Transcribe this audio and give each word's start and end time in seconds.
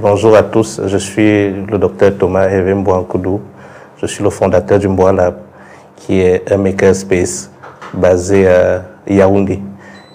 Bonjour 0.00 0.36
à 0.36 0.44
tous, 0.44 0.80
je 0.86 0.96
suis 0.96 1.50
le 1.50 1.76
docteur 1.76 2.16
Thomas 2.16 2.44
Hervé 2.48 2.72
Mbouankoudou. 2.72 3.40
Je 4.00 4.06
suis 4.06 4.22
le 4.22 4.30
fondateur 4.30 4.78
du 4.78 4.86
Mboa 4.86 5.10
Lab, 5.12 5.38
qui 5.96 6.20
est 6.20 6.52
un 6.52 6.56
makerspace 6.56 7.50
basé 7.92 8.46
à 8.46 8.84
Yaoundé. 9.08 9.60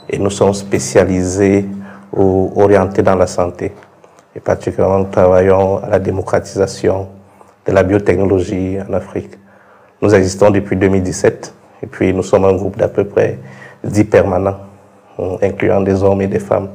Et 0.09 0.19
nous 0.19 0.29
sommes 0.29 0.53
spécialisés 0.53 1.65
ou 2.13 2.53
orientés 2.55 3.01
dans 3.01 3.15
la 3.15 3.27
santé. 3.27 3.73
Et 4.33 4.39
particulièrement, 4.39 4.99
nous 4.99 5.11
travaillons 5.11 5.83
à 5.83 5.89
la 5.89 5.99
démocratisation 5.99 7.09
de 7.67 7.71
la 7.73 7.83
biotechnologie 7.83 8.77
en 8.89 8.93
Afrique. 8.93 9.37
Nous 10.01 10.15
existons 10.15 10.49
depuis 10.49 10.77
2017 10.77 11.53
et 11.83 11.87
puis 11.87 12.13
nous 12.13 12.23
sommes 12.23 12.45
un 12.45 12.53
groupe 12.53 12.77
d'à 12.77 12.87
peu 12.87 13.03
près 13.03 13.37
10 13.83 14.05
permanents, 14.05 14.59
incluant 15.41 15.81
des 15.81 16.01
hommes 16.01 16.21
et 16.21 16.27
des 16.27 16.39
femmes. 16.39 16.69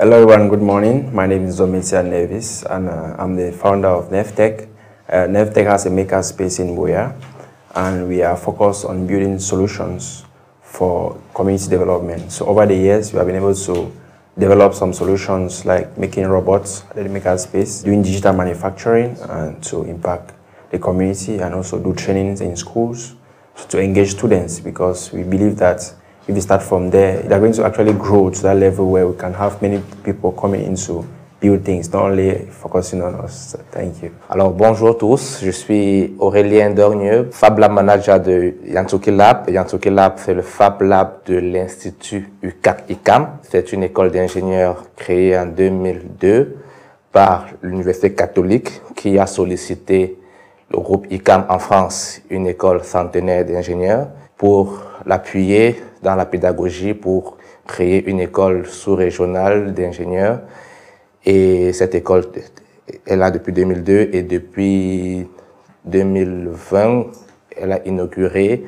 Hello 0.00 0.16
everyone, 0.16 0.48
good 0.48 0.62
morning. 0.62 1.14
My 1.14 1.26
name 1.26 1.44
is 1.44 1.60
Domitia 1.60 2.02
Nevis 2.02 2.62
and 2.62 2.88
uh, 2.88 3.16
I'm 3.18 3.36
the 3.36 3.52
founder 3.52 3.88
of 3.88 4.08
Nevtech. 4.08 4.66
Uh, 5.06 5.28
Nevtech 5.28 5.66
has 5.66 5.84
a 5.84 5.90
maker 5.90 6.22
space 6.22 6.58
in 6.58 6.68
Boya 6.74 7.14
and 7.74 8.08
we 8.08 8.22
are 8.22 8.34
focused 8.34 8.86
on 8.86 9.06
building 9.06 9.38
solutions 9.38 10.24
for 10.62 11.20
community 11.34 11.68
development. 11.68 12.32
So 12.32 12.46
over 12.46 12.64
the 12.64 12.76
years, 12.76 13.12
we 13.12 13.18
have 13.18 13.26
been 13.26 13.36
able 13.36 13.54
to 13.54 13.92
develop 14.38 14.72
some 14.72 14.94
solutions 14.94 15.66
like 15.66 15.98
making 15.98 16.26
robots 16.28 16.84
at 16.92 17.04
the 17.04 17.08
maker 17.10 17.36
space, 17.36 17.82
doing 17.82 18.02
digital 18.02 18.32
manufacturing 18.32 19.18
and 19.28 19.62
to 19.64 19.82
impact 19.82 20.32
the 20.70 20.78
community 20.78 21.40
and 21.40 21.54
also 21.54 21.78
do 21.78 21.92
trainings 21.92 22.40
in 22.40 22.56
schools 22.56 23.16
to 23.68 23.78
engage 23.78 24.12
students 24.12 24.60
because 24.60 25.12
we 25.12 25.24
believe 25.24 25.58
that 25.58 25.94
if 26.28 26.34
we 26.34 26.40
start 26.40 26.62
from 26.62 26.90
there, 26.90 27.22
they're 27.22 27.38
going 27.38 27.52
to 27.52 27.64
actually 27.64 27.92
grow 27.94 28.30
to 28.30 28.42
that 28.42 28.56
level 28.56 28.90
where 28.90 29.06
we 29.06 29.16
can 29.16 29.34
have 29.34 29.60
many 29.62 29.82
people 30.04 30.32
coming 30.32 30.64
into 30.64 31.04
build 31.40 31.64
things, 31.64 31.90
not 31.92 32.02
only 32.02 32.46
focusing 32.50 33.02
on 33.02 33.14
us. 33.14 33.56
Thank 33.70 34.02
you. 34.02 34.10
Alors 34.28 34.50
bonjour 34.50 34.96
tous, 34.98 35.40
je 35.42 35.50
suis 35.50 36.14
Aurélien 36.18 36.70
Dornieux, 36.70 37.28
Fab 37.32 37.58
Lab 37.58 37.72
Manager 37.72 38.20
de 38.20 38.54
Yantuki 38.66 39.10
Lab. 39.10 39.48
Yantuki 39.48 39.90
Lab, 39.90 40.14
c'est 40.16 40.34
le 40.34 40.42
Fab 40.42 40.82
Lab 40.82 41.20
de 41.26 41.36
l'Institut 41.36 42.30
UCAC-ICAM. 42.42 43.38
C'est 43.42 43.72
une 43.72 43.84
école 43.84 44.10
d'ingénieurs 44.10 44.84
créée 44.96 45.36
en 45.38 45.46
2002 45.46 46.56
par 47.10 47.46
l'Université 47.62 48.12
catholique 48.12 48.82
qui 48.94 49.18
a 49.18 49.26
sollicité 49.26 50.18
le 50.70 50.78
groupe 50.78 51.06
ICAM 51.10 51.46
en 51.48 51.58
France, 51.58 52.20
une 52.28 52.46
école 52.46 52.84
centenaire 52.84 53.44
d'ingénieurs, 53.44 54.08
pour 54.36 54.89
l'appuyer 55.06 55.82
dans 56.02 56.14
la 56.14 56.26
pédagogie, 56.26 56.94
pour 56.94 57.36
créer 57.66 58.08
une 58.08 58.20
école 58.20 58.66
sous-régionale 58.66 59.72
d'ingénieurs. 59.74 60.40
Et 61.24 61.72
cette 61.72 61.94
école 61.94 62.24
est 63.06 63.16
là 63.16 63.30
depuis 63.30 63.52
2002 63.52 64.10
et 64.12 64.22
depuis 64.22 65.28
2020, 65.84 67.06
elle 67.56 67.72
a 67.72 67.86
inauguré 67.86 68.64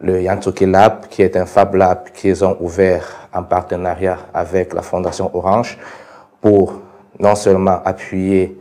le 0.00 0.20
Yantuki 0.22 0.66
Lab, 0.66 1.06
qui 1.08 1.22
est 1.22 1.36
un 1.36 1.46
Fab 1.46 1.74
Lab 1.74 2.10
qu'ils 2.12 2.44
ont 2.44 2.56
ouvert 2.60 3.28
en 3.32 3.42
partenariat 3.42 4.18
avec 4.34 4.74
la 4.74 4.82
Fondation 4.82 5.30
Orange 5.34 5.78
pour 6.40 6.80
non 7.18 7.34
seulement 7.34 7.80
appuyer 7.84 8.58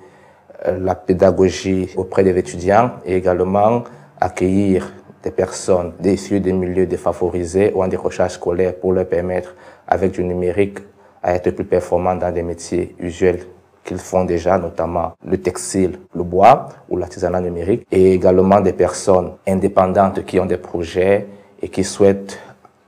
euh, 0.66 0.80
la 0.80 0.96
pédagogie 0.96 1.90
auprès 1.98 2.24
des 2.24 2.38
étudiants 2.38 2.92
et 3.06 3.16
également 3.18 3.84
accueillir 4.20 4.94
des 5.26 5.32
personnes 5.32 5.94
issues 6.04 6.40
des 6.40 6.54
milieux 6.54 6.86
défavorisés 6.86 7.74
ou 7.74 7.84
en 7.84 7.88
décrochage 7.88 8.34
scolaire 8.34 8.76
pour 8.76 8.94
leur 8.94 9.08
permettre, 9.08 9.56
avec 9.88 10.12
du 10.12 10.24
numérique, 10.24 10.78
à 11.24 11.34
être 11.34 11.50
plus 11.50 11.66
performants 11.66 12.16
dans 12.16 12.32
des 12.32 12.44
métiers 12.44 12.96
usuels 13.00 13.44
qu'ils 13.84 13.98
font 13.98 14.24
déjà, 14.24 14.60
notamment 14.60 15.14
le 15.26 15.38
textile, 15.42 15.98
le 16.16 16.24
bois 16.24 16.70
ou 16.90 16.98
l'artisanat 16.98 17.42
numérique, 17.42 17.88
et 17.92 18.14
également 18.14 18.62
des 18.62 18.74
personnes 18.74 19.32
indépendantes 19.48 20.24
qui 20.26 20.40
ont 20.40 20.46
des 20.46 20.58
projets 20.58 21.26
et 21.60 21.70
qui 21.70 21.84
souhaitent 21.84 22.40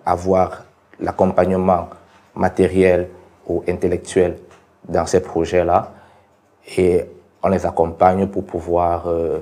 avoir 0.05 0.63
l'accompagnement 0.99 1.89
matériel 2.35 3.09
ou 3.47 3.63
intellectuel 3.67 4.37
dans 4.87 5.07
ces 5.07 5.21
projets-là. 5.21 5.91
Et 6.77 7.03
on 7.41 7.49
les 7.49 7.65
accompagne 7.65 8.27
pour 8.27 8.43
pouvoir 8.43 9.07
euh, 9.07 9.39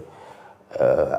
euh, 0.79 1.15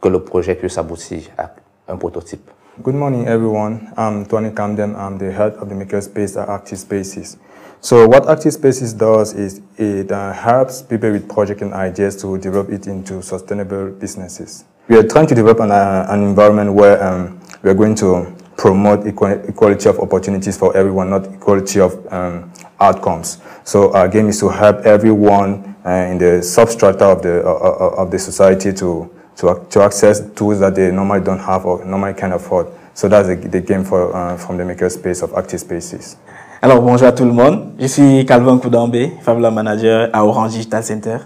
que 0.00 0.08
le 0.08 0.20
projet 0.20 0.54
puisse 0.54 0.78
aboutir 0.78 1.30
à 1.38 1.50
un 1.88 1.96
prototype. 1.96 2.50
Good 2.82 2.94
morning, 2.94 3.26
everyone. 3.26 3.92
I'm 3.98 4.24
Tony 4.26 4.50
Camden. 4.50 4.94
I'm 4.96 5.18
the 5.18 5.30
head 5.30 5.54
of 5.60 5.68
the 5.68 5.74
Makerspace 5.74 6.40
at 6.40 6.48
Active 6.48 6.78
Spaces. 6.78 7.36
So 7.80 8.06
what 8.08 8.28
Active 8.30 8.52
Spaces 8.52 8.94
does 8.94 9.34
is 9.34 9.60
it 9.76 10.10
uh, 10.10 10.32
helps 10.32 10.82
people 10.82 11.10
with 11.12 11.28
project 11.28 11.62
and 11.62 11.74
ideas 11.74 12.16
to 12.22 12.38
develop 12.38 12.70
it 12.70 12.86
into 12.86 13.20
sustainable 13.22 13.90
businesses. 13.90 14.64
We 14.88 14.96
are 14.96 15.06
trying 15.06 15.26
to 15.26 15.34
develop 15.34 15.60
an, 15.60 15.70
uh, 15.70 16.06
an 16.08 16.22
environment 16.22 16.72
where 16.72 17.02
um, 17.02 17.40
we 17.62 17.70
are 17.70 17.74
going 17.74 17.94
to 17.96 18.34
promote 18.56 19.06
equality 19.06 19.88
of 19.88 19.98
opportunities 19.98 20.56
for 20.56 20.76
everyone, 20.76 21.10
not 21.10 21.26
equality 21.26 21.80
of 21.80 22.12
um, 22.12 22.52
outcomes. 22.80 23.38
So 23.64 23.92
our 23.92 24.08
game 24.08 24.28
is 24.28 24.40
to 24.40 24.48
help 24.48 24.86
everyone 24.86 25.76
uh, 25.84 25.90
in 26.10 26.18
the 26.18 26.40
substrata 26.40 27.02
of 27.02 27.22
the, 27.22 27.44
uh, 27.44 27.50
uh, 27.50 28.02
of 28.02 28.10
the 28.10 28.18
society 28.18 28.72
to 28.74 29.10
to, 29.36 29.54
to 29.70 29.82
access 29.82 30.22
tools 30.34 30.60
that 30.60 30.72
they 30.74 30.90
normally 30.90 31.20
don't 31.20 31.40
have 31.40 31.64
or 31.64 31.84
normally 31.84 32.14
can't 32.14 32.32
afford. 32.32 32.66
So 32.94 33.08
that's 33.08 33.28
the, 33.28 33.60
game 33.60 33.84
for, 33.84 34.14
uh, 34.14 34.36
from 34.36 34.58
the 34.58 34.64
makerspace 34.64 35.22
of 35.22 35.32
Active 35.34 35.60
Spaces. 35.60 36.16
Alors 36.60 36.80
bonjour 36.80 37.08
à 37.08 37.12
tout 37.12 37.24
le 37.24 37.32
monde, 37.32 37.72
je 37.78 37.86
suis 37.86 38.24
Calvin 38.24 38.56
Koudambé, 38.58 39.12
Fabula 39.22 39.50
Manager 39.50 40.08
à 40.12 40.24
Orange 40.24 40.52
Digital 40.52 40.84
Center. 40.84 41.16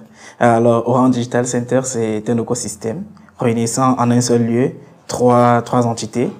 Alors 0.40 0.88
Orange 0.88 1.10
Digital 1.10 1.46
Center 1.46 1.80
c'est 1.84 2.30
un 2.30 2.38
écosystème 2.38 3.02
réunissant 3.38 3.96
en 3.98 4.10
un 4.10 4.20
seul 4.22 4.46
lieu 4.46 4.70
trois, 5.06 5.60
trois 5.62 5.86
entités, 5.86 6.30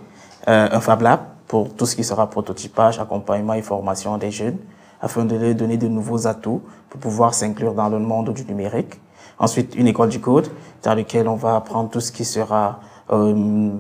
euh, 0.49 0.69
un 0.73 0.81
Fab 0.81 1.03
Lab 1.03 1.21
pour 1.47 1.75
tout 1.75 1.87
ce 1.87 1.95
qui 1.95 2.05
sera 2.05 2.29
prototypage, 2.31 2.99
accompagnement 2.99 3.55
et 3.55 3.63
formation 3.63 4.17
des 4.19 4.31
jeunes, 4.31 4.57
afin 5.01 5.25
de 5.25 5.37
leur 5.37 5.55
donner 5.55 5.77
de 5.77 5.89
nouveaux 5.89 6.27
atouts 6.27 6.63
pour 6.89 7.01
pouvoir 7.01 7.35
s'inclure 7.35 7.75
dans 7.75 7.89
le 7.89 7.99
monde 7.99 8.33
du 8.33 8.45
numérique. 8.45 8.99
Ensuite, 9.39 9.75
une 9.75 9.87
école 9.87 10.09
du 10.09 10.21
code 10.21 10.49
dans 10.83 10.95
laquelle 10.95 11.29
on 11.29 11.37
va 11.37 11.57
apprendre 11.57 11.91
tout 11.91 12.01
ce 12.01 12.11
qui 12.11 12.25
sera 12.25 12.81
euh, 13.13 13.71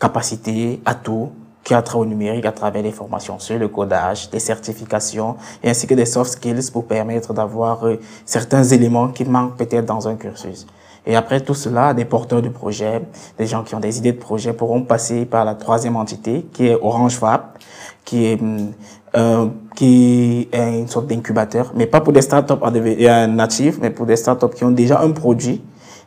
capacité, 0.00 0.80
atout, 0.84 1.30
qui 1.64 1.74
a 1.74 1.82
trait 1.82 1.98
au 1.98 2.04
numérique 2.04 2.44
à 2.46 2.52
travers 2.52 2.82
les 2.82 2.90
formations 2.92 3.38
sur 3.38 3.58
le 3.58 3.68
codage, 3.68 4.30
des 4.30 4.40
certifications 4.40 5.36
et 5.62 5.70
ainsi 5.70 5.86
que 5.86 5.94
des 5.94 6.06
soft 6.06 6.32
skills 6.32 6.70
pour 6.72 6.86
permettre 6.86 7.32
d'avoir 7.34 7.86
euh, 7.86 8.00
certains 8.24 8.64
éléments 8.64 9.08
qui 9.08 9.24
manquent 9.24 9.56
peut-être 9.56 9.86
dans 9.86 10.08
un 10.08 10.16
cursus. 10.16 10.66
Et 11.04 11.16
après 11.16 11.40
tout 11.40 11.54
cela, 11.54 11.94
des 11.94 12.04
porteurs 12.04 12.42
de 12.42 12.48
projets, 12.48 13.02
des 13.36 13.46
gens 13.46 13.64
qui 13.64 13.74
ont 13.74 13.80
des 13.80 13.98
idées 13.98 14.12
de 14.12 14.18
projets 14.18 14.52
pourront 14.52 14.82
passer 14.82 15.24
par 15.24 15.44
la 15.44 15.54
troisième 15.54 15.96
entité 15.96 16.46
qui 16.52 16.68
est 16.68 16.78
Orange 16.80 17.16
Fab, 17.16 17.42
qui 18.04 18.26
est 18.26 18.38
euh, 19.14 19.46
qui 19.76 20.48
est 20.52 20.78
une 20.80 20.88
sorte 20.88 21.06
d'incubateur, 21.06 21.72
mais 21.74 21.86
pas 21.86 22.00
pour 22.00 22.14
des 22.14 22.22
startups 22.22 22.54
natifs, 23.28 23.78
mais 23.80 23.90
pour 23.90 24.06
des 24.06 24.16
startups 24.16 24.54
qui 24.54 24.64
ont 24.64 24.70
déjà 24.70 25.00
un 25.00 25.10
produit 25.10 25.62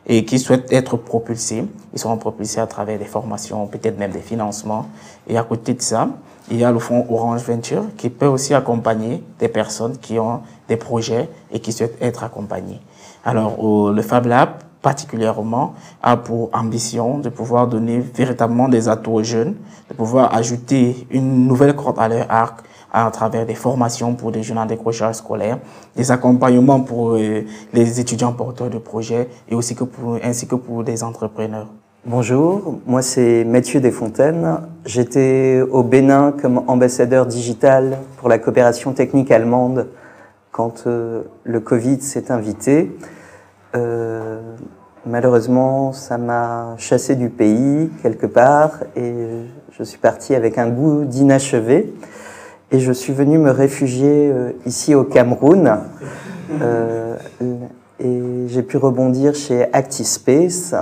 et 0.08 0.24
qui 0.24 0.38
souhaitent 0.38 0.72
être 0.72 0.96
propulsés. 0.96 1.64
Ils 1.92 1.98
seront 1.98 2.16
propulsés 2.16 2.60
à 2.60 2.66
travers 2.66 2.98
des 2.98 3.04
formations, 3.04 3.66
peut-être 3.66 3.98
même 3.98 4.10
des 4.10 4.20
financements. 4.20 4.86
Et 5.28 5.36
à 5.38 5.42
côté 5.42 5.74
de 5.74 5.82
ça, 5.82 6.08
il 6.50 6.58
y 6.58 6.64
a 6.64 6.70
le 6.70 6.78
fonds 6.78 7.06
Orange 7.10 7.42
Venture 7.42 7.84
qui 7.96 8.08
peut 8.08 8.26
aussi 8.26 8.54
accompagner 8.54 9.22
des 9.38 9.48
personnes 9.48 9.98
qui 9.98 10.18
ont 10.18 10.40
des 10.68 10.76
projets 10.76 11.28
et 11.52 11.60
qui 11.60 11.72
souhaitent 11.72 12.00
être 12.00 12.24
accompagnées. 12.24 12.80
Alors, 13.24 13.92
le 13.92 14.02
Fab 14.02 14.26
Lab, 14.26 14.50
particulièrement, 14.86 15.74
a 16.00 16.16
pour 16.16 16.48
ambition 16.52 17.18
de 17.18 17.28
pouvoir 17.28 17.66
donner 17.66 17.98
véritablement 17.98 18.68
des 18.68 18.88
atouts 18.88 19.14
aux 19.14 19.24
jeunes, 19.24 19.56
de 19.90 19.94
pouvoir 19.94 20.32
ajouter 20.32 21.08
une 21.10 21.48
nouvelle 21.48 21.74
corde 21.74 21.98
à 21.98 22.06
leur 22.06 22.26
arc 22.30 22.60
à 22.92 23.10
travers 23.10 23.44
des 23.44 23.56
formations 23.56 24.14
pour 24.14 24.30
des 24.30 24.44
jeunes 24.44 24.58
en 24.58 24.64
décrochage 24.64 25.16
scolaire, 25.16 25.58
des 25.96 26.12
accompagnements 26.12 26.82
pour 26.82 27.16
euh, 27.16 27.42
les 27.72 27.98
étudiants 27.98 28.32
porteurs 28.32 28.70
de 28.70 28.78
projets 28.78 29.26
et 29.48 29.56
aussi 29.56 29.74
que 29.74 29.82
pour, 29.82 30.20
ainsi 30.22 30.46
que 30.46 30.54
pour 30.54 30.84
des 30.84 31.02
entrepreneurs. 31.02 31.66
Bonjour, 32.04 32.78
moi 32.86 33.02
c'est 33.02 33.42
Mathieu 33.44 33.80
Desfontaines. 33.80 34.60
J'étais 34.84 35.62
au 35.68 35.82
Bénin 35.82 36.30
comme 36.30 36.62
ambassadeur 36.68 37.26
digital 37.26 37.98
pour 38.18 38.28
la 38.28 38.38
coopération 38.38 38.92
technique 38.92 39.32
allemande 39.32 39.88
quand 40.52 40.84
euh, 40.86 41.22
le 41.42 41.58
Covid 41.58 42.00
s'est 42.02 42.30
invité. 42.30 42.92
Euh, 43.76 44.40
malheureusement, 45.04 45.92
ça 45.92 46.18
m'a 46.18 46.74
chassé 46.78 47.14
du 47.14 47.28
pays 47.28 47.90
quelque 48.02 48.26
part 48.26 48.80
et 48.96 49.14
je 49.70 49.82
suis 49.82 49.98
parti 49.98 50.34
avec 50.34 50.58
un 50.58 50.68
goût 50.68 51.04
d'inachevé 51.04 51.92
et 52.70 52.80
je 52.80 52.92
suis 52.92 53.12
venu 53.12 53.38
me 53.38 53.50
réfugier 53.50 54.30
euh, 54.32 54.52
ici 54.64 54.94
au 54.94 55.04
Cameroun. 55.04 55.78
Euh, 56.62 57.16
et 57.98 58.46
j'ai 58.48 58.62
pu 58.62 58.76
rebondir 58.76 59.34
chez 59.34 59.72
ActiSpace, 59.72 60.74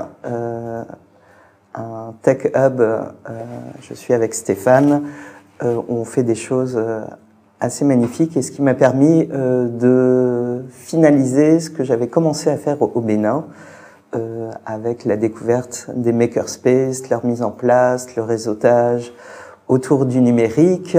un 1.75 2.15
tech 2.23 2.51
hub. 2.55 2.83
Je 3.81 3.95
suis 3.95 4.13
avec 4.13 4.35
Stéphane. 4.35 5.05
On 5.63 6.05
fait 6.05 6.25
des 6.25 6.35
choses 6.35 6.79
assez 7.61 7.85
magnifique 7.85 8.37
et 8.37 8.43
ce 8.43 8.51
qui 8.51 8.63
m'a 8.63 8.75
permis 8.75 9.27
de 9.27 10.65
finaliser 10.71 11.61
ce 11.61 11.71
que 11.71 11.85
j'avais 11.85 12.09
commencé 12.09 12.51
à 12.51 12.57
faire 12.57 12.83
au, 12.83 13.01
Bénin 13.01 13.45
avec 14.67 15.05
la 15.05 15.17
découverte 15.17 15.91
des 15.95 16.13
makerspaces, 16.13 17.09
leur 17.09 17.25
mise 17.25 17.43
en 17.43 17.51
place, 17.51 18.15
le 18.17 18.23
réseautage 18.23 19.13
autour 19.69 20.07
du 20.07 20.21
numérique. 20.21 20.99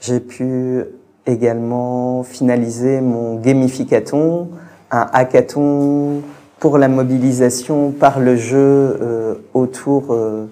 J'ai 0.00 0.20
pu 0.20 0.84
également 1.26 2.22
finaliser 2.22 3.00
mon 3.00 3.36
gamificaton, 3.36 4.48
un 4.90 5.06
hackathon 5.12 6.22
pour 6.58 6.78
la 6.78 6.88
mobilisation 6.88 7.92
par 7.92 8.18
le 8.18 8.36
jeu 8.36 8.56
euh, 8.58 9.34
autour 9.54 10.06
euh, 10.10 10.46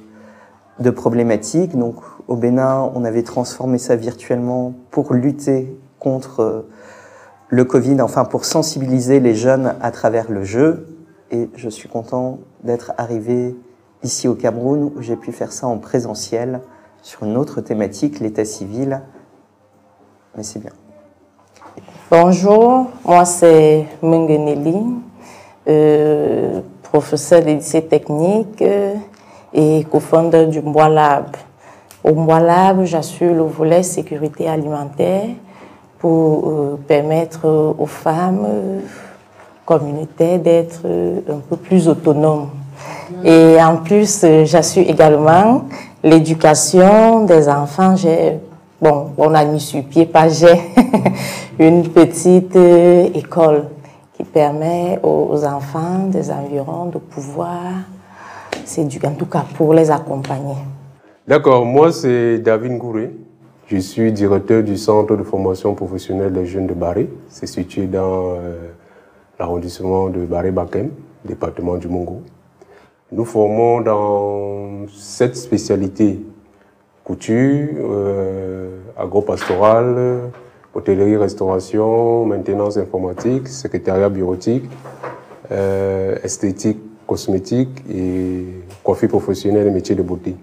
de 0.79 0.91
problématiques. 0.91 1.77
Donc 1.77 1.97
au 2.29 2.37
Bénin, 2.37 2.91
on 2.95 3.05
avait 3.05 3.23
transformé 3.23 3.79
ça 3.79 3.97
virtuellement 3.97 4.75
pour 4.91 5.15
lutter 5.15 5.79
contre 5.99 6.41
euh, 6.41 6.69
le 7.49 7.65
Covid, 7.65 8.01
enfin 8.01 8.25
pour 8.25 8.45
sensibiliser 8.45 9.21
les 9.21 9.35
jeunes 9.35 9.75
à 9.81 9.91
travers 9.91 10.31
le 10.31 10.43
jeu. 10.45 10.89
Et 11.31 11.49
je 11.55 11.69
suis 11.69 11.89
content 11.89 12.39
d'être 12.65 12.93
arrivé 12.99 13.57
ici 14.03 14.29
au 14.29 14.35
Cameroun 14.35 14.93
où 14.97 15.03
j'ai 15.03 15.17
pu 15.17 15.33
faire 15.33 15.53
ça 15.53 15.67
en 15.67 15.79
présentiel 15.79 16.61
sur 17.03 17.23
une 17.23 17.37
autre 17.37 17.61
thématique, 17.61 18.21
l'état 18.21 18.45
civil. 18.45 19.01
Mais 20.37 20.43
c'est 20.43 20.59
bien. 20.59 20.73
Bonjour, 22.11 22.87
moi 23.05 23.25
c'est 23.25 23.87
Mungeneli, 24.03 24.77
euh, 25.69 26.61
professeur 26.83 27.43
de 27.43 27.47
lycée 27.47 27.85
technique 27.85 28.63
euh, 28.63 28.95
et 29.53 29.85
co-founder 29.91 30.47
du 30.47 30.61
Mbois 30.61 30.89
Lab. 30.89 31.37
Au 32.07 32.15
Mbois 32.15 32.39
Lab, 32.39 32.85
j'assure 32.85 33.35
le 33.35 33.43
volet 33.43 33.83
sécurité 33.83 34.49
alimentaire 34.49 35.25
pour 35.99 36.49
euh, 36.49 36.81
permettre 36.87 37.75
aux 37.77 37.87
femmes 37.87 38.47
communautaires 39.65 40.39
d'être 40.39 40.83
un 41.29 41.41
peu 41.51 41.57
plus 41.57 41.89
autonomes. 41.89 42.51
Et 43.25 43.57
en 43.61 43.79
plus, 43.79 44.25
j'assure 44.45 44.89
également 44.89 45.65
l'éducation 46.05 47.25
des 47.25 47.49
enfants. 47.49 47.97
J'ai, 47.97 48.39
bon, 48.81 49.09
on 49.19 49.35
a 49.35 49.45
mis 49.45 49.59
sur 49.59 49.83
pied, 49.83 50.07
pas 50.07 50.29
j'ai, 50.29 50.61
une 51.59 51.89
petite 51.89 52.55
école 52.55 53.65
qui 54.17 54.23
permet 54.23 55.01
aux 55.03 55.45
enfants 55.45 56.07
des 56.07 56.31
environs 56.31 56.87
de 56.87 56.99
pouvoir 56.99 57.63
s'éduquer, 58.65 59.09
en 59.09 59.15
tout 59.15 59.27
cas 59.27 59.45
pour 59.57 59.75
les 59.75 59.91
accompagner. 59.91 60.55
D'accord, 61.29 61.67
moi 61.67 61.91
c'est 61.91 62.39
David 62.39 62.79
Gouré. 62.79 63.11
Je 63.67 63.79
suis 63.79 64.13
directeur 64.13 64.63
du 64.63 64.77
centre 64.77 65.17
de 65.17 65.25
formation 65.25 65.75
professionnelle 65.75 66.33
des 66.33 66.47
jeunes 66.47 66.69
de 66.69 66.73
Barré. 66.73 67.11
C'est 67.29 67.49
situé 67.49 67.87
dans 67.87 68.37
euh, 68.37 68.55
l'arrondissement 69.37 70.09
de 70.09 70.21
Barré-Bakem, 70.25 70.91
département 71.25 71.79
du 71.79 71.89
Mongo. 71.89 72.23
Nous 73.11 73.25
formons 73.25 73.81
dans 73.81 74.87
sept 74.87 75.35
spécialités 75.35 76.21
couture, 77.03 77.71
euh, 77.81 78.79
agro-pastorale, 78.97 80.31
hôtellerie, 80.75 81.17
restauration, 81.17 82.25
maintenance 82.25 82.77
informatique, 82.77 83.49
secrétariat 83.49 84.11
bureautique, 84.11 84.71
euh, 85.51 86.19
esthétique, 86.23 86.79
cosmétique 87.05 87.83
et 87.93 88.45
coiffure 88.85 89.09
professionnelle 89.09 89.67
et 89.67 89.73
métiers 89.73 89.97
de 89.97 90.03
beauté. 90.03 90.37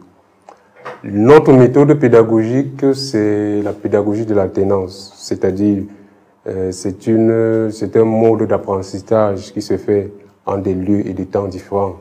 Notre 1.06 1.52
méthode 1.52 1.94
pédagogique, 2.00 2.96
c'est 2.96 3.62
la 3.62 3.74
pédagogie 3.74 4.26
de 4.26 4.34
l'alternance, 4.34 5.14
c'est-à-dire 5.18 5.84
euh, 6.48 6.72
c'est 6.72 7.98
un 7.98 8.06
mode 8.06 8.44
d'apprentissage 8.44 9.52
qui 9.52 9.62
se 9.62 9.76
fait 9.76 10.14
en 10.46 10.58
des 10.58 10.74
lieux 10.74 11.06
et 11.06 11.12
des 11.12 11.26
temps 11.26 11.48
différents. 11.48 11.98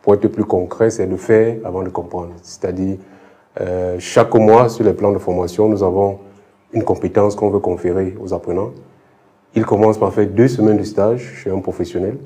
Pour 0.00 0.14
être 0.14 0.28
plus 0.28 0.46
concret, 0.46 0.88
c'est 0.88 1.06
de 1.06 1.16
faire 1.16 1.56
avant 1.64 1.82
de 1.82 1.90
comprendre. 1.90 2.30
C'est-à-dire, 2.42 2.96
euh, 3.60 3.96
chaque 3.98 4.34
mois, 4.34 4.70
sur 4.70 4.86
les 4.86 4.94
plans 4.94 5.12
de 5.12 5.18
formation, 5.18 5.68
nous 5.68 5.82
avons 5.82 6.20
une 6.72 6.82
compétence 6.82 7.36
qu'on 7.36 7.50
veut 7.50 7.58
conférer 7.58 8.16
aux 8.18 8.32
apprenants. 8.32 8.70
Ils 9.54 9.66
commencent 9.66 9.98
par 9.98 10.14
faire 10.14 10.28
deux 10.28 10.48
semaines 10.48 10.78
de 10.78 10.84
stage 10.84 11.42
chez 11.42 11.50
un 11.50 11.58
professionnel 11.58 12.16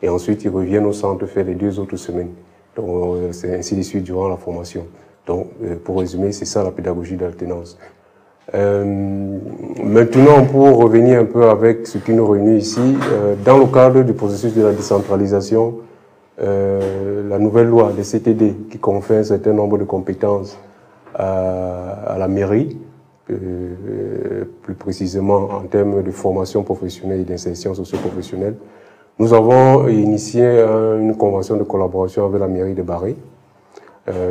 et 0.00 0.08
ensuite 0.08 0.42
ils 0.42 0.50
reviennent 0.50 0.86
au 0.86 0.94
centre 0.94 1.26
faire 1.26 1.44
les 1.44 1.54
deux 1.54 1.78
autres 1.78 1.96
semaines. 1.96 2.30
Donc 2.76 2.86
euh, 2.88 3.32
c'est 3.32 3.58
ainsi 3.58 3.76
de 3.76 3.82
suite 3.82 4.04
durant 4.04 4.28
la 4.28 4.38
formation. 4.38 4.86
Donc 5.26 5.48
euh, 5.62 5.76
pour 5.82 5.98
résumer, 5.98 6.32
c'est 6.32 6.44
ça 6.44 6.62
la 6.62 6.70
pédagogie 6.70 7.16
d'alternance. 7.16 7.78
Euh, 8.54 8.84
maintenant, 9.82 10.44
pour 10.44 10.78
revenir 10.78 11.20
un 11.20 11.24
peu 11.24 11.48
avec 11.48 11.86
ce 11.86 11.98
qui 11.98 12.12
nous 12.12 12.26
réunit 12.26 12.58
ici, 12.58 12.96
dans 13.44 13.58
le 13.58 13.66
cadre 13.66 14.02
du 14.02 14.12
processus 14.12 14.54
de 14.54 14.62
la 14.62 14.72
décentralisation, 14.72 15.78
la 16.38 17.38
nouvelle 17.38 17.66
loi 17.66 17.92
des 17.92 18.02
CTD 18.02 18.54
qui 18.70 18.78
confère 18.78 19.20
un 19.20 19.24
certain 19.24 19.52
nombre 19.52 19.78
de 19.78 19.84
compétences 19.84 20.56
à 21.14 22.16
la 22.18 22.28
mairie 22.28 22.78
euh, 23.28 24.44
plus 24.62 24.74
précisément 24.74 25.48
en 25.50 25.62
termes 25.62 26.00
de 26.00 26.10
formation 26.12 26.62
professionnelle 26.62 27.22
et 27.22 27.24
d'insertion 27.24 27.74
socio-professionnelle. 27.74 28.54
Nous 29.18 29.34
avons 29.34 29.88
initié 29.88 30.44
une 30.44 31.16
convention 31.16 31.56
de 31.56 31.64
collaboration 31.64 32.26
avec 32.26 32.38
la 32.38 32.46
mairie 32.46 32.74
de 32.74 32.82
Barré 32.82 33.16
euh, 33.16 33.35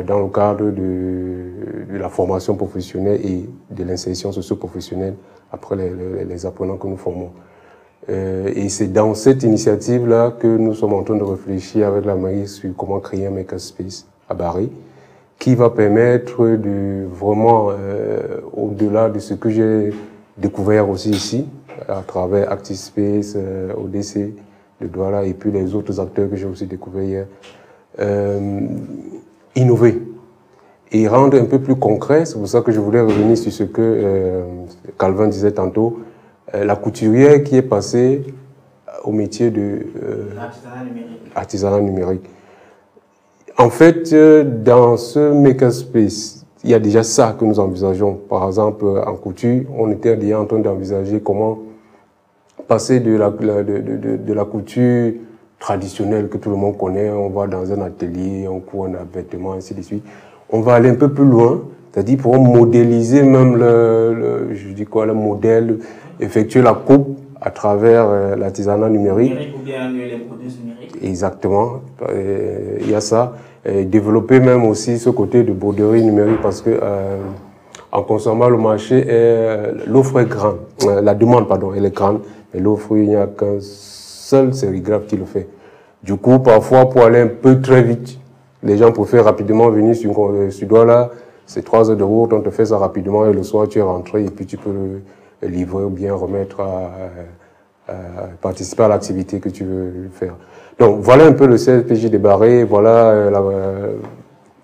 dans 0.06 0.20
le 0.20 0.28
cadre 0.28 0.70
de, 0.70 1.92
de, 1.92 1.98
la 1.98 2.08
formation 2.08 2.56
professionnelle 2.56 3.20
et 3.22 3.48
de 3.70 3.84
l'insertion 3.84 4.32
socio-professionnelle 4.32 5.16
après 5.52 5.76
les, 5.76 6.24
les, 6.24 6.46
apprenants 6.46 6.78
que 6.78 6.86
nous 6.86 6.96
formons. 6.96 7.30
Euh, 8.08 8.50
et 8.54 8.68
c'est 8.68 8.88
dans 8.88 9.14
cette 9.14 9.42
initiative-là 9.42 10.30
que 10.38 10.46
nous 10.46 10.74
sommes 10.74 10.94
en 10.94 11.02
train 11.02 11.16
de 11.16 11.22
réfléchir 11.22 11.88
avec 11.88 12.04
la 12.04 12.14
mairie 12.14 12.46
sur 12.46 12.70
comment 12.76 13.00
créer 13.00 13.26
un 13.26 13.30
makerspace 13.30 14.06
à 14.28 14.34
Barré 14.34 14.70
qui 15.38 15.54
va 15.54 15.70
permettre 15.70 16.46
de 16.56 17.06
vraiment, 17.06 17.68
euh, 17.70 18.40
au-delà 18.52 19.10
de 19.10 19.18
ce 19.18 19.34
que 19.34 19.50
j'ai 19.50 19.92
découvert 20.38 20.88
aussi 20.88 21.10
ici, 21.10 21.46
à 21.88 22.02
travers 22.06 22.50
ActiveSpace, 22.50 23.34
euh, 23.36 23.72
ODC, 23.74 24.34
le 24.80 24.88
Douala 24.88 25.24
et 25.24 25.34
puis 25.34 25.50
les 25.50 25.74
autres 25.74 26.00
acteurs 26.00 26.30
que 26.30 26.36
j'ai 26.36 26.46
aussi 26.46 26.66
découverts 26.66 27.04
hier, 27.04 27.26
euh, 27.98 28.60
innover 29.56 30.02
et 30.92 31.08
rendre 31.08 31.38
un 31.40 31.44
peu 31.44 31.58
plus 31.58 31.74
concret. 31.76 32.24
C'est 32.24 32.38
pour 32.38 32.48
ça 32.48 32.60
que 32.60 32.70
je 32.72 32.78
voulais 32.80 33.00
revenir 33.00 33.36
sur 33.36 33.52
ce 33.52 33.64
que 33.64 33.82
euh, 33.82 34.44
Calvin 34.98 35.28
disait 35.28 35.52
tantôt. 35.52 36.00
Euh, 36.54 36.64
la 36.64 36.76
couturière 36.76 37.42
qui 37.42 37.56
est 37.56 37.62
passée 37.62 38.22
au 39.02 39.10
métier 39.10 39.50
de 39.50 39.86
numérique. 40.84 41.32
artisanat 41.34 41.80
numérique. 41.80 42.30
En 43.58 43.70
fait, 43.70 44.12
euh, 44.12 44.44
dans 44.44 44.96
ce 44.96 45.32
makerspace, 45.32 46.44
il 46.62 46.70
y 46.70 46.74
a 46.74 46.78
déjà 46.78 47.02
ça 47.02 47.34
que 47.38 47.44
nous 47.44 47.58
envisageons. 47.58 48.14
Par 48.28 48.46
exemple, 48.46 48.84
en 48.84 49.14
couture, 49.14 49.64
on 49.76 49.90
était 49.90 50.16
déjà 50.16 50.40
en 50.40 50.44
train 50.44 50.58
d'envisager 50.58 51.20
comment 51.20 51.58
passer 52.68 53.00
de 53.00 53.16
la, 53.16 53.30
de, 53.30 53.62
de, 53.62 54.16
de, 54.16 54.32
la 54.32 54.44
couture 54.44 55.12
traditionnelle 55.66 56.28
que 56.28 56.38
tout 56.38 56.50
le 56.50 56.56
monde 56.56 56.76
connaît. 56.78 57.10
On 57.10 57.28
va 57.28 57.48
dans 57.48 57.72
un 57.72 57.80
atelier, 57.80 58.46
on 58.48 58.60
court 58.60 58.86
un 58.86 59.04
vêtement, 59.12 59.54
ainsi 59.54 59.74
de 59.74 59.82
suite. 59.82 60.04
On 60.48 60.60
va 60.60 60.74
aller 60.74 60.90
un 60.90 60.94
peu 60.94 61.10
plus 61.12 61.24
loin, 61.24 61.62
c'est-à-dire 61.90 62.18
pour 62.18 62.38
modéliser 62.38 63.22
même 63.22 63.56
le, 63.56 64.54
je 64.54 64.68
dis 64.68 64.84
quoi, 64.84 65.06
le 65.06 65.14
modèle, 65.14 65.78
effectuer 66.20 66.62
la 66.62 66.74
coupe 66.74 67.18
à 67.40 67.50
travers 67.50 68.04
euh, 68.08 68.36
l'artisanat 68.36 68.88
numérique. 68.88 69.32
Ou 69.58 69.64
bien 69.64 69.90
les 69.90 70.18
produits 70.18 70.56
numériques. 70.62 70.94
Exactement, 71.02 71.80
il 72.80 72.88
y 72.88 72.94
a 72.94 73.00
ça 73.00 73.34
développer 73.84 74.38
même 74.38 74.64
aussi 74.64 74.98
ce 74.98 75.10
côté 75.10 75.42
de 75.42 75.52
broderie 75.52 76.02
numérique 76.02 76.40
parce 76.40 76.62
que 76.62 76.70
euh, 76.70 77.18
en 77.92 78.02
consommant 78.02 78.48
le 78.48 78.58
marché, 78.58 79.04
euh, 79.08 79.72
l'offre 79.86 80.20
est 80.20 80.26
grande, 80.26 80.58
euh, 80.84 81.00
la 81.00 81.14
demande 81.14 81.48
pardon, 81.48 81.72
elle 81.74 81.86
est 81.86 81.94
grande, 81.94 82.20
mais 82.52 82.60
l'offre 82.60 82.96
il 82.96 83.08
n'y 83.08 83.16
a 83.16 83.26
qu'un 83.26 83.58
seul 83.60 84.54
sérigraphe 84.54 85.06
qui 85.06 85.16
le 85.16 85.24
fait. 85.24 85.48
Du 86.06 86.16
coup, 86.16 86.38
parfois 86.38 86.88
pour 86.88 87.02
aller 87.02 87.20
un 87.20 87.26
peu 87.26 87.60
très 87.60 87.82
vite, 87.82 88.18
les 88.62 88.78
gens 88.78 88.92
préfèrent 88.92 89.24
rapidement 89.24 89.68
venir 89.70 89.94
sur, 89.94 90.32
sur 90.50 90.68
Douala, 90.68 91.10
c'est 91.46 91.64
trois 91.64 91.90
heures 91.90 91.96
de 91.96 92.04
route, 92.04 92.32
on 92.32 92.40
te 92.40 92.50
fait 92.50 92.66
ça 92.66 92.78
rapidement 92.78 93.26
et 93.26 93.32
le 93.32 93.42
soir 93.42 93.68
tu 93.68 93.80
es 93.80 93.82
rentré 93.82 94.24
et 94.24 94.30
puis 94.30 94.46
tu 94.46 94.56
peux 94.56 94.70
livrer 95.42 95.84
ou 95.84 95.90
bien 95.90 96.14
remettre 96.14 96.60
à, 96.60 96.90
à 97.88 97.92
participer 98.40 98.84
à 98.84 98.88
l'activité 98.88 99.40
que 99.40 99.48
tu 99.48 99.64
veux 99.64 100.08
faire. 100.12 100.34
Donc 100.78 101.00
voilà 101.00 101.24
un 101.24 101.32
peu 101.32 101.46
le 101.46 101.56
CSPJ 101.56 102.10
débarré, 102.10 102.64
voilà 102.64 103.10
euh, 103.10 103.30
euh, 103.34 103.94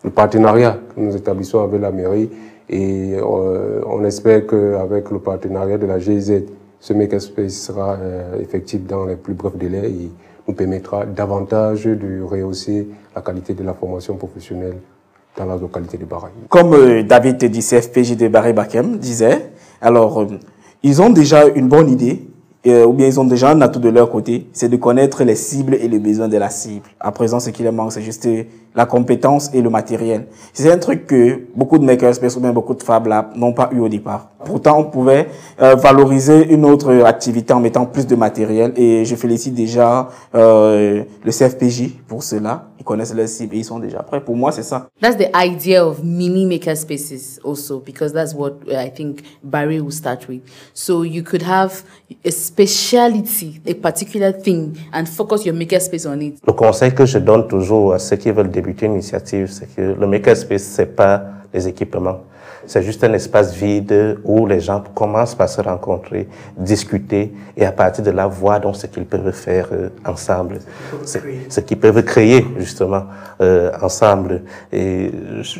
le 0.04 0.10
partenariat 0.10 0.78
que 0.94 1.00
nous 1.00 1.16
établissons 1.16 1.62
avec 1.62 1.80
la 1.80 1.90
mairie 1.90 2.30
et 2.68 3.14
euh, 3.16 3.80
on 3.86 4.04
espère 4.04 4.46
qu'avec 4.46 5.10
le 5.10 5.18
partenariat 5.18 5.78
de 5.78 5.86
la 5.86 5.98
GIZ, 5.98 6.44
ce 6.80 6.92
makerspace 6.92 7.52
sera 7.52 7.96
effectif 8.40 8.84
dans 8.86 9.06
les 9.06 9.14
plus 9.14 9.34
brefs 9.34 9.56
délais 9.56 9.88
et 9.88 10.10
nous 10.46 10.54
permettra 10.54 11.06
davantage 11.06 11.84
de 11.84 12.22
rehausser 12.22 12.88
la 13.14 13.22
qualité 13.22 13.54
de 13.54 13.62
la 13.62 13.74
formation 13.74 14.16
professionnelle 14.16 14.76
dans 15.36 15.46
la 15.46 15.56
localité 15.56 15.96
de 15.96 16.04
Barré. 16.04 16.30
Comme 16.48 17.02
David 17.02 17.44
du 17.44 17.60
CFPJ 17.60 18.16
de 18.16 18.28
Barré 18.28 18.52
Bakem 18.52 18.98
disait, 18.98 19.50
alors 19.80 20.26
ils 20.82 21.00
ont 21.00 21.10
déjà 21.10 21.46
une 21.46 21.68
bonne 21.68 21.88
idée, 21.88 22.26
euh, 22.66 22.84
ou 22.84 22.92
bien 22.92 23.06
ils 23.06 23.18
ont 23.18 23.24
déjà 23.24 23.50
un 23.50 23.60
atout 23.60 23.80
de 23.80 23.88
leur 23.88 24.10
côté, 24.10 24.46
c'est 24.52 24.68
de 24.68 24.76
connaître 24.76 25.24
les 25.24 25.34
cibles 25.34 25.74
et 25.74 25.88
les 25.88 25.98
besoins 25.98 26.28
de 26.28 26.36
la 26.36 26.50
cible. 26.50 26.86
À 27.00 27.10
présent, 27.12 27.40
ce 27.40 27.50
qui 27.50 27.62
leur 27.62 27.72
manque, 27.72 27.92
c'est 27.92 28.02
juste 28.02 28.28
la 28.74 28.86
compétence 28.86 29.50
et 29.52 29.60
le 29.60 29.70
matériel. 29.70 30.26
C'est 30.52 30.70
un 30.70 30.78
truc 30.78 31.06
que 31.06 31.40
beaucoup 31.54 31.78
de 31.78 31.84
makerspace 31.84 32.36
ou 32.36 32.40
bien 32.40 32.52
beaucoup 32.52 32.74
de 32.74 32.82
Fab 32.82 33.06
Labs 33.06 33.36
n'ont 33.36 33.52
pas 33.52 33.70
eu 33.72 33.80
au 33.80 33.88
départ. 33.88 34.28
Pourtant, 34.44 34.80
on 34.80 34.84
pouvait 34.84 35.28
euh, 35.60 35.74
valoriser 35.76 36.52
une 36.52 36.64
autre 36.64 37.04
activité 37.04 37.52
en 37.52 37.60
mettant 37.60 37.86
plus 37.86 38.06
de 38.06 38.16
matériel 38.16 38.72
et 38.76 39.04
je 39.04 39.14
félicite 39.14 39.54
déjà 39.54 40.08
euh, 40.34 41.04
le 41.24 41.30
CFPJ 41.30 41.98
pour 42.08 42.22
cela. 42.22 42.66
Ils 42.80 42.84
connaissent 42.84 43.14
leur 43.14 43.28
cible 43.28 43.54
et 43.54 43.58
ils 43.58 43.64
sont 43.64 43.78
déjà 43.78 44.02
prêts. 44.02 44.20
Pour 44.20 44.34
moi, 44.34 44.50
c'est 44.50 44.64
ça. 44.64 44.88
That's 45.00 45.16
the 45.16 45.30
idea 45.36 45.86
of 45.86 46.02
mini 46.02 46.44
makerspaces 46.46 47.38
also 47.44 47.78
because 47.78 48.12
that's 48.12 48.34
what 48.34 48.54
I 48.68 48.90
think 48.90 49.20
Barry 49.44 49.80
will 49.80 49.92
start 49.92 50.26
with. 50.28 50.40
So 50.74 51.04
you 51.04 51.22
could 51.22 51.42
have 51.42 51.84
a 52.24 52.30
speciality, 52.32 53.60
a 53.66 53.74
particular 53.74 54.32
thing 54.32 54.76
and 54.92 55.04
focus 55.06 55.46
your 55.46 55.54
makerspace 55.54 56.06
on 56.06 56.20
it. 56.20 56.38
Le 56.44 56.52
conseil 56.52 56.92
que 56.92 57.06
je 57.06 57.18
donne 57.18 57.46
toujours 57.46 57.92
à 57.92 58.00
ceux 58.00 58.16
qui 58.16 58.32
veulent 58.32 58.50
débuter 58.62 58.86
une 58.86 58.94
initiative, 58.94 59.48
c'est 59.50 59.74
que 59.74 59.94
le 59.98 60.06
makerspace, 60.06 60.62
c'est 60.62 60.94
pas 60.96 61.22
les 61.52 61.66
équipements. 61.68 62.20
C'est 62.64 62.82
juste 62.82 63.02
un 63.02 63.12
espace 63.12 63.52
vide 63.54 64.20
où 64.22 64.46
les 64.46 64.60
gens 64.60 64.80
commencent 64.94 65.34
par 65.34 65.48
se 65.48 65.60
rencontrer, 65.60 66.28
discuter 66.56 67.32
et 67.56 67.66
à 67.66 67.72
partir 67.72 68.04
de 68.04 68.12
là 68.12 68.28
voir 68.28 68.60
donc 68.60 68.76
ce 68.76 68.86
qu'ils 68.86 69.04
peuvent 69.04 69.32
faire 69.32 69.68
euh, 69.72 69.88
ensemble, 70.06 70.60
ce 71.04 71.60
qu'ils 71.60 71.78
peuvent 71.80 72.04
créer 72.04 72.46
justement 72.58 73.02
euh, 73.40 73.72
ensemble. 73.82 74.42
Et 74.72 75.10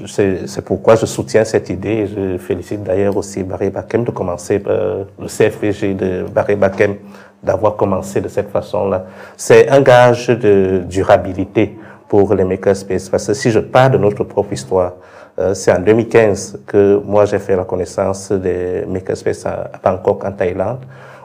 c'est 0.06 0.64
pourquoi 0.64 0.94
je 0.94 1.06
soutiens 1.06 1.44
cette 1.44 1.71
idée. 1.71 2.06
Je 2.06 2.38
félicite 2.38 2.85
d'ailleurs 2.85 3.16
aussi 3.16 3.42
Barry 3.42 3.71
Bakem 3.71 4.04
de 4.04 4.12
commencer 4.12 4.62
euh, 4.68 5.02
le 5.18 5.26
CFPG 5.26 5.94
de 5.94 6.25
Barry 6.32 6.54
Bakem 6.54 6.94
d'avoir 7.42 7.75
commencé 7.75 8.21
de 8.21 8.28
cette 8.28 8.50
façon-là. 8.50 9.06
C'est 9.37 9.68
un 9.68 9.80
gage 9.80 10.28
de 10.28 10.85
durabilité 10.88 11.76
pour 12.12 12.35
les 12.35 12.45
makerspaces 12.45 13.09
parce 13.09 13.26
que 13.28 13.33
si 13.33 13.50
je 13.50 13.59
pars 13.59 13.88
de 13.88 13.97
notre 13.97 14.23
propre 14.25 14.52
histoire, 14.52 14.92
euh, 15.38 15.54
c'est 15.54 15.73
en 15.73 15.81
2015 15.81 16.61
que 16.66 17.00
moi 17.02 17.25
j'ai 17.25 17.38
fait 17.38 17.57
la 17.57 17.64
connaissance 17.64 18.31
des 18.31 18.85
makerspaces 18.87 19.47
à 19.47 19.71
Bangkok 19.83 20.23
en 20.23 20.33
Thaïlande, 20.33 20.81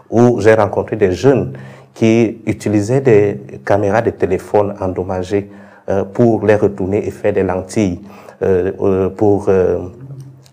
où 0.09 0.39
j'ai 0.39 0.53
rencontré 0.53 0.95
des 0.95 1.11
jeunes 1.11 1.51
qui 1.93 2.37
utilisaient 2.45 3.01
des 3.01 3.59
caméras 3.65 4.01
de 4.01 4.11
téléphone 4.11 4.75
endommagées 4.79 5.51
euh, 5.89 6.05
pour 6.05 6.45
les 6.45 6.55
retourner 6.55 7.05
et 7.05 7.11
faire 7.11 7.33
des 7.33 7.43
lentilles 7.43 7.99
euh, 8.41 9.09
pour 9.09 9.49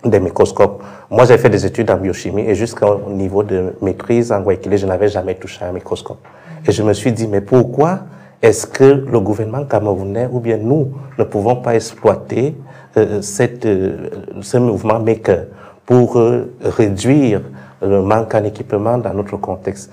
des 0.04 0.18
microscopes. 0.20 0.82
Moi, 1.10 1.26
j'ai 1.26 1.38
fait 1.38 1.48
des 1.48 1.64
études 1.64 1.92
en 1.92 1.96
biochimie 1.96 2.42
et 2.42 2.56
jusqu'au 2.56 3.08
niveau 3.08 3.44
de 3.44 3.74
maîtrise 3.80 4.32
en 4.32 4.40
Guayaquil, 4.40 4.78
je 4.78 4.86
n'avais 4.86 5.08
jamais 5.08 5.36
touché 5.36 5.64
un 5.64 5.70
microscope. 5.70 6.18
Et 6.66 6.72
je 6.72 6.82
me 6.82 6.92
suis 6.92 7.12
dit, 7.12 7.28
mais 7.28 7.40
pourquoi 7.40 8.00
est-ce 8.42 8.66
que 8.66 8.84
le 8.84 9.20
gouvernement 9.20 9.64
camerounais 9.64 10.28
ou 10.30 10.40
bien 10.40 10.58
nous 10.58 10.92
ne 11.18 11.24
pouvons 11.24 11.56
pas 11.56 11.74
exploiter 11.74 12.54
euh, 12.96 13.22
cette, 13.22 13.64
euh, 13.64 14.10
ce 14.42 14.58
mouvement 14.58 15.00
maker 15.00 15.46
pour 15.86 16.18
euh, 16.18 16.52
réduire 16.62 17.40
le 17.80 18.02
manque 18.02 18.34
en 18.34 18.44
équipement 18.44 18.98
dans 18.98 19.14
notre 19.14 19.36
contexte? 19.36 19.90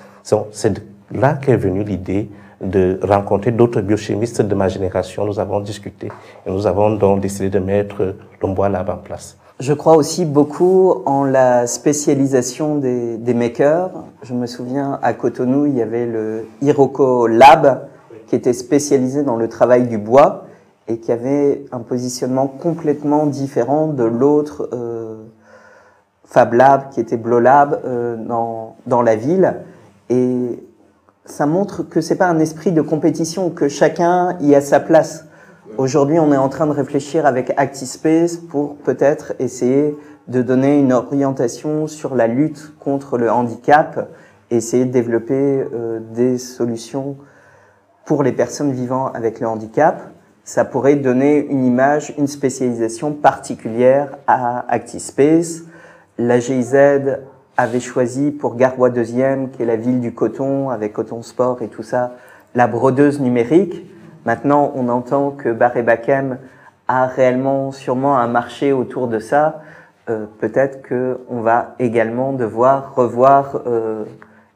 C'est 0.52 0.84
là 1.14 1.34
qu'est 1.42 1.56
venue 1.56 1.84
l'idée 1.84 2.30
de 2.62 3.00
rencontrer 3.02 3.52
d'autres 3.52 3.82
biochimistes 3.82 4.42
de 4.42 4.54
ma 4.54 4.68
génération. 4.68 5.26
Nous 5.26 5.40
avons 5.40 5.62
discuté 5.62 6.10
et 6.46 6.52
nous 6.52 6.68
avons 6.68 6.92
donc 6.92 7.22
décidé 7.22 7.50
de 7.50 7.60
mettre 7.60 8.16
l'Ombois 8.42 8.70
Lab 8.70 8.90
en 8.90 8.98
place. 8.98 9.38
Je 9.60 9.74
crois 9.74 9.96
aussi 9.96 10.26
beaucoup 10.26 11.04
en 11.06 11.24
la 11.24 11.68
spécialisation 11.68 12.76
des, 12.78 13.18
des, 13.18 13.34
makers. 13.34 13.92
Je 14.24 14.34
me 14.34 14.48
souviens 14.48 15.00
à 15.04 15.14
Cotonou, 15.14 15.68
il 15.68 15.78
y 15.78 15.82
avait 15.82 16.08
le 16.08 16.48
Hiroko 16.62 17.28
Lab 17.28 17.91
qui 18.32 18.38
était 18.38 18.54
spécialisé 18.54 19.24
dans 19.24 19.36
le 19.36 19.50
travail 19.50 19.90
du 19.90 19.98
bois 19.98 20.46
et 20.88 21.00
qui 21.00 21.12
avait 21.12 21.66
un 21.74 21.80
positionnement 21.80 22.48
complètement 22.48 23.26
différent 23.26 23.88
de 23.88 24.06
l'autre 24.06 24.70
euh, 24.72 25.26
Fab 26.24 26.54
Lab 26.54 26.92
qui 26.92 27.02
était 27.02 27.18
Blow 27.18 27.42
Lab 27.42 27.82
euh, 27.84 28.16
dans, 28.16 28.78
dans 28.88 29.02
la 29.02 29.18
ville. 29.18 29.56
Et 30.10 30.64
ça 31.26 31.46
montre 31.46 31.84
que 31.84 32.00
c'est 32.00 32.16
pas 32.16 32.28
un 32.28 32.40
esprit 32.40 32.72
de 32.72 32.82
compétition, 32.82 33.50
que 33.50 33.68
chacun 33.68 34.38
y 34.40 34.56
a 34.56 34.62
sa 34.62 34.80
place. 34.80 35.26
Aujourd'hui, 35.78 36.18
on 36.18 36.32
est 36.32 36.38
en 36.38 36.48
train 36.48 36.68
de 36.68 36.72
réfléchir 36.72 37.26
avec 37.26 37.52
ActiSpace 37.58 38.38
pour 38.38 38.78
peut-être 38.78 39.34
essayer 39.40 39.98
de 40.30 40.42
donner 40.42 40.80
une 40.80 40.94
orientation 40.94 41.86
sur 41.86 42.16
la 42.16 42.28
lutte 42.28 42.76
contre 42.80 43.18
le 43.18 43.30
handicap 43.30 44.10
et 44.52 44.56
essayer 44.56 44.86
de 44.86 44.92
développer 44.92 45.66
euh, 45.74 46.00
des 46.14 46.38
solutions 46.38 47.18
pour 48.06 48.24
les 48.24 48.32
personnes 48.32 48.72
vivant 48.72 49.08
avec 49.08 49.40
le 49.40 49.48
handicap 49.48 50.12
ça 50.44 50.66
pourrait 50.66 50.96
donner 50.96 51.46
une 51.46 51.66
image, 51.66 52.14
une 52.18 52.28
spécialisation 52.28 53.14
particulière 53.14 54.18
à 54.28 54.66
ActiSpace. 54.72 55.62
La 56.18 56.40
GIZ 56.40 56.76
avait 57.58 57.80
choisi 57.80 58.32
pour 58.32 58.56
Garoua 58.56 58.90
2 58.90 59.04
qui 59.04 59.62
est 59.62 59.66
la 59.66 59.76
ville 59.76 60.02
du 60.02 60.14
coton, 60.14 60.70
avec 60.70 60.94
Coton 60.94 61.22
Sport 61.22 61.62
et 61.62 61.68
tout 61.68 61.84
ça, 61.84 62.16
la 62.56 62.68
brodeuse 62.68 63.20
numérique. 63.20 63.86
Maintenant, 64.26 64.72
on 64.76 64.90
entend 64.90 65.32
que 65.32 65.50
Barré 65.50 65.84
Bakem 65.84 66.38
a 66.88 67.06
réellement 67.06 67.72
sûrement 67.72 68.18
un 68.18 68.28
marché 68.28 68.74
autour 68.74 69.08
de 69.08 69.20
ça. 69.20 69.62
Euh, 70.10 70.26
Peut-être 70.40 70.88
qu'on 70.88 71.42
va 71.42 71.76
également 71.80 72.34
devoir 72.34 72.96
revoir 72.96 73.62
euh, 73.68 74.06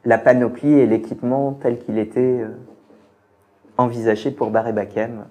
la 0.04 0.18
panoplie 0.18 0.74
et 0.74 0.86
l'équipement 0.86 1.58
tel 1.62 1.78
qu'il 1.78 1.98
était 1.98 2.20
euh, 2.20 2.48
envisagé 3.78 4.30
pour 4.30 4.50
Barré 4.50 4.72
Bakem 4.72 5.24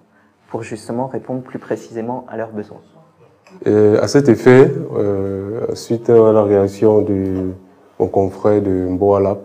pour 0.50 0.64
justement 0.64 1.08
répondre 1.08 1.42
plus 1.42 1.60
précisément 1.60 2.26
à 2.30 2.38
leurs 2.38 2.52
besoins. 2.52 2.82
Euh, 3.68 4.02
à 4.02 4.08
cet 4.08 4.30
effet, 4.30 4.72
euh, 4.98 5.68
suite 5.74 6.10
à 6.10 6.32
la 6.32 6.44
réaction 6.44 7.02
de 7.02 7.52
mon 8.00 8.08
confrère 8.08 8.62
de 8.62 8.88
Mboalap, 8.90 9.40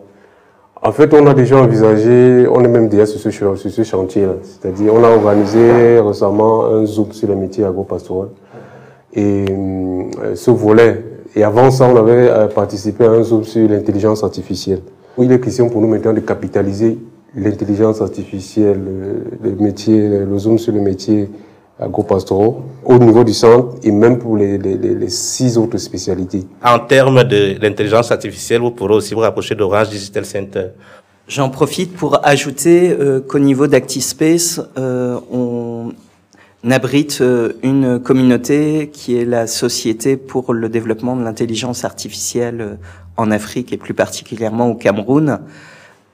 en 0.83 0.92
fait, 0.92 1.12
on 1.12 1.26
a 1.26 1.35
déjà 1.35 1.59
envisagé, 1.59 2.47
on 2.50 2.64
est 2.64 2.69
même 2.69 2.88
déjà 2.88 3.04
sur 3.04 3.21
ce, 3.21 3.83
chantier-là. 3.83 4.33
C'est-à-dire, 4.42 4.95
on 4.95 5.04
a 5.04 5.11
organisé 5.11 6.00
récemment 6.00 6.64
un 6.64 6.87
Zoom 6.87 7.12
sur 7.12 7.28
les 7.28 7.35
métiers 7.35 7.64
agro-pastoraux. 7.64 8.28
Et 9.12 9.45
euh, 9.50 10.35
ce 10.35 10.50
volet, 10.50 11.04
et 11.37 11.45
avant 11.45 11.71
ça, 11.71 11.87
on 11.87 11.97
avait 11.97 12.30
euh, 12.30 12.47
participé 12.49 13.04
à 13.04 13.11
un 13.11 13.23
Zoom 13.23 13.45
sur 13.45 13.69
l'intelligence 13.69 14.25
artificielle. 14.25 14.80
Il 15.19 15.30
est 15.30 15.40
question 15.40 15.69
pour 15.69 15.83
nous 15.83 15.88
maintenant 15.88 16.14
de 16.14 16.21
capitaliser 16.21 16.99
l'intelligence 17.34 18.00
artificielle, 18.00 18.80
le 19.42 19.50
métier, 19.56 20.08
le 20.08 20.38
zoom 20.38 20.58
sur 20.58 20.72
le 20.72 20.80
métier 20.80 21.28
agro-pastoraux 21.80 22.62
au 22.84 22.99
niveau 22.99 23.25
du 23.25 23.32
centre 23.32 23.76
et 23.82 23.90
même 23.90 24.18
pour 24.18 24.37
les, 24.37 24.58
les, 24.58 24.76
les, 24.76 25.08
six 25.08 25.56
autres 25.56 25.78
spécialités. 25.78 26.46
En 26.62 26.78
termes 26.78 27.25
de 27.25 27.56
l'intelligence 27.60 28.12
artificielle, 28.12 28.60
vous 28.60 28.70
pourrez 28.70 28.94
aussi 28.94 29.14
vous 29.14 29.20
rapprocher 29.20 29.54
d'Orange 29.54 29.88
Digital 29.88 30.26
Center. 30.26 30.66
J'en 31.28 31.49
profite 31.49 31.94
pour 31.94 32.26
ajouter 32.26 32.90
euh, 32.90 33.20
qu'au 33.20 33.38
niveau 33.38 33.66
d'ActiSpace, 33.66 34.60
euh, 34.76 35.18
on 35.32 35.92
abrite 36.68 37.20
euh, 37.20 37.52
une 37.62 38.00
communauté 38.00 38.90
qui 38.92 39.16
est 39.16 39.25
la 39.25 39.46
Société 39.46 40.16
pour 40.16 40.52
le 40.52 40.68
développement 40.68 41.16
de 41.16 41.22
l'intelligence 41.22 41.84
artificielle 41.84 42.78
en 43.16 43.30
Afrique 43.30 43.72
et 43.72 43.76
plus 43.76 43.94
particulièrement 43.94 44.68
au 44.68 44.75
Cameroun. 44.75 45.40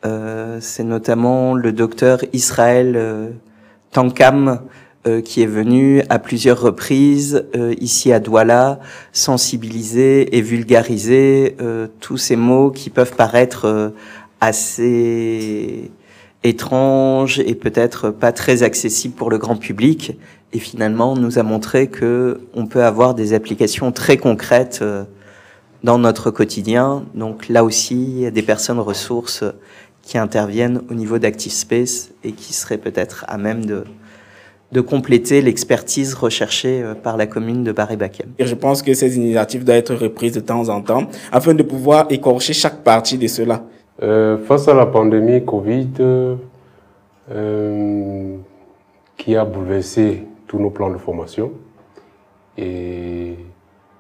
Euh, 0.06 0.58
c'est 0.60 0.84
notamment 0.84 1.54
le 1.54 1.72
docteur 1.72 2.20
Israël 2.32 2.94
euh, 2.96 3.30
Tankam 3.90 4.60
euh, 5.06 5.20
qui 5.20 5.42
est 5.42 5.46
venu 5.46 6.02
à 6.08 6.20
plusieurs 6.20 6.60
reprises 6.60 7.44
ici 7.80 8.12
à 8.12 8.20
Douala 8.20 8.78
sensibiliser 9.12 10.36
et 10.36 10.40
vulgariser 10.40 11.56
tous 12.00 12.18
ces 12.18 12.36
mots 12.36 12.70
qui 12.70 12.90
peuvent 12.90 13.14
paraître 13.14 13.92
assez 14.40 15.90
étranges 16.44 17.40
et 17.40 17.54
peut-être 17.54 18.10
pas 18.10 18.32
très 18.32 18.62
accessibles 18.62 19.14
pour 19.14 19.30
le 19.30 19.38
grand 19.38 19.56
public. 19.56 20.16
Et 20.52 20.58
finalement, 20.58 21.12
on 21.12 21.16
nous 21.16 21.38
a 21.38 21.42
montré 21.42 21.88
que 21.88 22.40
on 22.54 22.66
peut 22.66 22.84
avoir 22.84 23.14
des 23.14 23.32
applications 23.32 23.92
très 23.92 24.16
concrètes 24.16 24.84
dans 25.84 25.98
notre 25.98 26.30
quotidien. 26.30 27.04
Donc 27.14 27.48
là 27.48 27.64
aussi, 27.64 27.94
il 27.94 28.20
y 28.20 28.26
a 28.26 28.30
des 28.30 28.42
personnes 28.42 28.80
ressources 28.80 29.44
qui 30.06 30.18
interviennent 30.18 30.82
au 30.88 30.94
niveau 30.94 31.18
d'ActiveSpace 31.18 32.12
et 32.22 32.30
qui 32.30 32.52
seraient 32.52 32.78
peut-être 32.78 33.25
à 33.26 33.38
même 33.38 33.66
de, 33.66 33.82
de 34.70 34.80
compléter 34.80 35.42
l'expertise 35.42 36.14
recherchée 36.14 36.80
euh, 36.80 36.94
par 36.94 37.16
la 37.16 37.26
commune 37.26 37.64
de 37.64 37.72
Baré-Bakem. 37.72 38.28
Et 38.38 38.46
je 38.46 38.54
pense 38.54 38.82
que 38.82 38.94
ces 38.94 39.16
initiatives 39.16 39.64
doivent 39.64 39.78
être 39.78 39.96
reprises 39.96 40.32
de 40.32 40.40
temps 40.40 40.68
en 40.68 40.80
temps 40.80 41.08
afin 41.32 41.54
de 41.54 41.64
pouvoir 41.64 42.06
écorcher 42.10 42.52
chaque 42.52 42.84
partie 42.84 43.18
de 43.18 43.26
cela. 43.26 43.64
Euh, 44.02 44.38
face 44.38 44.68
à 44.68 44.75
la 44.75 44.86
pandémie 44.86 45.44
Covid, 45.44 45.88
euh, 45.98 46.36
qui 49.16 49.34
a 49.34 49.44
bouleversé 49.44 50.22
tous 50.46 50.60
nos 50.60 50.70
plans 50.70 50.90
de 50.90 50.98
formation 50.98 51.50
et 52.56 53.34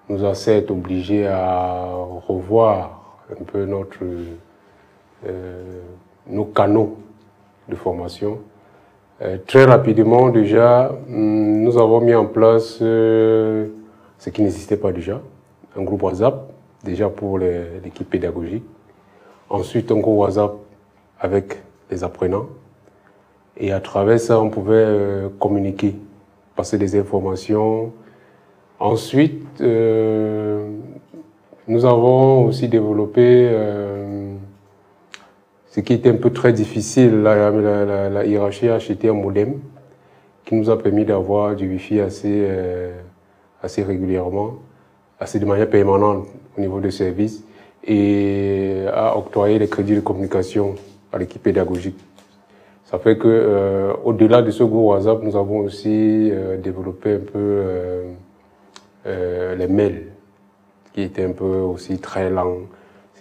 nous 0.08 0.24
a 0.24 0.34
certes 0.34 0.70
obligés 0.70 1.26
à 1.26 1.88
revoir 2.28 3.24
un 3.32 3.42
peu 3.42 3.64
notre, 3.64 4.04
nos 6.28 6.44
canaux 6.46 6.96
de 7.68 7.74
formation. 7.74 8.38
très 9.46 9.64
rapidement, 9.64 10.28
déjà, 10.28 10.90
hum, 11.08 11.62
nous 11.62 11.78
avons 11.78 12.00
mis 12.00 12.14
en 12.14 12.26
place 12.26 12.78
ce 12.78 14.30
qui 14.30 14.42
n'existait 14.42 14.76
pas 14.76 14.92
déjà, 14.92 15.20
un 15.76 15.82
groupe 15.82 16.02
WhatsApp, 16.02 16.50
déjà 16.84 17.08
pour 17.08 17.38
l'équipe 17.38 18.08
pédagogique. 18.08 18.64
Ensuite, 19.48 19.92
un 19.92 19.98
groupe 19.98 20.18
WhatsApp 20.18 20.52
avec 21.20 21.58
les 21.90 22.02
apprenants. 22.04 22.46
Et 23.56 23.72
à 23.72 23.80
travers 23.80 24.20
ça, 24.20 24.40
on 24.40 24.50
pouvait 24.50 24.74
euh, 24.74 25.28
communiquer, 25.38 25.94
passer 26.54 26.76
des 26.78 26.98
informations. 26.98 27.92
Ensuite, 28.78 29.60
euh, 29.60 30.68
nous 31.66 31.84
avons 31.86 32.44
aussi 32.46 32.68
développé 32.68 33.48
euh, 33.50 33.95
ce 35.76 35.80
qui 35.80 35.92
était 35.92 36.08
un 36.08 36.16
peu 36.16 36.30
très 36.30 36.54
difficile. 36.54 37.22
La, 37.22 38.24
hiérarchie 38.24 38.68
a 38.68 38.76
acheté 38.76 39.10
un 39.10 39.12
modem 39.12 39.60
qui 40.46 40.54
nous 40.54 40.70
a 40.70 40.82
permis 40.82 41.04
d'avoir 41.04 41.54
du 41.54 41.68
Wi-Fi 41.68 42.00
assez, 42.00 42.48
assez 43.62 43.82
régulièrement, 43.82 44.54
assez 45.20 45.38
de 45.38 45.44
manière 45.44 45.68
permanente 45.68 46.28
au 46.56 46.60
niveau 46.62 46.80
des 46.80 46.90
services 46.90 47.44
et 47.84 48.86
a 48.90 49.18
octroyé 49.18 49.58
les 49.58 49.68
crédits 49.68 49.94
de 49.94 50.00
communication 50.00 50.76
à 51.12 51.18
l'équipe 51.18 51.42
pédagogique. 51.42 51.98
Ça 52.86 52.98
fait 52.98 53.18
que, 53.18 53.26
euh, 53.28 53.92
au-delà 54.04 54.40
de 54.40 54.50
ce 54.50 54.62
groupe 54.62 54.92
WhatsApp, 54.92 55.22
nous 55.22 55.36
avons 55.36 55.58
aussi 55.58 56.30
euh, 56.32 56.56
développé 56.56 57.14
un 57.14 57.18
peu 57.18 57.62
euh, 59.06 59.54
les 59.56 59.66
mails, 59.66 60.06
qui 60.94 61.02
étaient 61.02 61.24
un 61.24 61.32
peu 61.32 61.44
aussi 61.44 61.98
très 61.98 62.30
lents. 62.30 62.60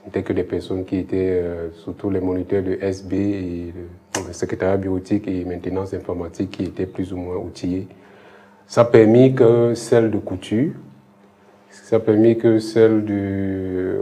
C'était 0.06 0.24
que 0.24 0.34
des 0.34 0.44
personnes 0.44 0.86
qui 0.86 0.98
étaient 0.98 1.42
surtout 1.84 2.12
les 2.12 2.20
moniteurs 2.20 2.62
de 2.62 2.78
SB 2.80 3.16
et 3.16 3.74
le, 3.76 4.34
secrétariat 4.34 4.78
bureautique 4.78 5.28
et 5.28 5.44
maintenance 5.46 5.94
informatique 5.94 6.52
qui 6.52 6.64
étaient 6.64 6.86
plus 6.86 7.12
ou 7.12 7.18
moins 7.18 7.38
outillés. 7.38 7.88
Ça 8.68 8.82
a 8.82 8.86
permis 8.86 9.34
que 9.34 9.74
celle 9.74 10.12
de 10.12 10.18
couture, 10.18 10.74
ça 11.70 11.98
a 11.98 12.00
permis 12.00 12.38
que 12.38 12.60
celle 12.60 13.04
de 13.04 14.00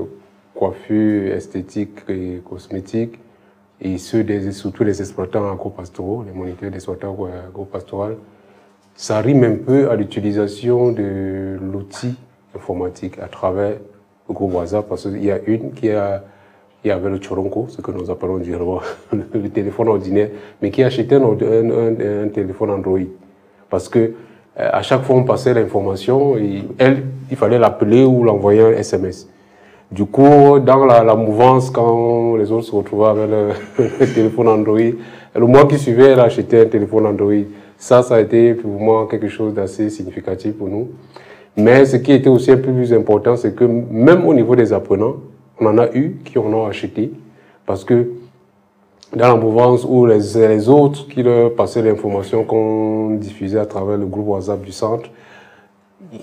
coiffure 0.54 1.34
esthétique 1.34 2.00
et 2.10 2.42
cosmétique 2.46 3.20
et 3.82 3.98
ceux 3.98 4.24
des, 4.24 4.52
surtout 4.52 4.84
les 4.84 5.02
exploitants 5.02 5.52
agro-pastoraux, 5.52 6.24
les 6.24 6.32
moniteurs 6.32 6.72
d'exploitants 6.72 7.18
agro-pastoraux, 7.48 8.18
ça 8.96 9.20
rime 9.20 9.44
un 9.44 9.56
peu 9.56 9.90
à 9.90 9.96
l'utilisation 9.96 10.92
de 10.92 11.58
l'outil 11.60 12.16
informatique 12.56 13.20
à 13.20 13.28
travers 13.28 13.78
le 14.28 14.34
groupe 14.34 14.54
WhatsApp, 14.54 14.88
parce 14.88 15.04
qu'il 15.04 15.24
y 15.24 15.32
a 15.32 15.40
une 15.46 15.74
qui 15.74 15.90
a 15.90 16.24
il 16.84 16.90
y 16.90 16.92
avait 16.92 17.10
le 17.10 17.18
Choronko, 17.18 17.68
ce 17.70 17.82
que 17.82 17.92
nous 17.92 18.12
appelons 18.12 18.38
du 18.38 18.54
le 19.14 19.50
téléphone 19.50 19.88
ordinaire, 19.88 20.30
mais 20.62 20.70
qui 20.70 20.84
a 20.84 20.88
acheté 20.88 21.16
un, 21.16 21.24
un, 21.24 22.28
téléphone 22.28 22.72
Android. 22.72 23.00
Parce 23.70 23.88
que 23.88 24.00
euh, 24.00 24.12
à 24.56 24.82
chaque 24.82 25.04
fois 25.04 25.16
on 25.16 25.24
passait 25.24 25.54
l'information, 25.54 26.36
elle, 26.78 27.04
il 27.32 27.38
fallait 27.38 27.58
l'appeler 27.58 28.04
ou 28.04 28.24
l'envoyer 28.24 28.62
un 28.62 28.72
SMS. 28.72 29.30
Du 29.92 30.06
coup, 30.06 30.60
dans 30.60 30.86
la, 30.86 31.16
mouvance, 31.16 31.70
quand 31.70 32.36
les 32.36 32.52
autres 32.52 32.66
se 32.66 32.76
retrouvaient 32.76 33.10
avec 33.10 33.30
le, 34.00 34.14
téléphone 34.14 34.48
Android, 34.48 34.80
le 35.36 35.46
mois 35.46 35.68
qui 35.68 35.78
suivait, 35.78 36.12
elle 36.12 36.20
a 36.20 36.24
acheté 36.24 36.62
un 36.62 36.66
téléphone 36.66 37.06
Android. 37.06 37.44
Ça, 37.78 38.02
ça 38.02 38.16
a 38.16 38.20
été 38.20 38.56
pour 38.56 38.72
moi 38.72 39.08
quelque 39.10 39.28
chose 39.28 39.54
d'assez 39.54 39.90
significatif 39.90 40.54
pour 40.54 40.68
nous. 40.68 40.90
Mais 41.56 41.86
ce 41.86 41.98
qui 41.98 42.12
était 42.12 42.30
aussi 42.30 42.52
un 42.52 42.58
peu 42.58 42.72
plus 42.72 42.94
important, 42.94 43.36
c'est 43.36 43.56
que 43.56 43.64
même 43.64 44.26
au 44.26 44.34
niveau 44.34 44.56
des 44.56 44.74
apprenants, 44.74 45.18
on 45.60 45.68
en 45.68 45.78
a 45.78 45.94
eu 45.94 46.18
qui 46.26 46.40
en 46.40 46.52
ont 46.54 46.66
acheté. 46.66 47.12
Parce 47.66 47.84
que 47.84 48.10
dans 49.16 49.28
la 49.28 49.36
mouvance 49.36 49.86
où 49.88 50.06
les, 50.06 50.70
autres 50.70 51.08
qui 51.08 51.22
leur 51.22 51.54
passaient 51.54 51.84
l'information 51.84 52.44
qu'on 52.44 53.12
diffusait 53.12 53.60
à 53.60 53.66
travers 53.66 53.98
le 53.98 54.08
groupe 54.08 54.28
WhatsApp 54.30 54.62
du 54.62 54.72
centre, 54.72 55.10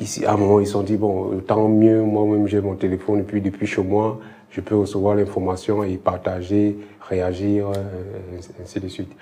ici, 0.01 0.25
à 0.25 0.35
un 0.35 0.37
moment, 0.37 0.59
ils 0.59 0.67
se 0.67 0.73
sont 0.73 0.83
dit, 0.83 0.97
bon, 0.97 1.41
tant 1.47 1.69
mieux, 1.69 2.03
moi-même, 2.03 2.49
j'ai 2.49 2.61
mon 2.61 2.75
téléphone, 2.75 3.21
et 3.21 3.23
puis 3.23 3.41
depuis 3.41 3.67
chez 3.67 3.83
moi, 3.83 4.19
je 4.51 4.61
peux 4.61 4.75
recevoir 4.75 5.15
l'information 5.15 5.85
et 5.85 5.97
partager, 5.97 6.77
réagir, 7.09 7.69
euh, 7.69 8.39
ainsi 8.63 8.81
de 8.81 8.89
suite. 8.89 9.13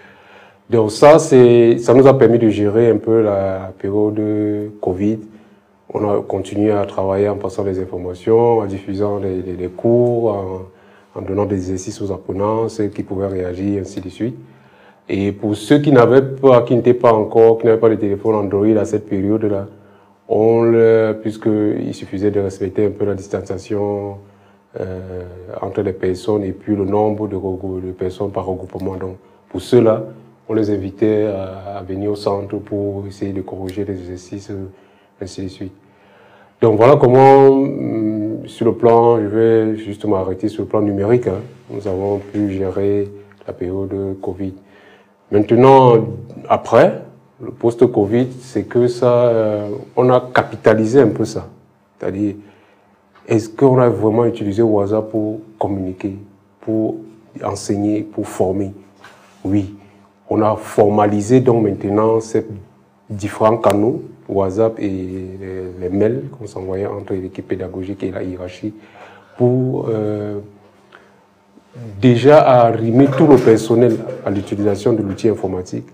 Donc 0.71 0.91
ça, 0.91 1.19
ça 1.19 1.95
nous 1.95 2.07
a 2.07 2.19
permis 2.19 2.39
de 2.39 2.49
gérer 2.49 2.91
un 2.91 2.97
peu 2.97 3.23
la 3.23 3.73
période 3.79 4.15
de 4.15 4.71
Covid. 4.81 5.19
On 5.93 6.09
a 6.09 6.23
continué 6.23 6.71
à 6.71 6.85
travailler 6.85 7.29
en 7.29 7.37
passant 7.37 7.65
les 7.65 7.79
informations, 7.81 8.59
en 8.59 8.67
diffusant 8.67 9.19
les, 9.19 9.69
cours, 9.69 10.69
en, 11.15 11.23
donnant 11.23 11.47
des 11.47 11.57
exercices 11.57 12.01
aux 12.03 12.13
apprenants, 12.13 12.69
ceux 12.69 12.89
qui 12.89 13.03
pouvaient 13.03 13.27
réagir, 13.29 13.81
ainsi 13.81 14.01
de 14.01 14.09
suite. 14.09 14.37
Et 15.09 15.33
pour 15.33 15.57
ceux 15.57 15.79
qui 15.79 15.91
n'avaient 15.91 16.23
pas, 16.23 16.63
qui 16.63 16.75
n'étaient 16.75 16.93
pas 16.95 17.13
encore, 17.13 17.59
qui 17.59 17.67
n'avaient 17.67 17.81
pas 17.81 17.89
de 17.89 17.95
téléphone 17.95 18.35
Android 18.35 18.77
à 18.77 18.85
cette 18.85 19.09
période-là, 19.09 19.67
on 20.29 20.73
puisqu'il 21.23 21.95
suffisait 21.95 22.31
de 22.31 22.41
respecter 22.41 22.85
un 22.87 22.91
peu 22.91 23.07
la 23.07 23.15
distanciation 23.15 24.19
euh, 24.79 25.23
entre 25.63 25.81
les 25.81 25.95
personnes 25.95 26.45
et 26.45 26.53
puis 26.53 26.77
le 26.77 26.85
nombre 26.85 27.27
de, 27.27 27.91
personnes 27.93 28.31
par 28.31 28.45
regroupement. 28.45 28.97
Donc, 28.97 29.17
pour 29.49 29.63
ceux-là, 29.63 30.05
on 30.47 30.53
les 30.53 30.71
invitait 30.71 31.27
à, 31.27 31.83
venir 31.83 32.11
au 32.11 32.17
centre 32.17 32.59
pour 32.59 33.07
essayer 33.07 33.33
de 33.33 33.41
corriger 33.41 33.87
les 33.87 33.95
exercices, 33.95 34.53
ainsi 35.21 35.43
de 35.43 35.49
suite. 35.49 35.73
Donc 36.61 36.77
voilà 36.77 36.97
comment, 36.97 37.49
hum, 37.49 38.47
sur 38.47 38.67
le 38.67 38.75
plan, 38.75 39.21
je 39.21 39.27
vais 39.27 39.77
justement 39.77 40.17
arrêter 40.17 40.49
sur 40.49 40.63
le 40.63 40.69
plan 40.69 40.81
numérique, 40.81 41.27
hein, 41.29 41.41
nous 41.71 41.87
avons 41.87 42.19
pu 42.19 42.51
gérer 42.53 43.09
la 43.47 43.53
période 43.53 43.89
de 43.89 44.15
Covid. 44.21 44.55
Maintenant, 45.31 45.97
après, 46.49 47.03
le 47.41 47.51
post-Covid, 47.51 48.29
c'est 48.41 48.65
que 48.65 48.89
ça, 48.89 49.29
euh, 49.29 49.69
on 49.95 50.11
a 50.11 50.21
capitalisé 50.35 51.01
un 51.01 51.09
peu 51.09 51.25
ça. 51.25 51.47
C'est-à-dire, 51.99 52.35
est-ce 53.27 53.49
qu'on 53.49 53.79
a 53.79 53.89
vraiment 53.89 54.25
utilisé 54.25 54.63
WhatsApp 54.63 55.11
pour 55.11 55.41
communiquer, 55.59 56.17
pour 56.61 56.97
enseigner, 57.45 58.03
pour 58.03 58.27
former? 58.27 58.73
Oui. 59.45 59.75
On 60.31 60.43
a 60.43 60.57
formalisé 60.57 61.41
donc 61.41 61.63
maintenant 61.63 62.21
ces 62.21 62.47
différents 63.09 63.59
canaux, 63.59 64.03
WhatsApp 64.29 64.79
et 64.79 64.91
les, 65.81 65.89
mails 65.89 66.25
qu'on 66.31 66.47
s'envoyait 66.47 66.87
entre 66.87 67.15
l'équipe 67.15 67.49
pédagogique 67.49 68.03
et 68.03 68.11
la 68.11 68.23
hiérarchie, 68.23 68.75
pour 69.37 69.87
euh, 69.89 70.39
déjà 72.01 72.41
arrimer 72.41 73.07
tout 73.17 73.27
le 73.27 73.37
personnel 73.37 73.97
à 74.27 74.31
l'utilisation 74.31 74.93
de 74.93 75.03
l'outil 75.03 75.29
informatique 75.29 75.87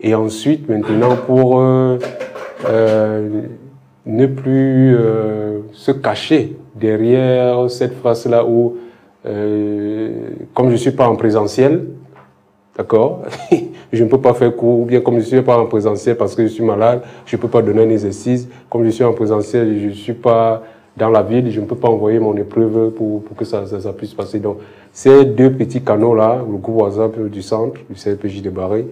et 0.00 0.14
ensuite, 0.14 0.68
maintenant, 0.68 1.16
pour 1.16 1.60
euh, 1.60 1.98
euh, 2.68 3.42
ne 4.04 4.26
plus 4.26 4.96
se 5.72 5.90
cacher 5.90 6.56
derrière 6.74 7.70
cette 7.70 7.94
face-là 7.94 8.44
où, 8.44 8.76
comme 9.24 10.66
je 10.66 10.72
ne 10.72 10.76
suis 10.76 10.90
pas 10.90 11.08
en 11.08 11.16
présentiel, 11.16 11.86
d'accord, 12.76 13.22
je 13.92 14.04
ne 14.04 14.08
peux 14.08 14.20
pas 14.20 14.34
faire 14.34 14.54
cours, 14.54 14.80
ou 14.80 14.84
bien 14.84 15.00
comme 15.00 15.14
je 15.14 15.20
ne 15.20 15.24
suis 15.24 15.42
pas 15.42 15.58
en 15.58 15.66
présentiel 15.66 16.16
parce 16.16 16.34
que 16.34 16.42
je 16.42 16.48
suis 16.48 16.64
malade, 16.64 17.02
je 17.24 17.36
ne 17.36 17.40
peux 17.40 17.48
pas 17.48 17.62
donner 17.62 17.82
un 17.82 17.90
exercice, 17.90 18.48
comme 18.68 18.84
je 18.84 18.90
suis 18.90 19.04
en 19.04 19.12
présentiel, 19.12 19.78
je 19.80 19.86
ne 19.86 19.92
suis 19.92 20.14
pas 20.14 20.62
dans 20.96 21.10
la 21.10 21.22
ville, 21.22 21.50
je 21.50 21.60
ne 21.60 21.66
peux 21.66 21.76
pas 21.76 21.88
envoyer 21.88 22.18
mon 22.18 22.36
épreuve 22.36 22.90
pour, 22.90 23.22
que 23.36 23.44
ça, 23.44 23.64
puisse 23.96 24.14
passer. 24.14 24.38
Donc, 24.38 24.58
ces 24.92 25.24
deux 25.24 25.52
petits 25.52 25.82
canaux-là, 25.82 26.38
le 26.50 26.56
groupe 26.56 26.82
WhatsApp 26.82 27.18
du 27.28 27.42
centre, 27.42 27.80
du 27.88 27.96
CLPJ 27.96 28.42
de 28.42 28.50
Barré, 28.50 28.86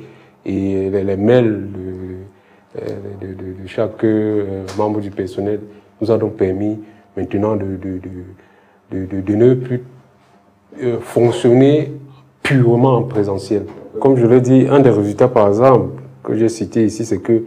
et 0.45 0.91
les, 0.91 1.17
mails 1.17 1.69
euh, 2.77 2.89
de, 3.23 3.63
de, 3.63 3.67
chaque 3.67 4.05
euh, 4.05 4.65
membre 4.77 5.01
du 5.01 5.11
personnel 5.11 5.61
nous 6.01 6.11
a 6.11 6.19
donc 6.19 6.35
permis 6.35 6.79
maintenant 7.17 7.57
de, 7.57 7.79
de 8.91 9.35
ne 9.35 9.55
plus 9.55 9.83
euh, 10.83 10.99
fonctionner 11.01 11.93
purement 12.43 12.99
en 12.99 13.03
présentiel. 13.05 13.65
Comme 14.01 14.17
je 14.17 14.27
l'ai 14.27 14.41
dit, 14.41 14.67
un 14.71 14.81
des 14.81 14.91
résultats, 14.91 15.29
par 15.29 15.49
exemple, 15.49 16.01
que 16.23 16.35
j'ai 16.35 16.49
cité 16.49 16.85
ici, 16.85 17.05
c'est 17.05 17.19
que 17.19 17.45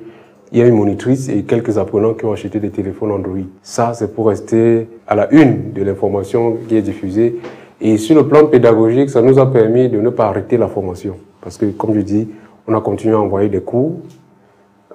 il 0.51 0.59
y 0.59 0.61
a 0.61 0.65
une 0.65 0.75
monitrice 0.75 1.27
et 1.27 1.43
quelques 1.43 1.77
apprenants 1.77 2.13
qui 2.13 2.23
ont 2.23 2.31
acheté 2.31 2.59
des 2.59 2.69
téléphones 2.69 3.11
Android. 3.11 3.43
Ça, 3.61 3.93
c'est 3.93 4.15
pour 4.15 4.27
rester 4.27 4.87
à 5.05 5.15
la 5.15 5.33
une 5.33 5.73
de 5.73 5.83
l'information 5.83 6.57
qui 6.69 6.77
est 6.77 6.81
diffusée. 6.81 7.35
Et 7.81 7.97
sur 7.97 8.15
le 8.15 8.27
plan 8.27 8.45
pédagogique, 8.45 9.09
ça 9.09 9.21
nous 9.21 9.39
a 9.39 9.51
permis 9.51 9.89
de 9.89 9.99
ne 9.99 10.09
pas 10.09 10.27
arrêter 10.27 10.57
la 10.57 10.67
formation. 10.67 11.15
Parce 11.41 11.57
que, 11.57 11.65
comme 11.65 11.93
je 11.93 11.99
dis, 11.99 12.29
on 12.65 12.73
a 12.75 12.81
continué 12.81 13.13
à 13.13 13.19
envoyer 13.19 13.49
des 13.49 13.59
cours, 13.59 13.97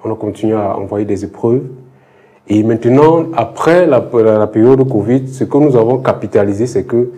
on 0.05 0.13
a 0.13 0.17
continué 0.17 0.55
à 0.55 0.77
envoyer 0.77 1.05
des 1.05 1.25
épreuves. 1.25 1.63
Et 2.49 2.63
maintenant, 2.63 3.27
après 3.35 3.87
la, 3.87 4.01
période 4.01 4.79
de 4.79 4.85
Covid, 4.85 5.29
ce 5.29 5.45
que 5.45 5.59
nous 5.59 5.77
avons 5.77 5.99
capitalisé, 5.99 6.67
c'est 6.67 6.85
que 6.85 7.11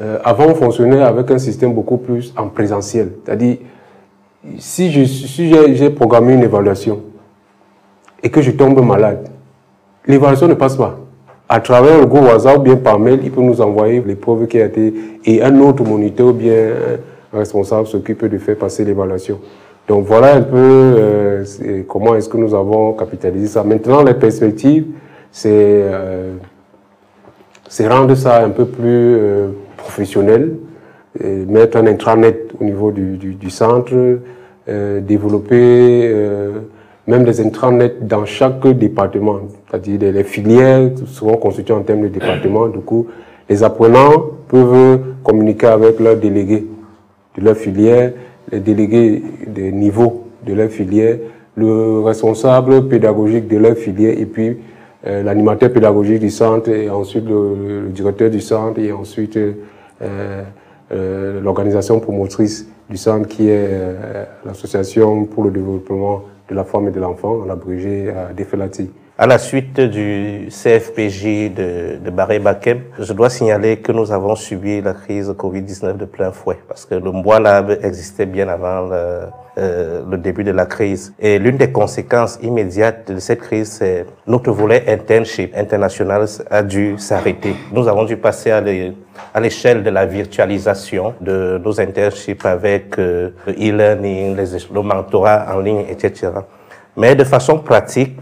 euh, 0.00 0.18
avant 0.24 0.46
on 0.46 0.54
fonctionnait 0.54 1.02
avec 1.02 1.30
un 1.30 1.38
système 1.38 1.74
beaucoup 1.74 1.96
plus 1.96 2.32
en 2.36 2.48
présentiel. 2.48 3.12
C'est-à-dire, 3.24 3.56
si 4.58 4.90
j'ai 4.90 5.90
programmé 5.90 6.34
une 6.34 6.42
évaluation 6.42 7.00
et 8.22 8.30
que 8.30 8.40
je 8.40 8.52
tombe 8.52 8.80
malade, 8.84 9.28
l'évaluation 10.06 10.48
ne 10.48 10.54
passe 10.54 10.76
pas. 10.76 10.98
à 11.48 11.60
travers 11.60 11.98
le 11.98 12.06
groupe 12.06 12.24
WhatsApp 12.24 12.58
ou 12.58 12.60
bien 12.60 12.76
par 12.76 12.98
mail, 12.98 13.20
il 13.24 13.30
peut 13.30 13.40
nous 13.40 13.60
envoyer 13.60 14.02
l'épreuve 14.06 14.46
qui 14.46 14.60
a 14.60 14.66
été 14.66 14.92
et 15.24 15.42
un 15.42 15.58
autre 15.60 15.82
moniteur 15.82 16.28
ou 16.28 16.32
bien 16.32 16.68
un 17.32 17.38
responsable 17.38 17.86
s'occupe 17.86 18.24
de 18.26 18.38
faire 18.38 18.56
passer 18.56 18.84
l'évaluation. 18.84 19.40
Donc 19.88 20.04
voilà 20.04 20.34
un 20.34 20.42
peu 20.42 20.56
euh, 20.56 21.44
comment 21.88 22.14
est-ce 22.14 22.28
que 22.28 22.36
nous 22.36 22.54
avons 22.54 22.92
capitalisé 22.92 23.46
ça. 23.46 23.64
Maintenant, 23.64 24.02
les 24.02 24.12
perspectives, 24.12 24.86
c'est 25.32 25.50
euh, 25.50 26.34
rendre 27.88 28.14
ça 28.14 28.44
un 28.44 28.50
peu 28.50 28.66
plus 28.66 29.16
euh, 30.00 31.44
mettre 31.46 31.76
un 31.78 31.86
intranet 31.86 32.48
au 32.60 32.64
niveau 32.64 32.92
du, 32.92 33.50
centre, 33.50 33.92
euh, 34.68 35.00
développer 35.00 36.14
même 37.06 37.24
des 37.24 37.40
intranets 37.40 37.94
dans 38.02 38.26
chaque 38.26 38.66
département, 38.66 39.40
c'est-à-dire 39.70 40.12
les 40.12 40.24
filières 40.24 40.90
souvent 41.06 41.36
constituées 41.36 41.74
en 41.74 41.82
termes 41.82 42.02
de 42.02 42.08
département. 42.08 42.68
Du 42.68 42.80
coup, 42.80 43.06
les 43.48 43.62
apprenants 43.62 44.24
peuvent 44.48 45.00
communiquer 45.24 45.68
avec 45.68 45.98
leurs 46.00 46.16
délégués 46.16 46.66
de 47.36 47.44
leur 47.44 47.56
filière, 47.56 48.12
les 48.52 48.60
délégués 48.60 49.22
des 49.46 49.72
niveaux 49.72 50.24
de 50.46 50.52
leur 50.52 50.68
filière, 50.68 51.16
le 51.56 52.00
responsable 52.00 52.88
pédagogique 52.88 53.48
de 53.48 53.56
leur 53.56 53.76
filière 53.76 54.14
et 54.18 54.26
puis 54.26 54.58
euh, 55.06 55.22
l'animateur 55.22 55.72
pédagogique 55.72 56.20
du 56.20 56.30
centre 56.30 56.70
et 56.70 56.88
ensuite 56.90 57.24
le, 57.28 57.88
directeur 57.90 58.30
du 58.30 58.40
centre 58.40 58.80
et 58.80 58.92
ensuite 58.92 59.36
euh, 59.36 59.52
euh, 59.52 59.52
l'organisation 60.90 62.00
promotrice 62.00 62.66
du 62.88 62.96
centre 62.96 63.28
qui 63.28 63.48
est 63.48 63.78
l'association 64.46 65.24
pour 65.24 65.44
le 65.44 65.50
développement 65.50 66.24
de 66.48 66.54
la 66.54 66.64
femme 66.64 66.88
et 66.88 66.90
de 66.90 67.00
l'enfant, 67.00 67.44
l'abrégé 67.44 68.12
Defelati. 68.36 68.90
À 69.20 69.26
la 69.26 69.38
suite 69.38 69.80
du 69.80 70.46
CFPJ 70.48 71.52
de, 71.52 71.98
de 72.04 72.10
Barré 72.10 72.38
Bakem, 72.38 72.82
je 73.00 73.12
dois 73.12 73.28
signaler 73.28 73.78
que 73.78 73.90
nous 73.90 74.12
avons 74.12 74.36
subi 74.36 74.80
la 74.80 74.92
crise 74.92 75.28
Covid-19 75.36 75.96
de 75.96 76.04
plein 76.04 76.30
fouet 76.30 76.56
parce 76.68 76.84
que 76.84 76.94
le 76.94 77.10
Mbois 77.10 77.40
Lab 77.40 77.80
existait 77.82 78.26
bien 78.26 78.48
avant 78.48 78.82
le, 78.82 79.22
euh, 79.58 80.02
le 80.08 80.18
début 80.18 80.44
de 80.44 80.52
la 80.52 80.66
crise. 80.66 81.12
Et 81.18 81.40
l'une 81.40 81.56
des 81.56 81.72
conséquences 81.72 82.38
immédiates 82.42 83.10
de 83.10 83.18
cette 83.18 83.40
crise, 83.40 83.72
c'est 83.72 84.06
notre 84.28 84.52
volet 84.52 84.84
internship 84.86 85.52
international 85.56 86.26
a 86.48 86.62
dû 86.62 86.96
s'arrêter. 86.96 87.56
Nous 87.72 87.88
avons 87.88 88.04
dû 88.04 88.18
passer 88.18 88.52
à 88.52 89.40
l'échelle 89.40 89.82
de 89.82 89.90
la 89.90 90.06
virtualisation 90.06 91.14
de 91.20 91.60
nos 91.64 91.80
internships 91.80 92.46
avec 92.46 92.96
euh, 93.00 93.30
le 93.48 93.52
e-learning, 93.54 94.36
le 94.36 94.80
mentorat 94.82 95.44
en 95.52 95.58
ligne, 95.58 95.86
etc. 95.90 96.30
Mais 96.96 97.16
de 97.16 97.24
façon 97.24 97.58
pratique, 97.58 98.16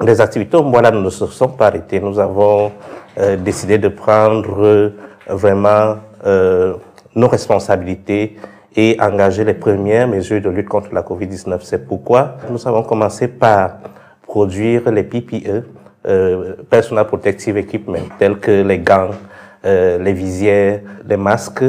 les 0.00 0.20
activités 0.20 0.56
au 0.56 0.62
Mboila 0.62 0.90
ne 0.90 1.10
se 1.10 1.26
sont 1.26 1.48
pas 1.48 1.68
arrêtées. 1.68 2.00
Nous 2.00 2.18
avons 2.18 2.72
euh, 3.18 3.36
décidé 3.36 3.78
de 3.78 3.88
prendre 3.88 4.62
euh, 4.62 4.90
vraiment 5.28 5.96
euh, 6.24 6.74
nos 7.14 7.28
responsabilités 7.28 8.36
et 8.76 8.96
engager 9.00 9.44
les 9.44 9.54
premières 9.54 10.06
mesures 10.06 10.40
de 10.42 10.50
lutte 10.50 10.68
contre 10.68 10.94
la 10.94 11.02
COVID-19. 11.02 11.60
C'est 11.62 11.86
pourquoi 11.88 12.36
nous 12.50 12.68
avons 12.68 12.82
commencé 12.82 13.26
par 13.28 13.78
produire 14.22 14.90
les 14.90 15.02
PPE, 15.02 15.64
euh, 16.06 16.54
Personal 16.68 17.06
Protective 17.06 17.56
Equipment, 17.56 18.06
tels 18.18 18.38
que 18.38 18.62
les 18.62 18.78
gants, 18.78 19.10
euh, 19.64 19.98
les 19.98 20.12
visières, 20.12 20.80
les 21.08 21.16
masques, 21.16 21.64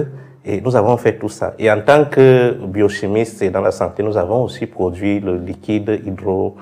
et 0.46 0.62
nous 0.62 0.76
avons 0.76 0.98
fait 0.98 1.18
tout 1.18 1.30
ça. 1.30 1.54
Et 1.60 1.72
en 1.72 1.82
tant 1.82 2.06
que 2.06 2.52
biochimiste 2.66 3.42
et 3.42 3.50
dans 3.50 3.62
la 3.62 3.72
santé, 3.72 4.04
nous 4.04 4.18
avons 4.18 4.44
aussi 4.44 4.66
produit 4.66 5.20
le 5.20 5.38
liquide 5.38 6.02
hydro 6.06 6.56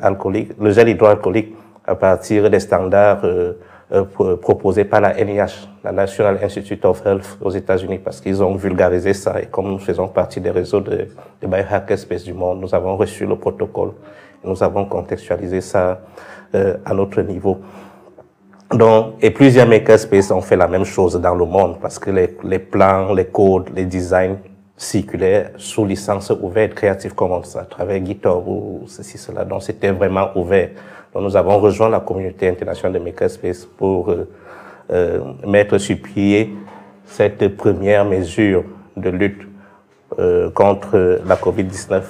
alcoolique, 0.00 0.52
le 0.60 0.70
gel 0.70 0.88
hydroalcoolique 0.88 1.54
à 1.90 1.94
partir 1.94 2.48
des 2.50 2.60
standards 2.60 3.24
euh, 3.24 3.54
euh, 3.92 4.36
proposés 4.36 4.84
par 4.84 5.00
la 5.00 5.14
NIH, 5.14 5.68
la 5.82 5.90
National 5.90 6.38
Institute 6.42 6.84
of 6.84 7.04
Health 7.04 7.38
aux 7.40 7.50
États-Unis, 7.50 7.98
parce 7.98 8.20
qu'ils 8.20 8.42
ont 8.42 8.54
vulgarisé 8.54 9.12
ça. 9.12 9.40
Et 9.42 9.46
comme 9.46 9.68
nous 9.68 9.78
faisons 9.80 10.06
partie 10.06 10.40
des 10.40 10.50
réseaux 10.50 10.80
de, 10.80 11.08
de 11.42 11.46
biohackerspace 11.46 12.22
du 12.22 12.32
monde, 12.32 12.60
nous 12.60 12.72
avons 12.74 12.96
reçu 12.96 13.26
le 13.26 13.36
protocole. 13.36 13.92
Nous 14.44 14.62
avons 14.62 14.84
contextualisé 14.84 15.60
ça 15.60 16.00
euh, 16.54 16.76
à 16.84 16.94
notre 16.94 17.20
niveau. 17.22 17.58
Donc, 18.72 19.14
et 19.20 19.32
plusieurs 19.32 19.66
makerspaces 19.66 20.30
ont 20.30 20.40
fait 20.40 20.56
la 20.56 20.68
même 20.68 20.84
chose 20.84 21.20
dans 21.20 21.34
le 21.34 21.44
monde 21.44 21.78
parce 21.82 21.98
que 21.98 22.12
les, 22.12 22.36
les 22.44 22.60
plans, 22.60 23.12
les 23.12 23.26
codes, 23.26 23.70
les 23.74 23.84
designs 23.84 24.36
circulaire 24.80 25.50
sous 25.58 25.84
licence 25.84 26.30
ouverte 26.40 26.72
Creative 26.72 27.14
Commons 27.14 27.42
à 27.54 27.64
travers 27.64 28.02
GitHub 28.02 28.46
ou 28.46 28.84
ceci, 28.86 29.18
cela. 29.18 29.44
Donc 29.44 29.62
c'était 29.62 29.90
vraiment 29.90 30.30
ouvert. 30.34 30.70
Donc 31.12 31.22
nous 31.22 31.36
avons 31.36 31.58
rejoint 31.58 31.90
la 31.90 32.00
communauté 32.00 32.48
internationale 32.48 32.94
de 32.98 33.04
Makerspace 33.04 33.66
pour 33.66 34.10
euh, 34.10 34.26
euh, 34.90 35.20
mettre 35.46 35.76
sur 35.76 36.00
pied 36.00 36.54
cette 37.04 37.56
première 37.56 38.06
mesure 38.06 38.64
de 38.96 39.10
lutte 39.10 39.42
euh, 40.18 40.48
contre 40.50 41.20
la 41.26 41.36
COVID-19. 41.36 42.02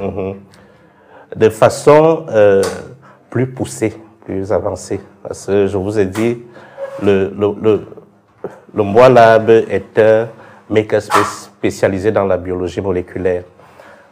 Mhm. 0.00 0.34
De 1.36 1.48
façon 1.48 2.26
euh, 2.28 2.62
plus 3.30 3.46
poussée, 3.46 3.94
plus 4.24 4.50
avancée. 4.52 4.98
Parce 5.22 5.46
que 5.46 5.68
je 5.68 5.76
vous 5.76 5.96
ai 5.96 6.06
dit, 6.06 6.42
le, 7.00 7.32
le, 7.38 7.54
le, 7.62 7.80
le 8.74 9.70
est 9.70 9.98
un 10.00 10.28
makerspace 10.74 11.50
spécialisé 11.56 12.10
dans 12.10 12.24
la 12.24 12.36
biologie 12.36 12.80
moléculaire. 12.80 13.44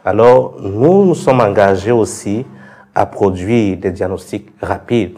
Alors, 0.05 0.55
nous 0.61 1.05
nous 1.05 1.15
sommes 1.15 1.41
engagés 1.41 1.91
aussi 1.91 2.45
à 2.95 3.05
produire 3.05 3.77
des 3.77 3.91
diagnostics 3.91 4.47
rapides 4.61 5.17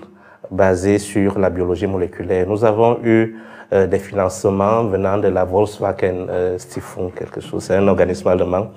basés 0.50 0.98
sur 1.00 1.38
la 1.38 1.50
biologie 1.50 1.88
moléculaire. 1.88 2.48
Nous 2.48 2.64
avons 2.64 3.00
eu 3.04 3.38
euh, 3.74 3.86
des 3.88 4.00
financements 4.00 4.84
venant 4.86 5.18
de 5.18 5.28
la 5.28 5.44
Volkswagen 5.44 6.28
euh, 6.30 6.58
Stiftung, 6.58 7.12
quelque 7.12 7.42
chose, 7.42 7.64
c'est 7.64 7.76
un 7.76 7.88
organisme 7.88 8.28
allemand. 8.28 8.72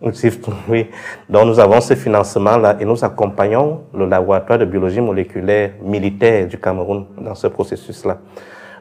oui. 0.68 0.86
Donc 1.28 1.46
nous 1.46 1.58
avons 1.60 1.80
ce 1.80 1.94
financement-là 1.94 2.76
et 2.80 2.84
nous 2.84 3.04
accompagnons 3.04 3.82
le 3.94 4.06
laboratoire 4.06 4.58
de 4.58 4.64
biologie 4.64 5.00
moléculaire 5.00 5.72
militaire 5.82 6.46
du 6.46 6.58
Cameroun 6.58 7.04
dans 7.20 7.34
ce 7.34 7.48
processus-là. 7.48 8.18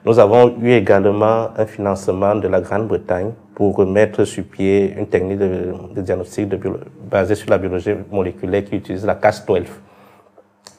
Nous 0.05 0.17
avons 0.17 0.55
eu 0.62 0.71
également 0.71 1.49
un 1.57 1.65
financement 1.65 2.33
de 2.33 2.47
la 2.47 2.62
Grande-Bretagne 2.62 3.33
pour 3.53 3.85
mettre 3.85 4.23
sur 4.23 4.45
pied 4.45 4.93
une 4.97 5.07
technique 5.07 5.39
de, 5.39 5.73
diagnostic 6.01 6.47
basée 7.12 7.35
sur 7.35 7.49
la 7.49 7.57
biologie 7.57 7.95
moléculaire 8.09 8.63
qui 8.63 8.77
utilise 8.77 9.05
la 9.05 9.15
Cas12. 9.15 9.65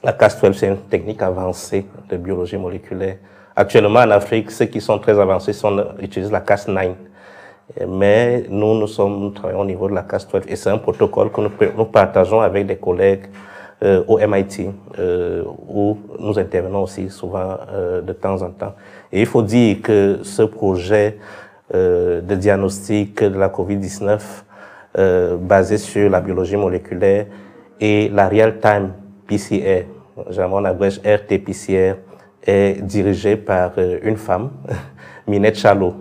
La 0.02 0.12
Cas12, 0.12 0.54
c'est 0.54 0.68
une 0.68 0.78
technique 0.78 1.20
avancée 1.20 1.84
de 2.08 2.16
biologie 2.16 2.56
moléculaire. 2.56 3.18
Actuellement, 3.54 4.00
en 4.00 4.10
Afrique, 4.10 4.50
ceux 4.50 4.64
qui 4.64 4.80
sont 4.80 4.98
très 4.98 5.18
avancés 5.18 5.52
utilisent 6.00 6.32
la 6.32 6.40
Cas9. 6.40 6.94
Mais 7.86 8.46
nous, 8.48 8.74
nous 8.74 8.86
sommes, 8.86 9.20
nous 9.20 9.30
travaillons 9.30 9.60
au 9.60 9.64
niveau 9.66 9.86
de 9.90 9.94
la 9.94 10.02
Cas12 10.02 10.44
et 10.48 10.56
c'est 10.56 10.70
un 10.70 10.78
protocole 10.78 11.30
que 11.30 11.42
nous 11.76 11.84
partageons 11.84 12.40
avec 12.40 12.66
des 12.66 12.76
collègues 12.76 13.26
euh, 13.82 14.02
au 14.08 14.18
MIT, 14.18 14.70
euh, 14.98 15.42
où 15.68 15.98
nous 16.18 16.38
intervenons 16.38 16.82
aussi 16.82 17.08
souvent 17.08 17.56
euh, 17.72 18.02
de 18.02 18.12
temps 18.12 18.42
en 18.42 18.50
temps. 18.50 18.74
Et 19.12 19.20
il 19.20 19.26
faut 19.26 19.42
dire 19.42 19.80
que 19.82 20.18
ce 20.22 20.42
projet 20.42 21.18
euh, 21.74 22.20
de 22.20 22.34
diagnostic 22.34 23.22
de 23.22 23.38
la 23.38 23.48
COVID-19 23.48 24.20
euh, 24.98 25.36
basé 25.36 25.78
sur 25.78 26.10
la 26.10 26.20
biologie 26.20 26.56
moléculaire 26.56 27.26
et 27.80 28.08
la 28.08 28.28
real-time 28.28 28.92
PCR, 29.26 29.86
jamais 30.30 30.54
on 30.54 30.62
RT-PCR, 30.62 31.94
est 32.44 32.82
dirigé 32.82 33.36
par 33.36 33.72
euh, 33.78 33.98
une 34.02 34.16
femme, 34.16 34.50
Minette 35.28 35.56
Chalot. 35.56 35.94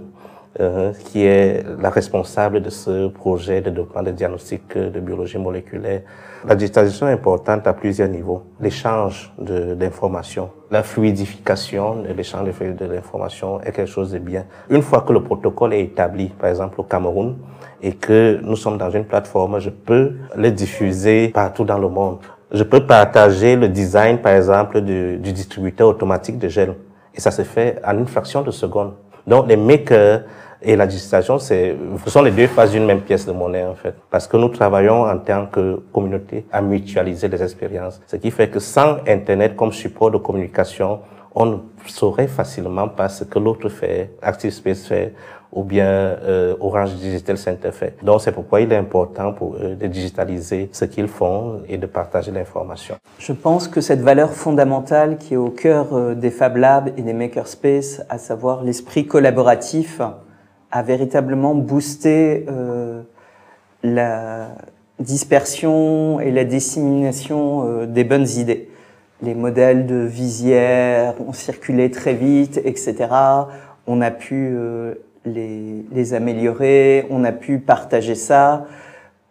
Euh, 0.62 0.92
qui 1.06 1.26
est 1.26 1.64
la 1.80 1.90
responsable 1.90 2.62
de 2.62 2.70
ce 2.70 3.08
projet 3.08 3.62
de 3.62 3.70
développement 3.70 4.04
de 4.04 4.12
diagnostic 4.12 4.78
de 4.78 5.00
biologie 5.00 5.38
moléculaire. 5.38 6.02
La 6.46 6.54
digitalisation 6.54 7.08
est 7.08 7.14
importante 7.14 7.66
à 7.66 7.72
plusieurs 7.72 8.10
niveaux. 8.10 8.44
L'échange 8.60 9.32
d'informations, 9.38 10.50
la 10.70 10.84
fluidification 10.84 12.02
de 12.02 12.12
l'échange 12.12 12.50
de 12.60 12.86
l'information 12.86 13.62
est 13.62 13.72
quelque 13.72 13.88
chose 13.88 14.12
de 14.12 14.20
bien. 14.20 14.44
Une 14.70 14.82
fois 14.82 15.00
que 15.08 15.14
le 15.14 15.24
protocole 15.24 15.76
est 15.76 15.82
établi, 15.82 16.28
par 16.28 16.50
exemple 16.50 16.82
au 16.82 16.84
Cameroun, 16.84 17.38
et 17.82 17.94
que 17.94 18.42
nous 18.44 18.58
sommes 18.58 18.78
dans 18.78 18.90
une 18.90 19.06
plateforme, 19.06 19.60
je 19.60 19.70
peux 19.70 20.12
le 20.36 20.52
diffuser 20.52 21.30
partout 21.30 21.64
dans 21.64 21.78
le 21.78 21.88
monde. 21.88 22.18
Je 22.52 22.64
peux 22.64 22.86
partager 22.86 23.56
le 23.56 23.70
design, 23.70 24.18
par 24.18 24.34
exemple, 24.34 24.82
du, 24.82 25.16
du 25.20 25.32
distributeur 25.32 25.88
automatique 25.88 26.38
de 26.38 26.50
gel. 26.50 26.76
Et 27.16 27.22
ça 27.22 27.32
se 27.32 27.44
fait 27.44 27.80
en 27.86 27.98
une 27.98 28.08
fraction 28.08 28.42
de 28.42 28.52
seconde. 28.52 28.92
Donc, 29.26 29.48
les 29.48 29.58
makers 29.58 30.24
et 30.62 30.76
la 30.76 30.86
digitalisation, 30.88 31.40
ce 31.40 31.76
sont 32.08 32.22
les 32.22 32.32
deux 32.32 32.48
faces 32.48 32.72
d'une 32.72 32.86
même 32.86 33.02
pièce 33.02 33.26
de 33.26 33.32
monnaie, 33.32 33.64
en 33.64 33.76
fait. 33.76 33.96
Parce 34.10 34.28
que 34.28 34.36
nous 34.36 34.50
travaillons 34.50 35.04
en 35.04 35.18
tant 35.18 35.46
que 35.46 35.82
communauté 35.94 36.46
à 36.52 36.62
mutualiser 36.62 37.30
les 37.30 37.42
expériences. 37.42 38.02
Ce 38.08 38.18
qui 38.18 38.30
fait 38.30 38.50
que 38.50 38.60
sans 38.60 38.98
Internet 39.08 39.56
comme 39.56 39.72
support 39.72 40.12
de 40.12 40.18
communication, 40.18 41.00
on 41.34 41.46
ne 41.46 41.58
saurait 41.86 42.28
facilement 42.28 42.90
pas 42.90 43.08
ce 43.08 43.24
que 43.24 43.40
l'autre 43.40 43.70
fait, 43.70 44.12
ActiveSpace 44.22 44.88
fait, 44.88 45.14
ou 45.52 45.64
bien 45.64 45.86
euh, 45.88 46.56
Orange 46.60 46.94
Digital 46.96 47.38
Center 47.38 47.72
fait. 47.72 47.96
Donc 48.04 48.22
c'est 48.22 48.32
pourquoi 48.32 48.62
il 48.62 48.72
est 48.72 48.76
important 48.76 49.34
pour 49.34 49.56
eux 49.56 49.76
de 49.76 49.88
digitaliser 49.88 50.70
ce 50.72 50.86
qu'ils 50.86 51.08
font 51.08 51.62
et 51.68 51.78
de 51.78 51.86
partager 51.86 52.32
l'information. 52.32 52.96
Je 53.18 53.34
pense 53.34 53.68
que 53.68 53.82
cette 53.82 54.02
valeur 54.02 54.32
fondamentale 54.32 55.18
qui 55.18 55.36
est 55.36 55.38
au 55.38 55.50
cœur 55.50 55.94
euh, 55.94 56.14
des 56.14 56.30
Fab 56.30 56.58
Labs 56.58 56.90
et 56.98 57.02
des 57.02 57.14
Makerspace, 57.14 58.02
à 58.10 58.18
savoir 58.18 58.64
l'esprit 58.64 59.08
collaboratif, 59.08 60.02
a 60.72 60.84
véritablement 60.84 61.56
boosté 61.56 62.46
euh, 62.50 63.02
la 63.84 64.50
dispersion 65.00 66.20
et 66.20 66.32
la 66.32 66.44
dissémination 66.44 67.66
euh, 67.66 67.86
des 67.86 68.04
bonnes 68.04 68.28
idées. 68.38 68.70
Les 69.22 69.34
modèles 69.34 69.86
de 69.86 69.96
visière 69.96 71.16
ont 71.26 71.34
circulé 71.34 71.92
très 71.92 72.14
vite, 72.14 72.60
etc. 72.64 72.96
On 73.88 74.02
a 74.02 74.12
pu 74.12 74.50
euh, 74.54 74.96
les, 75.26 75.86
les, 75.92 76.14
améliorer, 76.14 77.06
on 77.10 77.24
a 77.24 77.32
pu 77.32 77.60
partager 77.60 78.16
ça. 78.16 78.66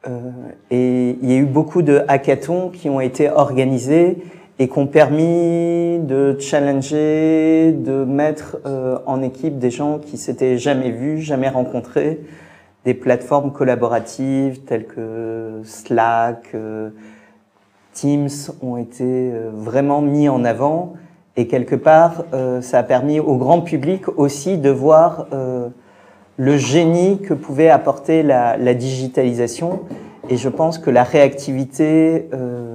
Euh, 0.07 0.31
et 0.71 1.17
il 1.23 1.31
y 1.31 1.35
a 1.35 1.39
eu 1.39 1.47
beaucoup 1.47 1.83
de 1.83 2.03
hackathons 2.09 2.71
qui 2.71 2.89
ont 2.89 3.01
été 3.01 3.31
organisés 3.31 4.19
et 4.59 4.69
qui 4.69 4.79
ont 4.79 4.87
permis 4.87 5.99
de 6.01 6.37
challenger, 6.41 7.73
de 7.73 8.05
mettre 8.05 8.59
euh, 8.67 8.99
en 9.07 9.23
équipe 9.23 9.59
des 9.59 9.71
gens 9.71 9.99
qui 9.99 10.17
s'étaient 10.17 10.59
jamais 10.59 10.91
vus, 10.91 11.21
jamais 11.21 11.49
rencontrés, 11.49 12.21
des 12.85 12.95
plateformes 12.95 13.53
collaboratives 13.53 14.61
telles 14.61 14.87
que 14.87 15.61
Slack, 15.65 16.51
euh, 16.55 16.91
Teams 17.93 18.29
ont 18.63 18.77
été 18.77 19.05
euh, 19.05 19.51
vraiment 19.53 20.01
mis 20.01 20.29
en 20.29 20.45
avant. 20.45 20.95
Et 21.37 21.47
quelque 21.47 21.77
part 21.77 22.25
euh, 22.35 22.61
ça 22.61 22.81
a 22.81 22.83
permis 22.83 23.21
au 23.21 23.37
grand 23.37 23.61
public 23.61 24.09
aussi 24.17 24.59
de 24.59 24.71
voir 24.71 25.27
le 26.41 26.57
génie 26.57 27.21
que 27.21 27.35
pouvait 27.35 27.69
apporter 27.69 28.23
la, 28.23 28.57
la, 28.57 28.75
digitalisation. 28.75 29.81
Et 30.31 30.37
je 30.37 30.49
pense 30.49 30.79
que 30.79 30.91
la 30.91 31.05
réactivité 31.05 32.29
euh, 32.33 32.68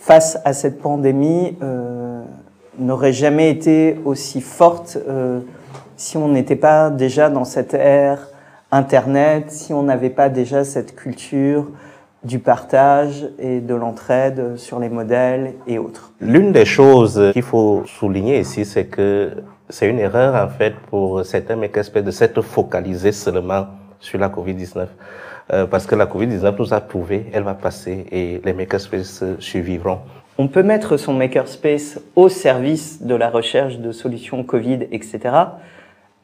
face 0.00 0.38
à 0.44 0.54
cette 0.54 0.80
pandémie 0.80 1.56
euh, 1.62 2.22
n'aurait 2.78 3.12
jamais 3.12 3.50
été 3.50 4.00
aussi 4.04 4.40
forte 4.40 4.96
euh, 5.06 5.40
si 5.96 6.16
on 6.16 6.28
n'était 6.28 6.56
pas 6.56 6.88
déjà 6.88 7.28
dans 7.28 7.44
cette 7.44 7.74
ère 7.74 8.28
Internet, 8.72 9.50
si 9.50 9.74
on 9.74 9.82
n'avait 9.82 10.10
pas 10.10 10.28
déjà 10.28 10.64
cette 10.64 10.96
culture 10.96 11.68
du 12.24 12.38
partage 12.38 13.28
et 13.38 13.60
de 13.60 13.74
l'entraide 13.74 14.56
sur 14.56 14.78
les 14.78 14.88
modèles 14.88 15.54
et 15.66 15.78
autres. 15.78 16.12
L'une 16.20 16.52
des 16.52 16.64
choses 16.64 17.20
qu'il 17.32 17.42
faut 17.42 17.82
souligner 17.86 18.40
ici, 18.40 18.64
c'est 18.64 18.86
que 18.86 19.32
c'est 19.68 19.88
une 19.88 19.98
erreur 19.98 20.34
en 20.34 20.48
fait 20.48 20.74
pour 20.88 21.24
certains 21.26 21.56
makerspaces 21.56 22.04
de 22.04 22.10
s'être 22.10 22.42
focalisés 22.42 23.12
seulement 23.12 23.66
sur 23.98 24.18
la 24.18 24.28
COVID-19. 24.28 24.86
Euh, 25.52 25.66
parce 25.66 25.86
que 25.86 25.96
la 25.96 26.06
COVID-19 26.06 26.54
nous 26.58 26.74
a 26.74 26.80
prouvé, 26.80 27.26
elle 27.32 27.42
va 27.42 27.54
passer 27.54 28.06
et 28.12 28.40
les 28.44 28.52
makerspaces 28.52 29.24
survivront. 29.40 29.98
On 30.38 30.46
peut 30.46 30.62
mettre 30.62 30.96
son 30.96 31.12
makerspace 31.12 32.00
au 32.14 32.28
service 32.28 33.02
de 33.02 33.14
la 33.14 33.28
recherche 33.28 33.78
de 33.78 33.90
solutions 33.90 34.44
Covid, 34.44 34.86
etc. 34.92 35.20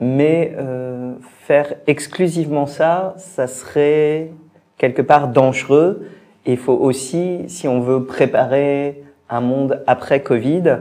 Mais 0.00 0.54
euh, 0.56 1.14
faire 1.40 1.74
exclusivement 1.86 2.66
ça, 2.66 3.14
ça 3.18 3.46
serait 3.46 4.30
quelque 4.78 5.02
part 5.02 5.28
dangereux. 5.28 6.06
Il 6.46 6.56
faut 6.56 6.74
aussi, 6.74 7.40
si 7.48 7.66
on 7.66 7.80
veut 7.80 8.04
préparer 8.04 9.02
un 9.28 9.40
monde 9.40 9.82
après 9.88 10.22
Covid, 10.22 10.78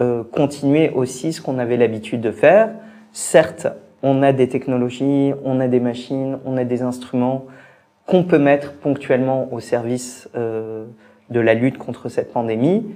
euh, 0.00 0.24
continuer 0.24 0.90
aussi 0.90 1.32
ce 1.32 1.40
qu'on 1.40 1.58
avait 1.58 1.76
l'habitude 1.76 2.20
de 2.20 2.32
faire. 2.32 2.70
Certes, 3.12 3.68
on 4.02 4.22
a 4.22 4.32
des 4.32 4.48
technologies, 4.48 5.32
on 5.44 5.60
a 5.60 5.68
des 5.68 5.80
machines, 5.80 6.38
on 6.44 6.56
a 6.56 6.64
des 6.64 6.82
instruments 6.82 7.46
qu'on 8.06 8.22
peut 8.22 8.38
mettre 8.38 8.72
ponctuellement 8.74 9.52
au 9.52 9.60
service 9.60 10.28
euh, 10.36 10.86
de 11.30 11.40
la 11.40 11.54
lutte 11.54 11.76
contre 11.76 12.08
cette 12.08 12.32
pandémie, 12.32 12.86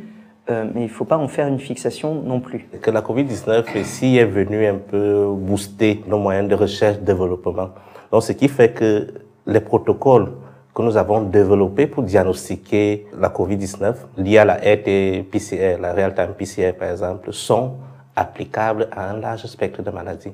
euh, 0.51 0.65
mais 0.73 0.83
il 0.83 0.85
ne 0.85 0.89
faut 0.89 1.05
pas 1.05 1.19
en 1.19 1.29
faire 1.29 1.49
une 1.49 1.59
fixation 1.59 2.15
non 2.15 2.41
plus. 2.41 2.69
Que 2.81 2.91
la 2.91 3.03
Covid-19 3.03 3.77
ici 3.79 4.17
est 4.17 4.25
venue 4.25 4.67
un 4.67 4.77
peu 4.77 5.27
booster 5.37 6.03
nos 6.07 6.19
moyens 6.19 6.49
de 6.49 6.55
recherche-développement. 6.55 7.71
Donc, 8.13 8.23
ce 8.23 8.33
qui 8.33 8.49
fait 8.49 8.73
que 8.73 9.09
les 9.47 9.61
protocoles 9.61 10.33
que 10.75 10.83
nous 10.83 10.97
avons 10.97 11.23
développés 11.23 11.89
pour 11.89 12.05
diagnostiquer 12.05 13.07
la 13.19 13.29
COVID-19, 13.29 13.95
liés 14.19 14.39
à 14.39 14.45
la 14.45 14.55
RT-PCR, 14.57 15.81
la 15.81 15.93
Real-Time 15.93 16.35
PCR 16.39 16.73
par 16.73 16.91
exemple, 16.91 17.33
sont 17.33 17.75
applicables 18.15 18.89
à 18.93 19.11
un 19.11 19.19
large 19.19 19.47
spectre 19.47 19.83
de 19.83 19.91
maladies 19.91 20.33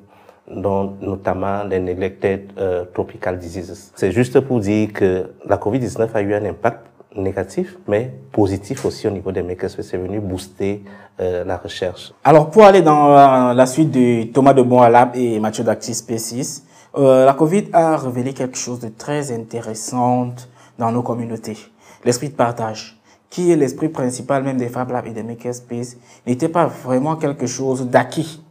dont 0.51 0.97
notamment 1.01 1.65
les 1.65 1.81
neglected 1.81 2.53
euh, 2.59 2.85
tropical 2.93 3.39
diseases. 3.39 3.93
C'est 3.95 4.13
juste 4.13 4.41
pour 4.41 4.61
dire 4.61 4.93
que 4.93 5.31
la 5.47 5.57
COVID-19 5.57 6.09
a 6.15 6.23
eu 6.23 6.35
un 6.35 6.45
impact 6.45 6.87
négatif, 7.17 7.77
mais 7.89 8.13
positif 8.33 8.85
aussi 8.85 9.09
au 9.09 9.11
niveau 9.11 9.33
des 9.33 9.43
makerspaces. 9.43 9.89
C'est 9.89 9.97
venu 9.97 10.21
booster 10.21 10.85
euh, 11.21 11.45
la 11.45 11.57
recherche. 11.57 12.13
Alors, 12.23 12.51
pour 12.51 12.65
aller 12.65 12.83
dans 12.83 13.09
la, 13.09 13.55
la 13.55 13.67
suite 13.67 13.91
de 13.91 14.25
Thomas 14.25 14.53
de 14.53 14.63
Bonalab 14.63 15.17
et 15.17 15.41
Mathieu 15.41 15.65
d'Active 15.65 15.95
Species, 15.95 16.63
euh, 16.97 17.25
la 17.25 17.35
COVID 17.35 17.67
a 17.73 17.97
révélé 17.97 18.33
quelque 18.33 18.57
chose 18.57 18.81
de 18.81 18.89
très 18.89 19.33
intéressant 19.33 20.29
dans 20.79 20.93
nos 20.93 21.03
communautés. 21.03 21.59
L'esprit 22.05 22.29
de 22.29 22.35
partage, 22.35 22.99
qui 23.29 23.51
est 23.51 23.57
l'esprit 23.57 23.89
principal 23.89 24.43
même 24.45 24.57
des 24.57 24.69
Fab 24.69 24.91
Labs 24.91 25.07
et 25.07 25.11
des 25.11 25.23
Makerspaces, 25.23 25.97
n'était 26.27 26.49
pas 26.49 26.67
vraiment 26.67 27.17
quelque 27.17 27.47
chose 27.47 27.87
d'acquis 27.87 28.43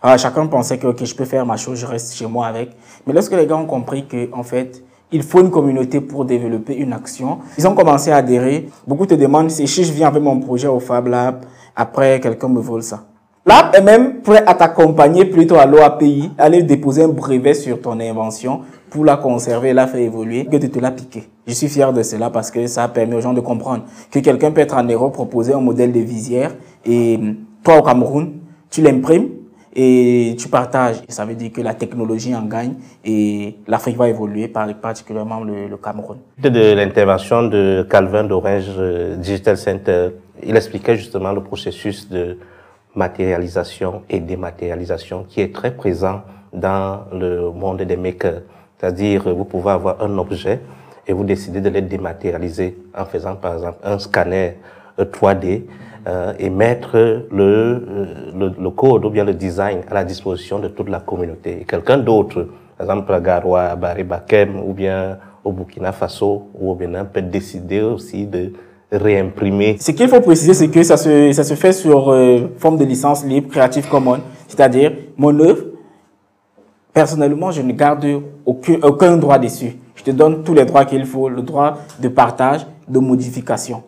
alors, 0.00 0.14
ah, 0.14 0.18
chacun 0.18 0.46
pensait 0.46 0.78
que 0.78 0.86
ok, 0.86 1.04
je 1.04 1.14
peux 1.14 1.24
faire 1.24 1.44
ma 1.44 1.56
chose, 1.56 1.78
je 1.78 1.86
reste 1.86 2.14
chez 2.14 2.26
moi 2.26 2.46
avec. 2.46 2.70
Mais 3.06 3.12
lorsque 3.12 3.32
les 3.32 3.46
gars 3.46 3.56
ont 3.56 3.66
compris 3.66 4.06
que 4.06 4.28
en 4.32 4.44
fait, 4.44 4.84
il 5.10 5.22
faut 5.22 5.40
une 5.40 5.50
communauté 5.50 6.00
pour 6.00 6.24
développer 6.24 6.76
une 6.76 6.92
action, 6.92 7.38
ils 7.56 7.66
ont 7.66 7.74
commencé 7.74 8.12
à 8.12 8.16
adhérer. 8.16 8.68
Beaucoup 8.86 9.06
te 9.06 9.14
demandent 9.14 9.50
si 9.50 9.66
je 9.66 9.92
viens 9.92 10.08
avec 10.08 10.22
mon 10.22 10.38
projet 10.38 10.68
au 10.68 10.78
Fab 10.78 11.08
Lab, 11.08 11.44
après 11.74 12.20
quelqu'un 12.20 12.48
me 12.48 12.60
vole 12.60 12.82
ça. 12.82 13.04
Lab 13.44 13.74
est 13.74 13.80
même 13.80 14.20
prêt 14.20 14.44
à 14.46 14.54
t'accompagner 14.54 15.24
plutôt 15.24 15.56
à 15.56 15.64
l'OAPI, 15.64 16.30
aller 16.36 16.62
déposer 16.62 17.04
un 17.04 17.08
brevet 17.08 17.54
sur 17.54 17.80
ton 17.80 17.98
invention 17.98 18.60
pour 18.90 19.04
la 19.04 19.16
conserver, 19.16 19.72
la 19.72 19.86
faire 19.86 20.00
évoluer, 20.00 20.44
que 20.44 20.58
de 20.58 20.66
te 20.66 20.78
la 20.78 20.90
piquer. 20.90 21.24
Je 21.46 21.54
suis 21.54 21.68
fier 21.68 21.92
de 21.92 22.02
cela 22.02 22.28
parce 22.28 22.50
que 22.50 22.66
ça 22.66 22.84
a 22.84 22.88
permis 22.88 23.14
aux 23.14 23.20
gens 23.20 23.32
de 23.32 23.40
comprendre 23.40 23.84
que 24.10 24.18
quelqu'un 24.18 24.50
peut 24.50 24.60
être 24.60 24.76
en 24.76 24.84
Europe, 24.84 25.14
proposer 25.14 25.54
un 25.54 25.60
modèle 25.60 25.92
de 25.92 26.00
visière 26.00 26.54
et 26.84 27.18
toi 27.64 27.78
au 27.78 27.82
Cameroun, 27.82 28.34
tu 28.70 28.82
l'imprimes, 28.82 29.28
et 29.74 30.36
tu 30.38 30.48
partages. 30.48 30.96
Ça 31.08 31.24
veut 31.24 31.34
dire 31.34 31.52
que 31.52 31.60
la 31.60 31.74
technologie 31.74 32.34
en 32.34 32.44
gagne 32.44 32.74
et 33.04 33.56
l'Afrique 33.66 33.96
va 33.96 34.08
évoluer, 34.08 34.48
particulièrement 34.48 35.40
le, 35.40 35.68
le 35.68 35.76
Cameroun. 35.76 36.18
De 36.38 36.74
l'intervention 36.74 37.42
de 37.44 37.86
Calvin 37.88 38.24
d'Orange 38.24 38.64
euh, 38.78 39.16
Digital 39.16 39.56
Center, 39.56 40.10
il 40.42 40.56
expliquait 40.56 40.96
justement 40.96 41.32
le 41.32 41.42
processus 41.42 42.08
de 42.08 42.38
matérialisation 42.94 44.02
et 44.08 44.20
dématérialisation 44.20 45.24
qui 45.28 45.40
est 45.40 45.54
très 45.54 45.72
présent 45.74 46.22
dans 46.52 47.04
le 47.12 47.50
monde 47.50 47.82
des 47.82 47.96
makers. 47.96 48.42
C'est-à-dire, 48.78 49.34
vous 49.34 49.44
pouvez 49.44 49.70
avoir 49.70 50.00
un 50.02 50.16
objet 50.18 50.60
et 51.06 51.12
vous 51.12 51.24
décidez 51.24 51.60
de 51.60 51.68
le 51.68 51.82
dématérialiser 51.82 52.76
en 52.96 53.04
faisant 53.04 53.36
par 53.36 53.54
exemple 53.54 53.78
un 53.82 53.98
scanner 53.98 54.56
3D 54.98 55.62
euh, 56.06 56.32
et 56.38 56.48
mettre 56.50 56.96
le, 57.30 58.06
le, 58.38 58.52
le, 58.58 58.70
code 58.70 59.04
ou 59.04 59.10
bien 59.10 59.24
le 59.24 59.34
design 59.34 59.80
à 59.90 59.94
la 59.94 60.04
disposition 60.04 60.58
de 60.58 60.68
toute 60.68 60.88
la 60.88 61.00
communauté. 61.00 61.64
Quelqu'un 61.68 61.98
d'autre, 61.98 62.46
par 62.76 62.86
exemple 62.86 63.12
à 63.12 63.20
Garoua, 63.20 63.62
à 63.64 63.76
Baribakem 63.76 64.60
ou 64.64 64.72
bien 64.72 65.18
au 65.44 65.52
Burkina 65.52 65.92
Faso 65.92 66.48
ou 66.54 66.70
au 66.70 66.74
Bénin 66.74 67.04
peut 67.04 67.22
décider 67.22 67.80
aussi 67.82 68.26
de 68.26 68.52
réimprimer. 68.90 69.76
Ce 69.80 69.90
qu'il 69.90 70.08
faut 70.08 70.20
préciser, 70.20 70.54
c'est 70.54 70.68
que 70.68 70.82
ça 70.82 70.96
se, 70.96 71.32
ça 71.32 71.44
se 71.44 71.54
fait 71.54 71.72
sur 71.72 72.10
euh, 72.10 72.48
forme 72.58 72.78
de 72.78 72.84
licence 72.84 73.24
libre, 73.24 73.50
Creative 73.50 73.88
Commons, 73.88 74.20
c'est-à-dire 74.46 74.92
mon 75.16 75.38
œuvre, 75.40 75.64
personnellement, 76.92 77.50
je 77.50 77.62
ne 77.62 77.72
garde 77.72 78.06
aucun, 78.46 78.78
aucun 78.82 79.16
droit 79.16 79.38
dessus. 79.38 79.76
Je 79.94 80.04
te 80.04 80.10
donne 80.10 80.42
tous 80.42 80.54
les 80.54 80.64
droits 80.64 80.84
qu'il 80.84 81.04
faut, 81.04 81.28
le 81.28 81.42
droit 81.42 81.78
de 82.00 82.08
partage, 82.08 82.66
de 82.88 82.98
modification 82.98 83.82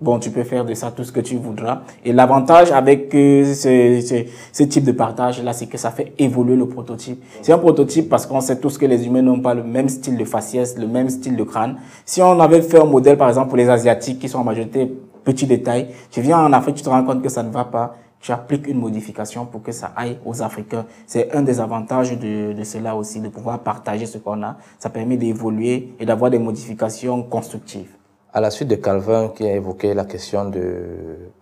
bon, 0.00 0.18
tu 0.18 0.30
peux 0.30 0.44
faire 0.44 0.64
de 0.64 0.74
ça 0.74 0.90
tout 0.90 1.04
ce 1.04 1.12
que 1.12 1.20
tu 1.20 1.36
voudras. 1.36 1.82
Et 2.04 2.12
l'avantage 2.12 2.70
avec 2.72 3.14
euh, 3.14 3.52
ce, 3.54 4.62
type 4.62 4.84
de 4.84 4.92
partage-là, 4.92 5.52
c'est 5.52 5.66
que 5.66 5.78
ça 5.78 5.90
fait 5.90 6.12
évoluer 6.18 6.56
le 6.56 6.66
prototype. 6.66 7.22
C'est 7.42 7.52
un 7.52 7.58
prototype 7.58 8.08
parce 8.08 8.26
qu'on 8.26 8.40
sait 8.40 8.58
tous 8.58 8.78
que 8.78 8.86
les 8.86 9.06
humains 9.06 9.22
n'ont 9.22 9.40
pas 9.40 9.54
le 9.54 9.62
même 9.62 9.88
style 9.88 10.16
de 10.16 10.24
faciès, 10.24 10.76
le 10.78 10.86
même 10.86 11.08
style 11.08 11.36
de 11.36 11.44
crâne. 11.44 11.76
Si 12.04 12.22
on 12.22 12.40
avait 12.40 12.62
fait 12.62 12.80
un 12.80 12.84
modèle, 12.84 13.16
par 13.16 13.28
exemple, 13.28 13.48
pour 13.48 13.56
les 13.56 13.68
Asiatiques 13.68 14.18
qui 14.18 14.28
sont 14.28 14.38
en 14.38 14.44
majorité 14.44 14.90
petits 15.24 15.46
détails, 15.46 15.88
tu 16.10 16.20
viens 16.22 16.38
en 16.38 16.52
Afrique, 16.52 16.76
tu 16.76 16.82
te 16.82 16.88
rends 16.88 17.04
compte 17.04 17.22
que 17.22 17.28
ça 17.28 17.42
ne 17.42 17.50
va 17.50 17.64
pas, 17.64 17.96
tu 18.20 18.32
appliques 18.32 18.66
une 18.66 18.78
modification 18.78 19.46
pour 19.46 19.62
que 19.62 19.72
ça 19.72 19.92
aille 19.96 20.18
aux 20.24 20.42
Africains. 20.42 20.86
C'est 21.06 21.34
un 21.34 21.42
des 21.42 21.60
avantages 21.60 22.18
de 22.18 22.62
cela 22.64 22.94
aussi, 22.96 23.20
de 23.20 23.28
pouvoir 23.28 23.58
partager 23.60 24.06
ce 24.06 24.18
qu'on 24.18 24.42
a. 24.42 24.56
Ça 24.78 24.90
permet 24.90 25.16
d'évoluer 25.16 25.94
et 25.98 26.06
d'avoir 26.06 26.30
des 26.30 26.38
modifications 26.38 27.22
constructives. 27.22 27.99
À 28.32 28.40
la 28.40 28.50
suite 28.50 28.68
de 28.68 28.76
Calvin 28.76 29.30
qui 29.34 29.44
a 29.44 29.54
évoqué 29.54 29.92
la 29.92 30.04
question 30.04 30.44
de 30.44 30.84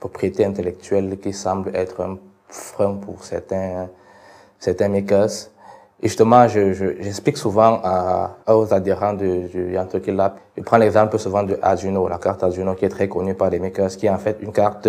propriété 0.00 0.46
intellectuelle 0.46 1.18
qui 1.18 1.34
semble 1.34 1.70
être 1.76 2.00
un 2.00 2.16
frein 2.48 2.94
pour 2.94 3.24
certains, 3.24 3.90
certains 4.58 4.88
makers, 4.88 5.50
et 6.00 6.08
justement, 6.08 6.48
j'explique 6.48 7.36
je, 7.36 7.42
souvent 7.42 7.80
à, 7.84 8.36
aux 8.46 8.72
adhérents 8.72 9.12
de, 9.12 9.48
du 9.48 9.72
Yantoki 9.72 10.12
Lab, 10.12 10.34
je 10.56 10.62
prends 10.62 10.78
l'exemple 10.78 11.18
souvent 11.18 11.42
de 11.42 11.58
Arduino, 11.60 12.08
la 12.08 12.16
carte 12.16 12.42
Arduino 12.42 12.74
qui 12.74 12.86
est 12.86 12.88
très 12.88 13.08
connue 13.08 13.34
par 13.34 13.50
les 13.50 13.58
makers, 13.58 13.90
qui 13.90 14.06
est 14.06 14.10
en 14.10 14.16
fait 14.16 14.38
une 14.40 14.52
carte 14.52 14.88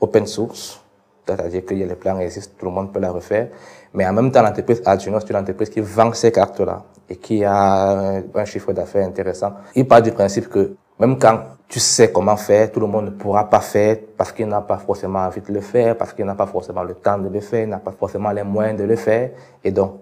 open 0.00 0.26
source, 0.26 0.80
c'est-à-dire 1.26 1.66
que 1.66 1.74
les 1.74 1.86
plans 1.96 2.18
existent, 2.20 2.54
tout 2.56 2.64
le 2.64 2.72
monde 2.72 2.92
peut 2.92 3.00
la 3.00 3.10
refaire, 3.10 3.48
mais 3.92 4.06
en 4.06 4.12
même 4.14 4.32
temps, 4.32 4.42
l'entreprise 4.42 4.80
Arduino, 4.86 5.20
c'est 5.20 5.28
une 5.28 5.36
entreprise 5.36 5.68
qui 5.68 5.80
vend 5.80 6.14
ces 6.14 6.32
cartes-là 6.32 6.84
et 7.10 7.16
qui 7.16 7.44
a 7.44 8.22
un 8.34 8.44
chiffre 8.46 8.72
d'affaires 8.72 9.06
intéressant. 9.06 9.52
Il 9.74 9.86
part 9.86 10.00
du 10.00 10.12
principe 10.12 10.48
que 10.48 10.76
même 11.00 11.18
quand 11.18 11.40
tu 11.66 11.80
sais 11.80 12.12
comment 12.12 12.36
faire, 12.36 12.70
tout 12.70 12.80
le 12.80 12.86
monde 12.86 13.06
ne 13.06 13.10
pourra 13.10 13.48
pas 13.48 13.60
faire 13.60 13.96
parce 14.16 14.32
qu'il 14.32 14.46
n'a 14.46 14.60
pas 14.60 14.76
forcément 14.76 15.20
envie 15.20 15.40
de 15.40 15.52
le 15.52 15.60
faire, 15.60 15.96
parce 15.96 16.12
qu'il 16.12 16.26
n'a 16.26 16.34
pas 16.34 16.46
forcément 16.46 16.82
le 16.82 16.94
temps 16.94 17.16
de 17.18 17.28
le 17.28 17.40
faire, 17.40 17.66
n'a 17.66 17.78
pas 17.78 17.92
forcément 17.92 18.30
les 18.32 18.42
moyens 18.42 18.78
de 18.78 18.84
le 18.84 18.96
faire. 18.96 19.30
Et 19.64 19.70
donc, 19.70 20.00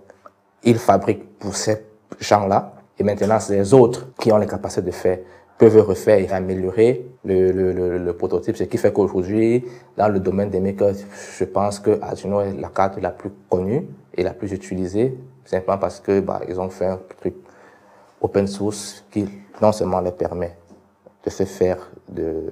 il 0.65 0.77
fabrique 0.79 1.39
pour 1.39 1.55
ces 1.55 1.85
gens-là. 2.19 2.73
Et 2.99 3.05
maintenant, 3.05 3.39
c'est 3.39 3.57
les 3.57 3.73
autres 3.75 4.09
qui 4.19 4.33
ont 4.33 4.39
les 4.39 4.47
capacités 4.47 4.83
de 4.83 4.91
faire 4.91 5.19
peuvent 5.59 5.85
refaire 5.85 6.19
et 6.19 6.29
améliorer 6.31 7.05
le, 7.25 7.51
le, 7.51 7.99
le, 7.99 8.13
prototype. 8.13 8.57
Ce 8.57 8.63
qui 8.65 8.79
fait 8.79 8.93
qu'aujourd'hui, 8.93 9.65
dans 9.97 10.09
le 10.09 10.21
domaine 10.21 10.51
des 10.51 10.61
makers, 10.61 10.95
je 11.37 11.45
pense 11.45 11.81
que 11.81 12.01
Arduino 12.01 12.41
est 12.41 12.53
la 12.53 12.69
carte 12.69 13.01
la 13.03 13.11
plus 13.11 13.31
connue 13.51 13.87
et 14.17 14.23
la 14.23 14.33
plus 14.33 14.53
utilisée, 14.53 15.19
simplement 15.45 15.79
parce 15.79 15.99
que 15.99 16.21
bah, 16.21 16.41
ils 16.49 16.61
ont 16.61 16.71
fait 16.71 16.87
un 16.87 17.01
truc 17.21 17.35
open 18.21 18.47
source 18.47 19.05
qui 19.11 19.29
non 19.61 19.73
seulement 19.73 20.01
les 20.01 20.13
permet 20.13 20.57
de 21.25 21.31
se 21.31 21.45
faire 21.45 21.79
de, 22.09 22.45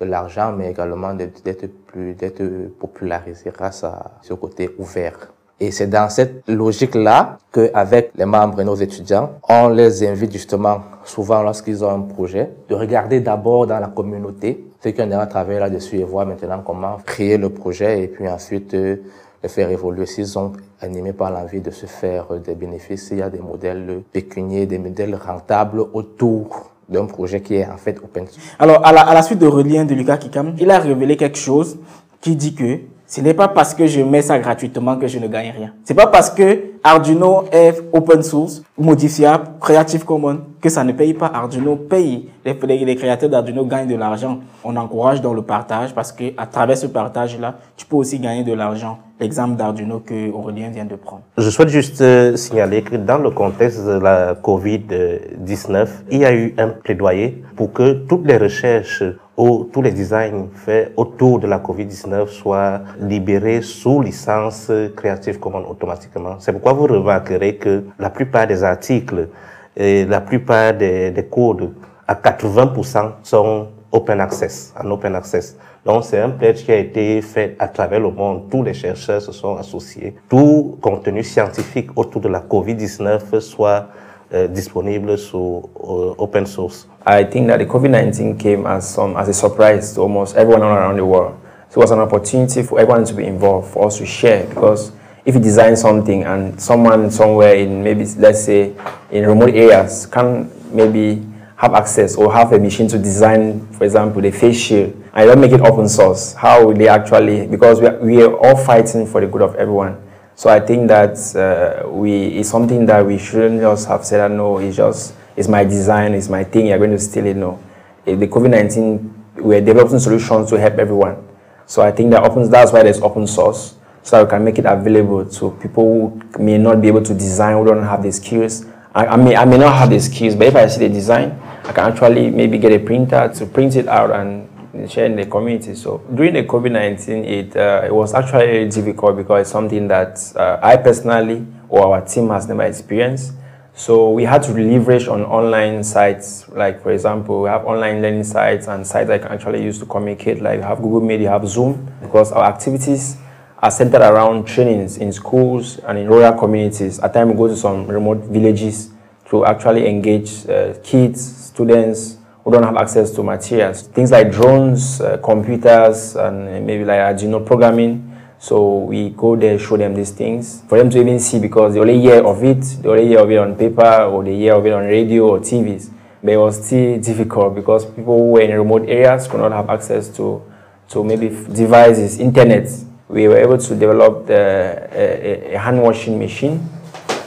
de 0.00 0.04
l'argent, 0.04 0.52
mais 0.52 0.70
également 0.70 1.14
d'être 1.14 1.66
plus 1.86 2.14
d'être 2.14 2.42
popularisé 2.78 3.50
grâce 3.50 3.84
à 3.84 4.18
ce 4.22 4.34
côté 4.34 4.70
ouvert. 4.78 5.32
Et 5.60 5.72
c'est 5.72 5.88
dans 5.88 6.08
cette 6.08 6.48
logique-là 6.48 7.38
qu'avec 7.52 8.12
les 8.14 8.24
membres 8.24 8.60
et 8.60 8.64
nos 8.64 8.76
étudiants, 8.76 9.32
on 9.48 9.68
les 9.68 10.06
invite 10.06 10.32
justement, 10.32 10.82
souvent 11.04 11.42
lorsqu'ils 11.42 11.84
ont 11.84 11.90
un 11.90 12.02
projet, 12.02 12.50
de 12.68 12.76
regarder 12.76 13.20
d'abord 13.20 13.66
dans 13.66 13.80
la 13.80 13.88
communauté 13.88 14.64
ce 14.80 14.90
qu'on 14.90 15.10
a 15.10 15.26
travaillé 15.26 15.58
là-dessus 15.58 15.96
et 15.98 16.04
voir 16.04 16.26
maintenant 16.26 16.62
comment 16.64 16.98
créer 17.04 17.36
le 17.38 17.50
projet 17.50 18.04
et 18.04 18.06
puis 18.06 18.28
ensuite 18.28 18.72
euh, 18.74 18.96
le 19.42 19.48
faire 19.48 19.68
évoluer. 19.70 20.06
S'ils 20.06 20.28
sont 20.28 20.52
animés 20.80 21.12
par 21.12 21.32
l'envie 21.32 21.60
de 21.60 21.72
se 21.72 21.86
faire 21.86 22.26
des 22.38 22.54
bénéfices, 22.54 23.08
il 23.10 23.18
y 23.18 23.22
a 23.22 23.28
des 23.28 23.40
modèles 23.40 24.02
pécuniers, 24.12 24.66
des 24.66 24.78
modèles 24.78 25.16
rentables 25.16 25.80
autour 25.92 26.70
d'un 26.88 27.06
projet 27.06 27.40
qui 27.40 27.56
est 27.56 27.66
en 27.66 27.76
fait 27.76 27.98
open 28.02 28.26
source. 28.26 28.38
Alors, 28.58 28.84
à 28.86 28.92
la, 28.92 29.02
à 29.02 29.14
la 29.14 29.22
suite 29.22 29.38
de 29.38 29.46
Relien 29.46 29.84
de 29.84 29.94
Lucas 29.94 30.16
Kikam, 30.16 30.54
il 30.58 30.70
a 30.70 30.78
révélé 30.78 31.16
quelque 31.16 31.38
chose 31.38 31.78
qui 32.20 32.36
dit 32.36 32.54
que 32.54 32.80
ce 33.10 33.22
n'est 33.22 33.32
pas 33.32 33.48
parce 33.48 33.74
que 33.74 33.86
je 33.86 34.02
mets 34.02 34.20
ça 34.20 34.38
gratuitement 34.38 34.96
que 34.96 35.06
je 35.06 35.18
ne 35.18 35.28
gagne 35.28 35.50
rien. 35.56 35.72
C'est 35.82 35.94
pas 35.94 36.08
parce 36.08 36.28
que 36.28 36.64
Arduino 36.84 37.44
est 37.50 37.82
open 37.90 38.22
source, 38.22 38.62
modifiable, 38.78 39.44
Creative 39.58 40.04
Commons, 40.04 40.40
que 40.60 40.68
ça 40.68 40.84
ne 40.84 40.92
paye 40.92 41.14
pas. 41.14 41.30
Arduino 41.32 41.74
paye. 41.74 42.28
Les, 42.44 42.96
créateurs 42.96 43.30
d'Arduino 43.30 43.64
gagnent 43.64 43.88
de 43.88 43.96
l'argent. 43.96 44.40
On 44.62 44.76
encourage 44.76 45.22
dans 45.22 45.32
le 45.32 45.40
partage 45.40 45.94
parce 45.94 46.12
que 46.12 46.34
à 46.36 46.44
travers 46.44 46.76
ce 46.76 46.86
partage-là, 46.86 47.54
tu 47.78 47.86
peux 47.86 47.96
aussi 47.96 48.18
gagner 48.18 48.44
de 48.44 48.52
l'argent. 48.52 48.98
L'exemple 49.18 49.56
d'Arduino 49.56 50.00
que 50.00 50.30
Aurélien 50.30 50.68
vient 50.68 50.84
de 50.84 50.94
prendre. 50.94 51.22
Je 51.38 51.48
souhaite 51.48 51.70
juste 51.70 52.02
euh, 52.02 52.36
signaler 52.36 52.82
que 52.82 52.96
dans 52.96 53.18
le 53.18 53.30
contexte 53.30 53.86
de 53.86 53.98
la 53.98 54.34
COVID-19, 54.34 55.88
il 56.10 56.18
y 56.18 56.24
a 56.26 56.34
eu 56.34 56.54
un 56.58 56.68
plaidoyer 56.68 57.42
pour 57.56 57.72
que 57.72 57.92
toutes 58.06 58.26
les 58.26 58.36
recherches 58.36 59.02
où 59.38 59.70
tous 59.72 59.82
les 59.82 59.92
designs 59.92 60.48
faits 60.52 60.92
autour 60.96 61.38
de 61.38 61.46
la 61.46 61.60
COVID-19 61.60 62.26
soient 62.26 62.80
libérés 63.00 63.62
sous 63.62 64.02
licence 64.02 64.70
Creative 64.96 65.38
Commons 65.38 65.64
automatiquement. 65.70 66.34
C'est 66.40 66.52
pourquoi 66.52 66.72
vous 66.72 66.88
remarquerez 66.88 67.54
que 67.56 67.84
la 68.00 68.10
plupart 68.10 68.48
des 68.48 68.64
articles 68.64 69.28
et 69.76 70.04
la 70.04 70.20
plupart 70.20 70.74
des, 70.74 71.12
des 71.12 71.24
codes, 71.26 71.72
à 72.08 72.14
80%, 72.14 73.12
sont 73.22 73.68
open 73.92 74.20
access, 74.20 74.74
en 74.76 74.90
open 74.90 75.14
access. 75.14 75.56
Donc 75.86 76.04
c'est 76.04 76.18
un 76.18 76.30
pledge 76.30 76.64
qui 76.64 76.72
a 76.72 76.76
été 76.76 77.22
fait 77.22 77.54
à 77.60 77.68
travers 77.68 78.00
le 78.00 78.10
monde. 78.10 78.50
Tous 78.50 78.64
les 78.64 78.74
chercheurs 78.74 79.22
se 79.22 79.30
sont 79.30 79.56
associés. 79.56 80.16
Tout 80.28 80.76
contenu 80.80 81.22
scientifique 81.22 81.90
autour 81.94 82.20
de 82.20 82.28
la 82.28 82.40
COVID-19 82.40 83.38
soit 83.38 83.86
uh, 84.32 84.46
disponible 84.48 85.16
sur 85.16 85.68
uh, 85.76 86.14
open 86.18 86.46
source. 86.46 86.86
I 87.06 87.24
think 87.24 87.48
that 87.48 87.58
the 87.58 87.66
COVID-19 87.66 88.38
came 88.38 88.66
as 88.66 88.88
some 88.94 89.16
as 89.16 89.28
a 89.28 89.34
surprise 89.34 89.94
to 89.94 90.02
almost 90.02 90.36
everyone 90.36 90.62
around 90.62 90.96
the 90.96 91.04
world. 91.04 91.40
So 91.70 91.80
it 91.80 91.84
was 91.84 91.90
an 91.90 92.00
opportunity 92.00 92.62
for 92.62 92.80
everyone 92.80 93.04
to 93.04 93.14
be 93.14 93.24
involved, 93.24 93.72
for 93.72 93.86
us 93.86 93.98
to 93.98 94.06
share, 94.06 94.46
because 94.46 94.92
if 95.24 95.34
you 95.34 95.40
design 95.40 95.76
something 95.76 96.24
and 96.24 96.60
someone 96.60 97.10
somewhere 97.10 97.54
in 97.54 97.82
maybe 97.82 98.06
let's 98.16 98.44
say 98.44 98.74
in 99.10 99.26
remote 99.26 99.54
areas 99.54 100.06
can 100.06 100.50
maybe 100.72 101.22
have 101.56 101.74
access 101.74 102.16
or 102.16 102.32
have 102.32 102.52
a 102.52 102.58
machine 102.58 102.88
to 102.88 102.98
design, 102.98 103.66
for 103.72 103.84
example, 103.84 104.22
the 104.22 104.30
face 104.30 104.58
shield, 104.58 104.94
and 105.12 105.28
don't 105.28 105.40
make 105.40 105.52
it 105.52 105.60
open 105.60 105.88
source, 105.88 106.32
how 106.34 106.64
will 106.66 106.74
they 106.74 106.88
actually? 106.88 107.46
Because 107.46 107.80
we 107.80 107.86
are, 107.86 107.98
we 107.98 108.22
are 108.22 108.32
all 108.32 108.56
fighting 108.56 109.06
for 109.06 109.20
the 109.20 109.26
good 109.26 109.42
of 109.42 109.56
everyone. 109.56 110.00
So 110.38 110.48
I 110.50 110.60
think 110.60 110.86
that 110.86 111.18
uh, 111.34 111.90
we 111.90 112.26
it's 112.38 112.48
something 112.48 112.86
that 112.86 113.04
we 113.04 113.18
shouldn't 113.18 113.60
just 113.60 113.88
have 113.88 114.04
said, 114.04 114.30
no, 114.30 114.58
it's 114.58 114.76
just 114.76 115.12
it's 115.34 115.48
my 115.48 115.64
design, 115.64 116.14
it's 116.14 116.28
my 116.28 116.44
thing. 116.44 116.68
You're 116.68 116.78
going 116.78 116.92
to 116.92 116.98
steal 117.00 117.26
it. 117.26 117.36
No, 117.36 117.58
the 118.04 118.28
COVID 118.28 118.50
nineteen, 118.50 119.24
we're 119.34 119.60
developing 119.60 119.98
solutions 119.98 120.48
to 120.50 120.60
help 120.60 120.74
everyone. 120.74 121.26
So 121.66 121.82
I 121.82 121.90
think 121.90 122.12
that 122.12 122.22
open 122.22 122.48
that's 122.48 122.70
why 122.70 122.84
there's 122.84 123.00
open 123.00 123.26
source, 123.26 123.74
so 124.04 124.16
that 124.16 124.26
we 124.26 124.30
can 124.30 124.44
make 124.44 124.60
it 124.60 124.64
available 124.64 125.28
to 125.28 125.50
people 125.60 126.16
who 126.16 126.44
may 126.44 126.56
not 126.56 126.80
be 126.80 126.86
able 126.86 127.02
to 127.02 127.14
design, 127.14 127.56
who 127.56 127.64
don't 127.64 127.82
have 127.82 128.04
the 128.04 128.12
skills. 128.12 128.64
I, 128.94 129.06
I 129.06 129.16
may 129.16 129.34
I 129.34 129.44
may 129.44 129.58
not 129.58 129.74
have 129.74 129.90
the 129.90 129.98
skills, 129.98 130.36
but 130.36 130.46
if 130.46 130.54
I 130.54 130.68
see 130.68 130.86
the 130.86 130.94
design, 130.94 131.32
I 131.64 131.72
can 131.72 131.90
actually 131.90 132.30
maybe 132.30 132.58
get 132.58 132.70
a 132.70 132.78
printer 132.78 133.28
to 133.34 133.46
print 133.46 133.74
it 133.74 133.88
out 133.88 134.12
and 134.12 134.47
share 134.86 135.06
in 135.06 135.16
the 135.16 135.26
community. 135.26 135.74
So 135.74 135.98
during 136.14 136.34
the 136.34 136.44
COVID-19, 136.44 137.24
it, 137.24 137.56
uh, 137.56 137.82
it 137.86 137.94
was 137.94 138.14
actually 138.14 138.68
difficult 138.68 139.16
because 139.16 139.40
it's 139.42 139.50
something 139.50 139.88
that 139.88 140.20
uh, 140.36 140.58
I 140.62 140.76
personally 140.76 141.46
or 141.68 141.94
our 141.94 142.04
team 142.04 142.28
has 142.28 142.46
never 142.46 142.62
experienced. 142.62 143.32
So 143.74 144.10
we 144.10 144.24
had 144.24 144.42
to 144.42 144.52
leverage 144.52 145.06
on 145.06 145.22
online 145.22 145.84
sites, 145.84 146.48
like 146.48 146.82
for 146.82 146.90
example, 146.90 147.42
we 147.42 147.48
have 147.48 147.64
online 147.64 148.02
learning 148.02 148.24
sites 148.24 148.66
and 148.66 148.86
sites 148.86 149.08
I 149.08 149.18
can 149.18 149.28
actually 149.28 149.62
use 149.62 149.78
to 149.78 149.86
communicate, 149.86 150.42
like 150.42 150.58
you 150.58 150.64
have 150.64 150.78
Google 150.78 151.00
Meet, 151.00 151.20
you 151.20 151.28
have 151.28 151.46
Zoom, 151.46 151.88
because 152.02 152.32
our 152.32 152.44
activities 152.44 153.16
are 153.58 153.70
centered 153.70 154.02
around 154.02 154.46
trainings 154.46 154.98
in 154.98 155.12
schools 155.12 155.78
and 155.78 155.96
in 155.96 156.08
rural 156.08 156.36
communities. 156.36 156.98
At 156.98 157.14
times 157.14 157.30
we 157.30 157.36
go 157.36 157.48
to 157.48 157.56
some 157.56 157.86
remote 157.86 158.18
villages 158.18 158.90
to 159.30 159.44
actually 159.44 159.86
engage 159.86 160.48
uh, 160.48 160.74
kids, 160.82 161.20
students, 161.20 162.17
who 162.48 162.52
don't 162.52 162.62
have 162.62 162.78
access 162.78 163.10
to 163.10 163.22
materials. 163.22 163.82
Things 163.82 164.10
like 164.10 164.32
drones, 164.32 165.02
uh, 165.02 165.18
computers, 165.18 166.16
and 166.16 166.66
maybe 166.66 166.82
like 166.82 166.98
Arduino 166.98 167.44
programming. 167.44 168.16
So 168.38 168.78
we 168.78 169.10
go 169.10 169.36
there, 169.36 169.58
show 169.58 169.76
them 169.76 169.94
these 169.94 170.12
things 170.12 170.62
for 170.66 170.78
them 170.78 170.88
to 170.90 170.98
even 170.98 171.20
see 171.20 171.40
because 171.40 171.74
they 171.74 171.80
only 171.80 172.00
hear 172.00 172.24
of 172.24 172.42
it, 172.42 172.62
they 172.80 172.88
only 172.88 173.08
hear 173.08 173.18
of 173.18 173.30
it 173.30 173.36
on 173.36 173.54
paper 173.54 174.04
or 174.04 174.24
they 174.24 174.34
hear 174.34 174.54
of 174.54 174.64
it 174.64 174.72
on 174.72 174.84
radio 174.86 175.28
or 175.28 175.40
TVs. 175.40 175.90
But 176.22 176.32
it 176.32 176.36
was 176.38 176.64
still 176.64 176.98
difficult 177.00 177.54
because 177.54 177.84
people 177.84 178.16
who 178.16 178.30
were 178.30 178.40
in 178.40 178.56
remote 178.56 178.88
areas 178.88 179.28
could 179.28 179.40
not 179.40 179.52
have 179.52 179.68
access 179.68 180.08
to, 180.16 180.42
to 180.88 181.04
maybe 181.04 181.28
devices, 181.28 182.18
internet. 182.18 182.66
We 183.08 183.28
were 183.28 183.36
able 183.36 183.58
to 183.58 183.74
develop 183.74 184.26
the, 184.26 184.88
a, 184.92 185.54
a 185.54 185.58
hand 185.58 185.82
washing 185.82 186.18
machine 186.18 186.66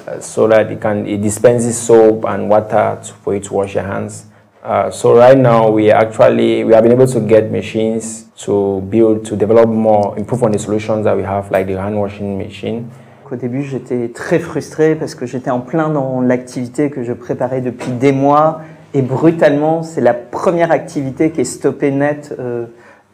uh, 0.07 0.19
so 0.19 0.47
that 0.47 0.71
it 0.71 0.81
can 0.81 1.05
it 1.05 1.21
dispenses 1.21 1.79
soap 1.79 2.25
and 2.25 2.49
water 2.49 2.99
to, 3.03 3.13
for 3.13 3.35
you 3.35 3.41
to 3.41 3.53
wash 3.53 3.75
your 3.75 3.83
hands. 3.83 4.30
Uh, 4.63 4.91
so 4.91 5.15
right 5.15 5.37
now 5.37 5.71
we 5.71 5.89
actually 5.89 6.63
we 6.63 6.73
have 6.73 6.83
been 6.83 6.91
able 6.91 7.07
to 7.07 7.19
get 7.19 7.49
machines 7.51 8.25
to 8.37 8.79
build 8.81 9.25
to 9.25 9.35
develop 9.35 9.67
more 9.67 10.15
improve 10.19 10.43
on 10.43 10.51
the 10.51 10.59
solutions 10.59 11.03
that 11.03 11.17
we 11.17 11.23
have 11.23 11.49
like 11.49 11.65
the 11.65 11.73
hand 11.73 11.99
washing 11.99 12.37
machine. 12.37 12.85
Au 13.31 13.35
début, 13.37 13.63
j'étais 13.63 14.09
très 14.09 14.39
frustré 14.39 14.93
parce 14.95 15.15
que 15.15 15.25
j'étais 15.25 15.51
en 15.51 15.61
plein 15.61 15.89
dans 15.89 16.19
l'activité 16.19 16.89
que 16.89 17.01
je 17.01 17.13
préparais 17.13 17.61
depuis 17.61 17.91
des 17.93 18.11
mois 18.11 18.59
et 18.93 19.01
brutalement, 19.01 19.83
c'est 19.83 20.01
la 20.01 20.13
première 20.13 20.69
activité 20.71 21.31
qui 21.31 21.41
est 21.41 21.45
stoppée 21.45 21.91
net 21.91 22.35
euh, 22.37 22.65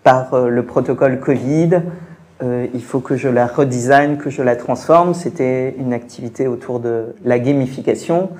par 0.04 0.34
euh, 0.34 0.50
le 0.50 0.64
protocole 0.64 1.20
Covid. 1.20 1.82
Euh, 2.42 2.66
il 2.74 2.84
faut 2.84 3.00
que 3.00 3.16
je 3.16 3.30
la 3.30 3.46
redesign, 3.46 4.18
que 4.18 4.32
je 4.32 4.42
la 4.42 4.56
transforme. 4.56 5.14
C'était 5.14 5.76
une 5.78 5.94
activité 5.94 6.48
autour 6.48 6.80
de 6.80 7.16
la 7.24 7.38
gamification 7.38 8.32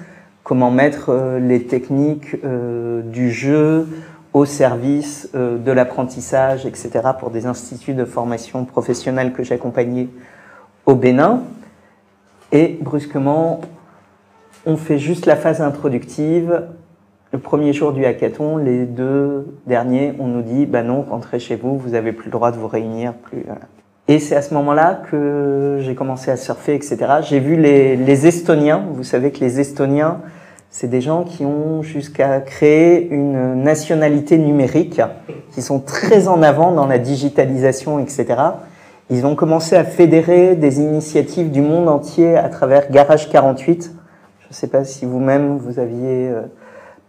comment 0.48 0.72
mettre 0.72 1.10
euh, 1.10 1.40
les 1.40 1.64
techniques 1.64 2.38
euh, 2.46 3.02
du 3.02 3.32
jeu 3.32 3.86
au 4.32 4.46
service 4.46 5.30
euh, 5.36 5.58
de 5.58 5.74
l'apprentissage, 5.74 6.66
etc., 6.66 6.90
pour 7.20 7.32
des 7.32 7.48
instituts 7.48 7.94
de 7.94 8.06
formation 8.06 8.64
professionnelle 8.64 9.34
que 9.34 9.44
j'accompagnais 9.44 10.08
au 10.86 10.96
Bénin. 10.96 11.42
Et 12.54 12.78
brusquement, 12.80 13.60
on 14.66 14.78
fait 14.78 14.98
juste 14.98 15.26
la 15.26 15.36
phase 15.36 15.62
introductive, 15.62 16.64
Le 17.34 17.40
premier 17.40 17.74
jour 17.74 17.92
du 17.92 18.06
hackathon, 18.06 18.56
les 18.56 18.86
deux 18.86 19.48
derniers, 19.66 20.14
on 20.18 20.28
nous 20.28 20.44
dit, 20.44 20.66
bah 20.66 20.82
non, 20.82 21.02
rentrez 21.02 21.40
chez 21.40 21.58
vous, 21.58 21.78
vous 21.78 21.94
avez 21.94 22.14
plus 22.14 22.28
le 22.28 22.32
droit 22.32 22.52
de 22.52 22.58
vous 22.58 22.70
réunir, 22.70 23.12
plus. 23.16 23.44
Et 24.08 24.20
c'est 24.20 24.38
à 24.38 24.42
ce 24.42 24.54
moment-là 24.54 25.02
que 25.12 25.80
j'ai 25.82 25.94
commencé 25.94 26.32
à 26.32 26.38
surfer, 26.38 26.74
etc. 26.74 26.98
J'ai 27.22 27.42
vu 27.42 27.58
les, 27.58 27.98
les 27.98 28.28
Estoniens. 28.28 28.86
Vous 28.94 29.04
savez 29.04 29.32
que 29.32 29.42
les 29.42 29.60
Estoniens, 29.60 30.22
c'est 30.70 30.88
des 30.88 31.02
gens 31.02 31.24
qui 31.24 31.46
ont 31.46 31.82
jusqu'à 31.82 32.40
créer 32.42 33.08
une 33.10 33.64
nationalité 33.64 34.38
numérique, 34.38 35.02
qui 35.52 35.62
sont 35.62 35.80
très 35.80 36.28
en 36.28 36.42
avant 36.42 36.72
dans 36.72 36.88
la 36.88 37.00
digitalisation, 37.00 38.00
etc. 38.00 38.26
Ils 39.10 39.26
ont 39.26 39.36
commencé 39.36 39.76
à 39.76 39.86
fédérer 39.86 40.56
des 40.56 40.80
initiatives 40.80 41.50
du 41.52 41.62
monde 41.62 41.88
entier 41.88 42.36
à 42.36 42.50
travers 42.50 42.92
Garage 42.92 43.30
48. 43.30 43.94
Je 44.42 44.48
ne 44.50 44.54
sais 44.54 44.68
pas 44.68 44.84
si 44.84 45.06
vous-même 45.06 45.58
vous 45.58 45.80
aviez 45.80 46.30
euh, 46.30 46.42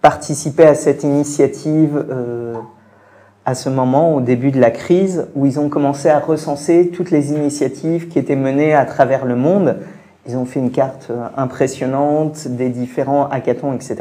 participé 0.00 0.64
à 0.64 0.74
cette 0.74 1.02
initiative 1.02 2.04
euh, 2.08 2.54
à 3.44 3.54
ce 3.54 3.68
moment, 3.68 4.14
au 4.14 4.20
début 4.20 4.50
de 4.50 4.60
la 4.60 4.70
crise, 4.70 5.26
où 5.34 5.46
ils 5.46 5.58
ont 5.58 5.68
commencé 5.68 6.08
à 6.08 6.20
recenser 6.20 6.90
toutes 6.90 7.10
les 7.10 7.32
initiatives 7.32 8.08
qui 8.08 8.18
étaient 8.18 8.36
menées 8.36 8.74
à 8.74 8.84
travers 8.84 9.24
le 9.24 9.36
monde. 9.36 9.76
Ils 10.28 10.36
ont 10.36 10.44
fait 10.44 10.60
une 10.60 10.70
carte 10.70 11.08
euh, 11.10 11.26
impressionnante 11.36 12.46
des 12.48 12.68
différents 12.68 13.28
hackathons, 13.28 13.72
etc. 13.72 13.96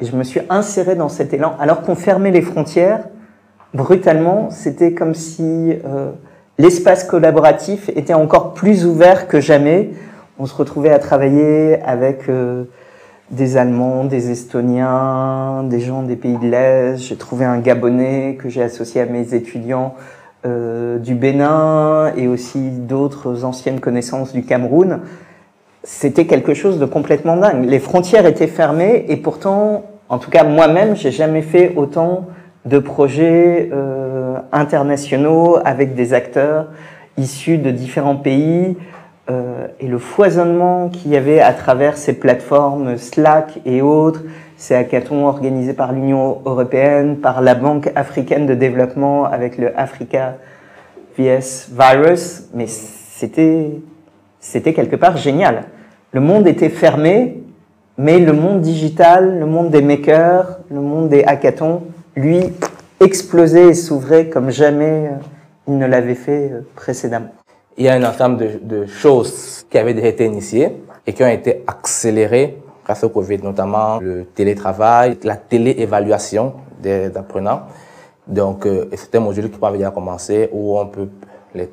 Et 0.00 0.06
je 0.06 0.16
me 0.16 0.22
suis 0.22 0.40
inséré 0.48 0.94
dans 0.94 1.08
cet 1.08 1.34
élan. 1.34 1.54
Alors 1.60 1.82
qu'on 1.82 1.94
fermait 1.94 2.30
les 2.30 2.40
frontières, 2.40 3.04
brutalement, 3.74 4.50
c'était 4.50 4.94
comme 4.94 5.14
si 5.14 5.74
euh, 5.84 6.12
l'espace 6.58 7.04
collaboratif 7.04 7.90
était 7.90 8.14
encore 8.14 8.54
plus 8.54 8.86
ouvert 8.86 9.28
que 9.28 9.40
jamais. 9.40 9.90
On 10.38 10.46
se 10.46 10.54
retrouvait 10.54 10.90
à 10.90 10.98
travailler 10.98 11.80
avec 11.82 12.28
euh, 12.28 12.64
des 13.30 13.56
Allemands, 13.56 14.04
des 14.04 14.30
Estoniens, 14.30 15.64
des 15.64 15.80
gens 15.80 16.02
des 16.02 16.16
pays 16.16 16.38
de 16.38 16.46
l'Est. 16.46 16.96
J'ai 16.96 17.16
trouvé 17.16 17.44
un 17.44 17.58
Gabonais 17.58 18.36
que 18.40 18.48
j'ai 18.48 18.62
associé 18.62 19.00
à 19.02 19.06
mes 19.06 19.34
étudiants 19.34 19.94
euh, 20.46 20.98
du 20.98 21.14
Bénin 21.14 22.12
et 22.16 22.26
aussi 22.26 22.70
d'autres 22.70 23.44
anciennes 23.44 23.80
connaissances 23.80 24.32
du 24.32 24.42
Cameroun. 24.42 25.00
C'était 25.82 26.26
quelque 26.26 26.52
chose 26.52 26.78
de 26.78 26.84
complètement 26.84 27.36
dingue. 27.36 27.64
Les 27.64 27.78
frontières 27.78 28.26
étaient 28.26 28.46
fermées 28.46 29.06
et 29.08 29.16
pourtant, 29.16 29.84
en 30.08 30.18
tout 30.18 30.30
cas 30.30 30.44
moi-même, 30.44 30.94
j'ai 30.94 31.10
jamais 31.10 31.42
fait 31.42 31.72
autant 31.76 32.26
de 32.66 32.78
projets 32.78 33.70
euh, 33.72 34.36
internationaux 34.52 35.58
avec 35.64 35.94
des 35.94 36.12
acteurs 36.12 36.66
issus 37.16 37.56
de 37.56 37.70
différents 37.70 38.16
pays 38.16 38.76
euh, 39.30 39.68
et 39.78 39.86
le 39.86 39.98
foisonnement 39.98 40.90
qu'il 40.90 41.12
y 41.12 41.16
avait 41.16 41.40
à 41.40 41.54
travers 41.54 41.96
ces 41.96 42.12
plateformes 42.12 42.98
Slack 42.98 43.60
et 43.64 43.80
autres, 43.80 44.22
ces 44.56 44.74
hackathons 44.74 45.26
organisés 45.26 45.72
par 45.72 45.92
l'Union 45.92 46.42
européenne, 46.44 47.16
par 47.16 47.40
la 47.40 47.54
Banque 47.54 47.90
africaine 47.94 48.46
de 48.46 48.54
développement 48.54 49.24
avec 49.24 49.56
le 49.56 49.78
Africa 49.78 50.36
VS 51.16 51.70
Virus, 51.72 52.48
mais 52.52 52.66
c'était 52.66 53.70
c'était 54.40 54.72
quelque 54.72 54.96
part 54.96 55.16
génial. 55.16 55.64
Le 56.12 56.20
monde 56.20 56.48
était 56.48 56.70
fermé, 56.70 57.42
mais 57.98 58.18
le 58.18 58.32
monde 58.32 58.62
digital, 58.62 59.38
le 59.38 59.46
monde 59.46 59.70
des 59.70 59.82
makers, 59.82 60.58
le 60.70 60.80
monde 60.80 61.08
des 61.10 61.22
hackathons, 61.22 61.82
lui, 62.16 62.40
explosait 62.98 63.68
et 63.68 63.74
s'ouvrait 63.74 64.28
comme 64.28 64.50
jamais 64.50 65.08
euh, 65.08 65.16
il 65.68 65.78
ne 65.78 65.86
l'avait 65.86 66.14
fait 66.14 66.50
euh, 66.52 66.60
précédemment. 66.74 67.30
Il 67.76 67.84
y 67.84 67.88
a 67.88 67.94
un 67.94 68.04
ensemble 68.04 68.66
de, 68.66 68.86
choses 68.86 69.64
qui 69.70 69.78
avaient 69.78 69.92
été 70.06 70.26
initiées 70.26 70.82
et 71.06 71.12
qui 71.12 71.22
ont 71.22 71.28
été 71.28 71.62
accélérées 71.66 72.58
grâce 72.84 73.04
au 73.04 73.08
Covid, 73.08 73.38
notamment 73.38 74.00
le 74.00 74.24
télétravail, 74.24 75.18
la 75.22 75.36
téléévaluation 75.36 76.54
des 76.82 77.16
apprenants. 77.16 77.62
Donc, 78.26 78.66
euh, 78.66 78.88
c'est 78.94 79.14
un 79.14 79.20
module 79.20 79.50
qui 79.50 79.58
avait 79.64 79.78
déjà 79.78 79.90
commencé 79.90 80.48
où 80.52 80.78
on 80.78 80.86
peut, 80.86 81.08
les 81.54 81.68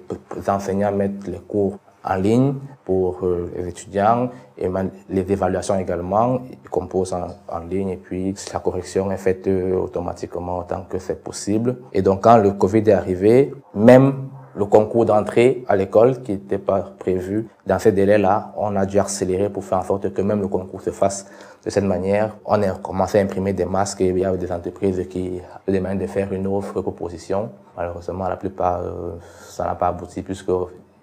enseignants 0.47 0.91
mettre 0.91 1.30
les 1.30 1.39
cours 1.39 1.78
en 2.04 2.16
ligne 2.16 2.54
pour 2.86 3.20
euh, 3.24 3.52
les 3.56 3.68
étudiants 3.70 4.30
et 4.58 4.70
les 5.10 5.32
évaluations 5.32 5.78
également, 5.78 6.39
composent 6.72 7.14
en, 7.14 7.60
ligne 7.70 7.89
et 7.89 7.98
puis 7.98 8.34
la 8.54 8.60
correction 8.60 9.12
est 9.12 9.18
faite 9.18 9.48
euh, 9.48 9.76
automatiquement 9.76 10.60
autant 10.60 10.86
que 10.89 11.00
c'est 11.00 11.22
possible. 11.24 11.78
Et 11.93 12.02
donc 12.02 12.24
quand 12.24 12.38
le 12.38 12.52
Covid 12.52 12.84
est 12.88 12.93
arrivé, 12.93 13.54
même 13.76 14.30
le 14.58 14.66
concours 14.66 15.06
d'entrée 15.06 15.64
à 15.68 15.76
l'école 15.76 16.22
qui 16.24 16.32
n'était 16.32 16.58
pas 16.58 16.82
prévu 16.98 17.48
dans 17.68 17.78
ces 17.78 17.91
délais-là, 17.91 18.54
on 18.58 18.76
a 18.76 18.86
dû 18.86 19.00
accélérer 19.00 19.50
pour 19.50 19.64
faire 19.64 19.78
en 19.78 19.84
sorte 19.84 20.12
que 20.14 20.22
même 20.22 20.41
le 20.41 20.48
concours 20.48 20.82
se 20.82 20.89
fasse 20.89 21.28
de 21.64 21.70
cette 21.70 21.84
manière. 21.84 22.36
On 22.45 22.62
a 22.64 22.70
commencé 22.72 23.20
à 23.20 23.22
imprimer 23.22 23.54
des 23.54 23.66
masques 23.66 24.02
et 24.02 24.08
il 24.08 24.18
y 24.18 24.26
a 24.26 24.36
des 24.36 24.52
entreprises 24.52 25.06
qui 25.10 25.41
des 25.68 25.80
de 25.80 26.08
faire 26.08 26.34
une 26.34 26.48
offre 26.48 26.82
proposition. 26.82 27.52
Malheureusement, 27.76 28.28
la 28.28 28.38
plupart, 28.38 28.82
euh, 28.82 29.18
ça 29.48 29.66
n'a 29.66 29.76
pas 29.76 29.89
abouti 29.89 30.24
puisque 30.24 30.50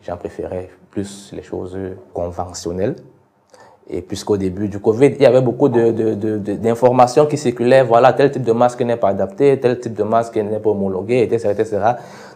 J'en 0.07 0.16
préférais 0.16 0.68
plus 0.90 1.30
les 1.32 1.42
choses 1.42 1.76
conventionnelles. 2.12 2.96
Et 3.88 4.00
puisqu'au 4.00 4.38
début 4.38 4.68
du 4.68 4.78
Covid, 4.78 5.09
il 5.09 5.20
y 5.20 5.26
avait 5.26 5.42
beaucoup 5.42 5.68
d'informations 5.68 7.24
de, 7.24 7.26
de, 7.26 7.30
qui 7.30 7.36
circulaient, 7.36 7.82
voilà, 7.82 8.14
tel 8.14 8.30
type 8.30 8.42
de 8.42 8.52
masque 8.52 8.80
n'est 8.80 8.96
pas 8.96 9.11
adapté, 9.11 9.61
tel 9.61 9.78
type 9.78 9.92
de 9.92 10.02
masque 10.02 10.36
n'est 10.36 10.59
pas 10.59 10.70
homologué, 10.70 11.22
etc., 11.22 11.50
etc. 11.50 11.80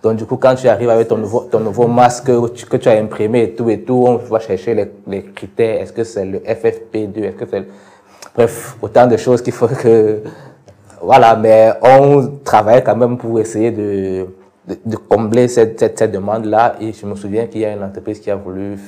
Donc 0.02 0.16
du 0.16 0.26
coup, 0.26 0.36
quand 0.36 0.54
tu 0.56 0.68
arrives 0.68 0.90
avec 0.90 1.08
ton 1.08 1.16
nouveau, 1.16 1.40
ton 1.50 1.60
nouveau 1.60 1.86
masque 1.86 2.26
que 2.26 2.76
tu, 2.76 2.88
as 2.90 2.98
imprimé 2.98 3.44
et 3.44 3.54
tout 3.54 3.70
et 3.70 3.80
tout, 3.80 4.04
on 4.06 4.16
va 4.16 4.40
chercher 4.40 4.74
les, 5.06 5.22
critères. 5.22 5.80
Est-ce 5.80 5.92
que 5.94 6.04
c'est 6.04 6.26
le 6.26 6.40
FFP2 6.40 7.18
Est-ce 7.22 7.36
que 7.36 7.46
c'est... 7.50 7.64
Bref, 8.34 8.76
autant 8.82 9.06
de 9.06 9.16
choses 9.16 9.40
qu'il 9.40 9.54
faut 9.54 9.68
que... 9.68 10.22
Voilà, 11.00 11.34
mais 11.34 11.72
on 11.80 12.28
travaille 12.44 12.84
quand 12.84 12.96
même 12.96 13.16
pour 13.16 13.40
essayer 13.40 13.70
de 13.70 14.26
de, 14.84 14.96
combler 14.96 15.48
cette, 15.48 15.78
cette, 15.78 15.98
cette 15.98 16.12
demande-là. 16.12 16.76
Et 16.80 16.92
je 16.92 17.06
me 17.06 17.14
souviens 17.14 17.46
qu'il 17.46 17.60
y 17.62 17.64
a 17.64 17.72
une 17.72 17.82
entreprise 17.82 18.20
qui 18.20 18.30
a 18.30 18.36
voulu 18.36 18.78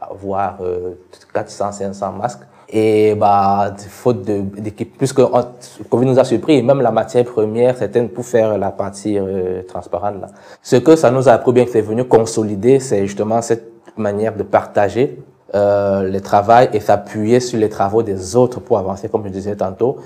avoir 0.00 0.58
euh, 0.60 0.94
400, 1.32 1.72
500 1.72 2.12
masques. 2.12 2.40
Et 2.68 3.14
bah, 3.14 3.74
faute 3.88 4.22
d'équipe, 4.22 4.98
puisque 4.98 5.20
on, 5.20 5.38
le 5.38 5.84
Covid 5.88 6.06
nous 6.06 6.18
a 6.18 6.24
surpris, 6.24 6.62
même 6.64 6.80
la 6.80 6.90
matière 6.90 7.24
première, 7.24 7.76
c'était 7.76 8.02
pour 8.02 8.24
faire 8.24 8.58
la 8.58 8.72
partie 8.72 9.16
euh, 9.18 9.62
transparente. 9.62 10.20
Là. 10.20 10.28
Ce 10.62 10.76
que 10.76 10.96
ça 10.96 11.12
nous 11.12 11.28
a 11.28 11.32
appris 11.32 11.52
bien 11.52 11.64
que 11.64 11.70
c'est 11.70 11.80
venu 11.80 12.04
consolider, 12.04 12.80
c'est 12.80 13.06
justement 13.06 13.40
cette 13.40 13.70
manière 13.96 14.34
de 14.34 14.42
partager 14.42 15.22
euh, 15.54 16.08
les 16.08 16.20
travaux 16.20 16.68
et 16.72 16.80
s'appuyer 16.80 17.38
sur 17.38 17.58
les 17.60 17.68
travaux 17.68 18.02
des 18.02 18.34
autres 18.34 18.58
pour 18.58 18.78
avancer, 18.78 19.08
comme 19.08 19.22
je 19.24 19.30
disais 19.30 19.54
tantôt. 19.54 19.98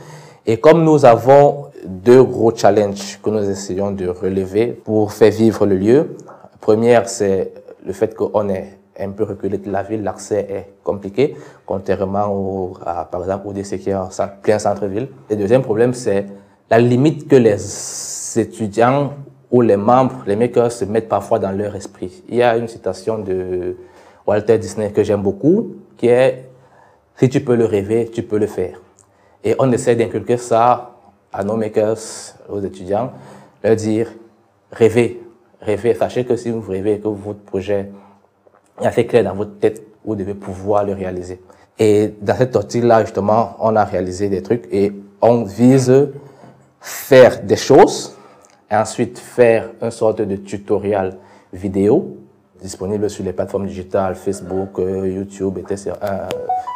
Et 0.50 0.56
comme 0.56 0.82
nous 0.82 1.04
avons 1.04 1.66
deux 1.86 2.24
gros 2.24 2.52
challenges 2.52 3.20
que 3.22 3.30
nous 3.30 3.48
essayons 3.48 3.92
de 3.92 4.08
relever 4.08 4.66
pour 4.66 5.12
faire 5.12 5.30
vivre 5.30 5.64
le 5.64 5.76
lieu, 5.76 6.16
première, 6.60 7.08
c'est 7.08 7.52
le 7.86 7.92
fait 7.92 8.16
qu'on 8.16 8.48
est 8.48 8.76
un 8.98 9.10
peu 9.10 9.22
reculé 9.22 9.58
de 9.58 9.70
la 9.70 9.84
ville, 9.84 10.02
l'accès 10.02 10.48
est 10.50 10.72
compliqué, 10.82 11.36
contrairement 11.64 12.72
à, 12.84 13.04
par 13.04 13.20
exemple, 13.22 13.46
au 13.46 13.52
DC 13.52 13.78
qui 13.78 13.90
est 13.90 13.94
en 13.94 14.08
plein 14.42 14.58
centre-ville. 14.58 15.06
Et 15.30 15.36
deuxième 15.36 15.62
problème, 15.62 15.94
c'est 15.94 16.26
la 16.68 16.80
limite 16.80 17.28
que 17.28 17.36
les 17.36 17.60
étudiants 18.36 19.12
ou 19.52 19.60
les 19.60 19.76
membres, 19.76 20.24
les 20.26 20.34
makers 20.34 20.72
se 20.72 20.84
mettent 20.84 21.08
parfois 21.08 21.38
dans 21.38 21.52
leur 21.52 21.76
esprit. 21.76 22.24
Il 22.28 22.34
y 22.34 22.42
a 22.42 22.56
une 22.56 22.66
citation 22.66 23.18
de 23.18 23.76
Walter 24.26 24.58
Disney 24.58 24.90
que 24.90 25.04
j'aime 25.04 25.22
beaucoup, 25.22 25.76
qui 25.96 26.08
est 26.08 26.48
«Si 27.18 27.28
tu 27.28 27.40
peux 27.40 27.54
le 27.54 27.66
rêver, 27.66 28.10
tu 28.12 28.24
peux 28.24 28.38
le 28.38 28.48
faire». 28.48 28.80
Et 29.44 29.54
on 29.58 29.70
essaie 29.72 29.96
d'inculquer 29.96 30.36
ça 30.36 30.96
à 31.32 31.44
nos 31.44 31.56
makers, 31.56 31.98
aux 32.48 32.60
étudiants, 32.60 33.12
leur 33.62 33.76
dire 33.76 34.08
rêvez, 34.72 35.22
rêvez. 35.60 35.94
Sachez 35.94 36.24
que 36.24 36.36
si 36.36 36.50
vous 36.50 36.60
rêvez 36.60 36.98
que 36.98 37.08
votre 37.08 37.40
projet 37.40 37.90
est 38.80 38.86
assez 38.86 39.06
clair 39.06 39.24
dans 39.24 39.34
votre 39.34 39.58
tête, 39.58 39.82
vous 40.04 40.14
devez 40.14 40.34
pouvoir 40.34 40.84
le 40.84 40.92
réaliser. 40.92 41.40
Et 41.78 42.14
dans 42.20 42.36
cette 42.36 42.56
optique-là, 42.56 43.04
justement, 43.04 43.56
on 43.60 43.74
a 43.76 43.84
réalisé 43.84 44.28
des 44.28 44.42
trucs 44.42 44.66
et 44.70 44.92
on 45.22 45.44
vise 45.44 46.10
faire 46.80 47.42
des 47.42 47.56
choses 47.56 48.16
et 48.70 48.76
ensuite 48.76 49.18
faire 49.18 49.70
une 49.80 49.90
sorte 49.90 50.20
de 50.20 50.36
tutoriel 50.36 51.16
vidéo 51.52 52.16
disponible 52.60 53.08
sur 53.08 53.24
les 53.24 53.32
plateformes 53.32 53.66
digitales, 53.66 54.14
Facebook, 54.14 54.78
euh, 54.78 55.08
YouTube, 55.08 55.58
etc., 55.58 55.92
euh, 56.02 56.28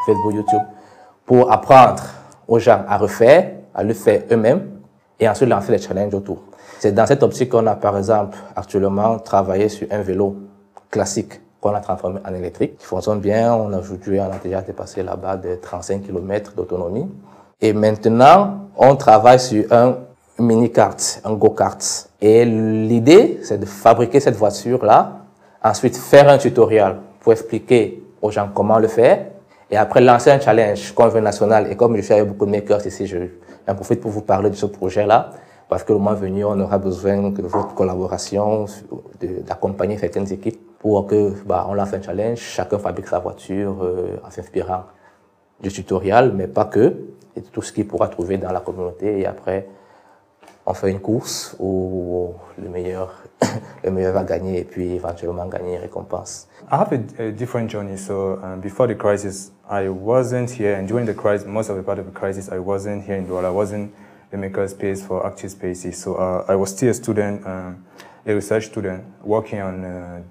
Facebook, 0.07 0.35
YouTube, 0.35 0.62
pour 1.27 1.53
apprendre 1.53 2.03
aux 2.49 2.59
gens 2.59 2.84
à 2.88 2.99
refaire, 2.99 3.51
à 3.74 3.82
le 3.82 3.95
faire 3.95 4.22
eux-mêmes 4.30 4.68
et 5.18 5.28
ensuite 5.28 5.49
lancer 5.49 5.72
les 5.72 5.78
challenges 5.78 6.14
autour. 6.14 6.42
C'est 6.78 6.92
dans 6.92 7.07
cette 7.07 7.22
optique 7.22 7.51
qu'on 7.51 7.66
a 7.66 7.76
par 7.76 7.97
exemple 7.97 8.36
actuellement 8.55 9.18
travaillé 9.18 9.68
sur 9.68 9.86
un 9.90 10.03
vélo 10.03 10.36
classique 10.90 11.40
qu'on 11.61 11.74
a 11.74 11.80
transformé 11.80 12.20
en 12.28 12.34
électrique, 12.34 12.76
qui 12.76 12.84
fonctionne 12.84 13.20
bien. 13.20 13.55
On 13.55 13.72
a 13.72 13.78
aujourd'hui, 13.78 14.20
on 14.20 14.30
a 14.30 14.38
déjà 14.42 14.61
dépassé 14.61 15.03
là-bas 15.03 15.38
de 15.38 15.55
35 15.55 16.03
km 16.03 16.53
d'autonomie. 16.55 17.09
Et 17.61 17.72
maintenant, 17.72 18.68
on 18.76 18.95
travaille 18.97 19.40
sur 19.40 19.64
un 19.72 19.97
mini-kart, 20.38 21.22
un 21.24 21.32
go-kart. 21.32 22.11
Et 22.20 22.45
l'idée, 22.45 23.40
c'est 23.42 23.59
de 23.59 23.64
fabriquer 23.64 24.20
cette 24.20 24.36
voiture-là, 24.36 25.12
ensuite 25.62 25.97
faire 25.97 26.28
un 26.28 26.36
tutoriel 26.36 26.97
pour 27.20 27.32
expliquer 27.32 28.03
aux 28.20 28.30
gens 28.30 28.51
comment 28.53 28.78
le 28.78 28.88
faire, 28.88 29.26
et 29.71 29.77
après 29.77 30.01
lancer 30.01 30.31
un 30.31 30.41
challenge 30.41 30.93
comme 30.95 31.19
national, 31.19 31.71
et 31.71 31.77
comme 31.77 31.97
je 31.97 32.03
fais 32.03 32.15
avec 32.15 32.29
beaucoup 32.29 32.47
de 32.47 32.51
makers 32.51 32.87
ici, 32.87 33.07
je, 33.07 33.19
j'en 33.67 33.75
profite 33.75 34.01
pour 34.01 34.11
vous 34.11 34.23
parler 34.23 34.51
de 34.51 34.57
ce 34.57 34.67
projet-là, 34.67 35.31
parce 35.69 35.83
que 35.83 35.93
le 35.93 35.99
mois 35.99 36.15
venu, 36.15 36.45
on 36.45 36.59
aura 36.61 36.79
besoin 36.79 37.31
de 37.31 37.43
votre 37.43 37.75
collaboration, 37.75 38.67
d'accompagner 39.47 39.99
certaines 39.99 40.31
équipes 40.33 40.61
pour 40.79 41.07
que, 41.07 41.33
bah, 41.47 41.67
on 41.69 41.75
lance 41.75 41.95
un 41.95 42.03
challenge, 42.03 42.39
chacun 42.39 42.79
fabrique 42.79 43.07
sa 43.07 43.19
voiture 43.19 43.83
euh, 43.83 44.19
en 44.25 44.31
s'inspirant 44.31 44.85
du 45.61 45.71
tutoriel, 45.71 46.33
mais 46.35 46.47
pas 46.47 46.67
que, 46.67 46.95
et 47.35 47.41
tout 47.41 47.62
ce 47.62 47.73
qu'il 47.73 47.89
pourra 47.89 48.09
trouver 48.09 48.37
dans 48.37 48.53
la 48.53 48.61
communauté. 48.61 49.21
Et 49.21 49.27
après, 49.27 49.67
on 50.67 50.75
fait 50.75 50.91
une 50.91 51.01
course 51.01 51.57
où 51.59 52.35
le 52.62 52.69
meilleur, 52.69 53.24
le 53.84 53.90
meilleur 53.90 54.12
va 54.12 54.24
gagner 54.24 54.61
et 54.61 54.64
puis 54.64 54.95
éventuellement 54.95 55.47
gagner 55.47 55.74
une 55.74 55.80
récompense. 55.80 56.49
I 56.70 56.76
have 56.76 56.92
a, 56.92 57.22
a 57.22 57.30
different 57.30 57.70
journey. 57.70 57.97
So 57.97 58.40
um, 58.42 58.61
before 58.61 58.86
the 58.86 58.95
crisis, 58.95 59.53
I 59.68 59.88
wasn't 59.88 60.51
here, 60.51 60.74
and 60.74 60.86
during 60.86 61.07
the 61.07 61.14
crisis, 61.14 61.47
most 61.47 61.70
of 61.70 61.76
the 61.76 61.82
part 61.82 61.99
of 61.99 62.07
the 62.07 62.12
crisis, 62.12 62.51
I 62.51 62.59
wasn't 62.59 63.05
here 63.05 63.16
in 63.16 63.26
Douala. 63.26 63.47
I 63.47 63.51
wasn't 63.51 63.92
the 64.30 64.38
maker 64.38 64.66
space 64.68 65.03
for 65.05 65.26
active 65.26 65.51
spaces. 65.51 65.97
So 66.03 66.16
uh, 66.16 66.45
I 66.49 66.57
was 66.57 66.70
still 66.70 66.90
a 66.90 66.95
student, 66.95 67.47
um, 67.47 67.84
a 68.26 68.34
research 68.34 68.66
student, 68.66 69.05
working 69.22 69.61
on 69.61 69.84
uh, 69.84 70.22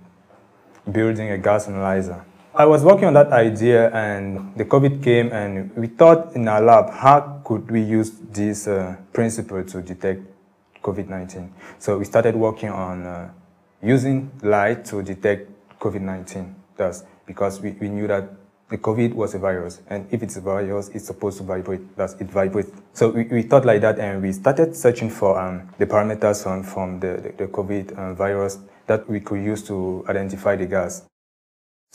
building 0.92 1.32
a 1.32 1.38
gas 1.38 1.68
analyzer. 1.68 2.26
I 2.56 2.66
was 2.66 2.84
working 2.84 3.06
on 3.06 3.14
that 3.14 3.32
idea 3.32 3.90
and 3.92 4.54
the 4.56 4.66
COVID 4.66 5.04
came 5.04 5.32
and 5.32 5.76
we 5.76 5.88
thought 5.88 6.36
in 6.36 6.48
our 6.48 6.62
lab, 6.62 6.92
how 6.92 7.42
could 7.44 7.72
we 7.72 7.82
use 7.82 8.12
this 8.32 8.68
uh, 8.68 8.96
principle 9.12 9.64
to 9.64 9.82
detect 9.82 10.22
COVID-19? 10.84 11.50
So 11.80 11.98
we 11.98 12.06
started 12.06 12.36
working 12.36 12.70
on 12.70 13.06
uh, 13.06 13.30
using 13.82 14.32
light 14.44 14.86
to 14.86 15.02
detect 15.02 15.50
COVID-19. 15.80 16.54
That's 16.78 17.04
because 17.26 17.60
we, 17.62 17.72
we 17.72 17.90
knew 17.90 18.08
that 18.08 18.30
the 18.70 18.78
COVID 18.78 19.14
was 19.14 19.36
a 19.36 19.40
virus, 19.40 19.82
and 19.88 20.08
if 20.10 20.24
it's 20.24 20.36
a 20.38 20.42
virus, 20.42 20.90
it's 20.90 21.06
supposed 21.06 21.38
to 21.38 21.44
vibrate. 21.44 21.96
That's 21.96 22.14
it 22.16 22.28
vibrates. 22.32 22.72
So 22.94 23.10
we, 23.10 23.24
we 23.26 23.42
thought 23.44 23.66
like 23.66 23.82
that, 23.82 24.00
and 24.00 24.22
we 24.22 24.32
started 24.32 24.76
searching 24.76 25.10
for 25.10 25.40
um, 25.40 25.70
the 25.78 25.86
parameters 25.86 26.48
on, 26.48 26.64
from 26.64 27.00
the, 27.00 27.34
the, 27.38 27.46
the 27.46 27.48
COVID 27.52 27.94
uh, 27.94 28.14
virus 28.16 28.58
that 28.88 29.08
we 29.08 29.20
could 29.20 29.44
use 29.44 29.62
to 29.68 30.04
identify 30.10 30.56
the 30.56 30.66
gas. 30.66 31.04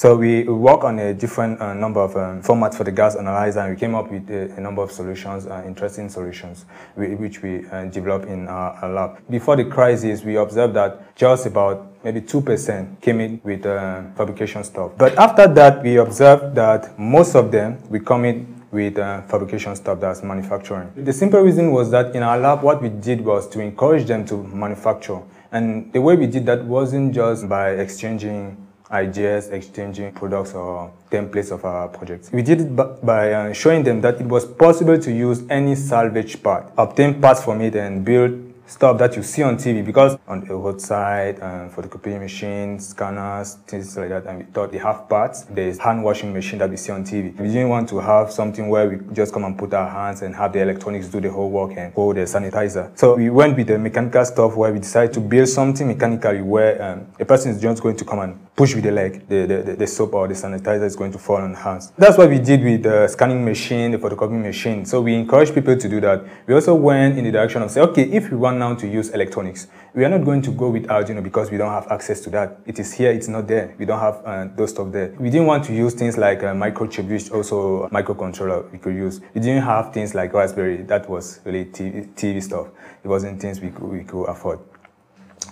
So 0.00 0.14
we 0.14 0.44
work 0.44 0.84
on 0.84 1.00
a 1.00 1.12
different 1.12 1.60
uh, 1.60 1.74
number 1.74 1.98
of 1.98 2.14
um, 2.14 2.40
formats 2.40 2.76
for 2.76 2.84
the 2.84 2.92
gas 2.92 3.16
analyzer 3.16 3.58
and 3.58 3.74
we 3.74 3.80
came 3.80 3.96
up 3.96 4.08
with 4.12 4.30
a, 4.30 4.54
a 4.54 4.60
number 4.60 4.80
of 4.80 4.92
solutions, 4.92 5.44
uh, 5.48 5.64
interesting 5.66 6.08
solutions, 6.08 6.66
which 6.94 7.42
we 7.42 7.66
uh, 7.66 7.86
developed 7.86 8.26
in 8.26 8.46
our, 8.46 8.74
our, 8.74 8.88
lab. 8.92 9.28
Before 9.28 9.56
the 9.56 9.64
crisis, 9.64 10.22
we 10.22 10.36
observed 10.36 10.74
that 10.74 11.16
just 11.16 11.46
about 11.46 11.96
maybe 12.04 12.20
2% 12.20 13.00
came 13.00 13.18
in 13.18 13.40
with 13.42 13.66
uh, 13.66 14.02
fabrication 14.16 14.62
stuff. 14.62 14.92
But 14.96 15.18
after 15.18 15.48
that, 15.48 15.82
we 15.82 15.96
observed 15.96 16.54
that 16.54 16.96
most 16.96 17.34
of 17.34 17.50
them 17.50 17.82
will 17.90 18.04
come 18.04 18.24
in 18.24 18.62
with 18.70 18.98
uh, 18.98 19.22
fabrication 19.22 19.74
stuff 19.74 19.98
that's 19.98 20.22
manufacturing. 20.22 20.92
The 20.94 21.12
simple 21.12 21.40
reason 21.40 21.72
was 21.72 21.90
that 21.90 22.14
in 22.14 22.22
our 22.22 22.38
lab, 22.38 22.62
what 22.62 22.80
we 22.80 22.88
did 22.88 23.20
was 23.20 23.48
to 23.48 23.60
encourage 23.60 24.04
them 24.04 24.24
to 24.26 24.44
manufacture. 24.44 25.20
And 25.50 25.92
the 25.92 26.00
way 26.00 26.14
we 26.14 26.28
did 26.28 26.46
that 26.46 26.64
wasn't 26.64 27.16
just 27.16 27.48
by 27.48 27.70
exchanging 27.70 28.67
ideas, 28.90 29.48
exchanging 29.48 30.12
products 30.12 30.54
or 30.54 30.92
templates 31.10 31.50
of 31.50 31.64
our 31.64 31.88
projects. 31.88 32.30
We 32.32 32.42
did 32.42 32.60
it 32.62 32.76
by 32.76 33.32
uh, 33.32 33.52
showing 33.52 33.84
them 33.84 34.00
that 34.02 34.20
it 34.20 34.26
was 34.26 34.44
possible 34.44 34.98
to 34.98 35.12
use 35.12 35.42
any 35.50 35.74
salvage 35.74 36.42
part, 36.42 36.72
obtain 36.76 37.20
parts 37.20 37.44
from 37.44 37.60
it 37.60 37.74
and 37.76 38.04
build 38.04 38.48
stuff 38.68 38.98
that 38.98 39.16
you 39.16 39.22
see 39.22 39.42
on 39.42 39.56
TV 39.56 39.84
because 39.84 40.18
on 40.28 40.40
the 40.40 40.54
roadside, 40.54 41.40
um, 41.40 41.70
photocopying 41.70 42.20
machines, 42.20 42.88
scanners, 42.88 43.54
things 43.66 43.96
like 43.96 44.10
that, 44.10 44.26
and 44.26 44.38
we 44.38 44.44
thought 44.44 44.70
they 44.70 44.78
have 44.78 45.08
parts. 45.08 45.42
There's 45.44 45.78
hand 45.78 46.04
washing 46.04 46.32
machine 46.32 46.58
that 46.58 46.68
we 46.68 46.76
see 46.76 46.92
on 46.92 47.02
TV. 47.02 47.34
We 47.38 47.48
didn't 47.48 47.70
want 47.70 47.88
to 47.88 47.98
have 47.98 48.30
something 48.30 48.68
where 48.68 48.88
we 48.88 49.14
just 49.14 49.32
come 49.32 49.44
and 49.44 49.58
put 49.58 49.72
our 49.72 49.88
hands 49.88 50.20
and 50.20 50.34
have 50.34 50.52
the 50.52 50.60
electronics 50.60 51.08
do 51.08 51.20
the 51.20 51.30
whole 51.30 51.50
work 51.50 51.72
and 51.78 51.94
hold 51.94 52.16
the 52.16 52.20
sanitizer. 52.20 52.96
So 52.98 53.16
we 53.16 53.30
went 53.30 53.56
with 53.56 53.68
the 53.68 53.78
mechanical 53.78 54.24
stuff 54.26 54.54
where 54.54 54.72
we 54.72 54.80
decided 54.80 55.14
to 55.14 55.20
build 55.20 55.48
something 55.48 55.88
mechanically 55.88 56.42
where 56.42 56.80
um, 56.82 57.06
a 57.18 57.24
person 57.24 57.52
is 57.52 57.62
just 57.62 57.82
going 57.82 57.96
to 57.96 58.04
come 58.04 58.18
and 58.20 58.47
push 58.58 58.74
with 58.74 58.82
the 58.82 58.90
leg. 58.90 59.28
The, 59.28 59.46
the, 59.46 59.76
the 59.76 59.86
soap 59.86 60.14
or 60.14 60.26
the 60.26 60.34
sanitizer 60.34 60.82
is 60.82 60.96
going 60.96 61.12
to 61.12 61.18
fall 61.18 61.36
on 61.36 61.54
hands. 61.54 61.92
That's 61.96 62.18
what 62.18 62.28
we 62.28 62.40
did 62.40 62.60
with 62.64 62.82
the 62.82 63.06
scanning 63.06 63.44
machine, 63.44 63.92
the 63.92 63.98
photocopying 63.98 64.42
machine. 64.42 64.84
So 64.84 65.00
we 65.00 65.14
encourage 65.14 65.54
people 65.54 65.76
to 65.76 65.88
do 65.88 66.00
that. 66.00 66.24
We 66.44 66.54
also 66.54 66.74
went 66.74 67.16
in 67.16 67.24
the 67.24 67.30
direction 67.30 67.62
of 67.62 67.70
say, 67.70 67.80
okay, 67.82 68.02
if 68.02 68.32
we 68.32 68.36
want 68.36 68.58
now 68.58 68.74
to 68.74 68.88
use 68.88 69.10
electronics. 69.10 69.68
We 69.94 70.04
are 70.04 70.08
not 70.08 70.24
going 70.24 70.42
to 70.42 70.50
go 70.50 70.70
with 70.70 70.88
Arduino 70.88 71.22
because 71.22 71.52
we 71.52 71.56
don't 71.56 71.70
have 71.70 71.86
access 71.86 72.20
to 72.22 72.30
that. 72.30 72.58
It 72.66 72.80
is 72.80 72.92
here, 72.92 73.12
it's 73.12 73.28
not 73.28 73.46
there. 73.46 73.76
We 73.78 73.86
don't 73.86 74.00
have 74.00 74.22
uh, 74.24 74.48
those 74.56 74.70
stuff 74.70 74.90
there. 74.90 75.14
We 75.20 75.30
didn't 75.30 75.46
want 75.46 75.62
to 75.66 75.72
use 75.72 75.94
things 75.94 76.18
like 76.18 76.42
uh, 76.42 76.52
microchip, 76.52 77.08
which 77.08 77.30
also 77.30 77.88
microcontroller 77.90 78.70
we 78.72 78.78
could 78.78 78.94
use. 78.94 79.20
We 79.34 79.40
didn't 79.40 79.62
have 79.62 79.92
things 79.94 80.16
like 80.16 80.32
Raspberry. 80.32 80.82
That 80.82 81.08
was 81.08 81.40
really 81.44 81.66
TV, 81.66 82.12
TV 82.14 82.42
stuff. 82.42 82.66
It 83.04 83.08
wasn't 83.08 83.40
things 83.40 83.60
we 83.60 83.70
could, 83.70 83.84
we 83.84 84.02
could 84.02 84.24
afford. 84.24 84.58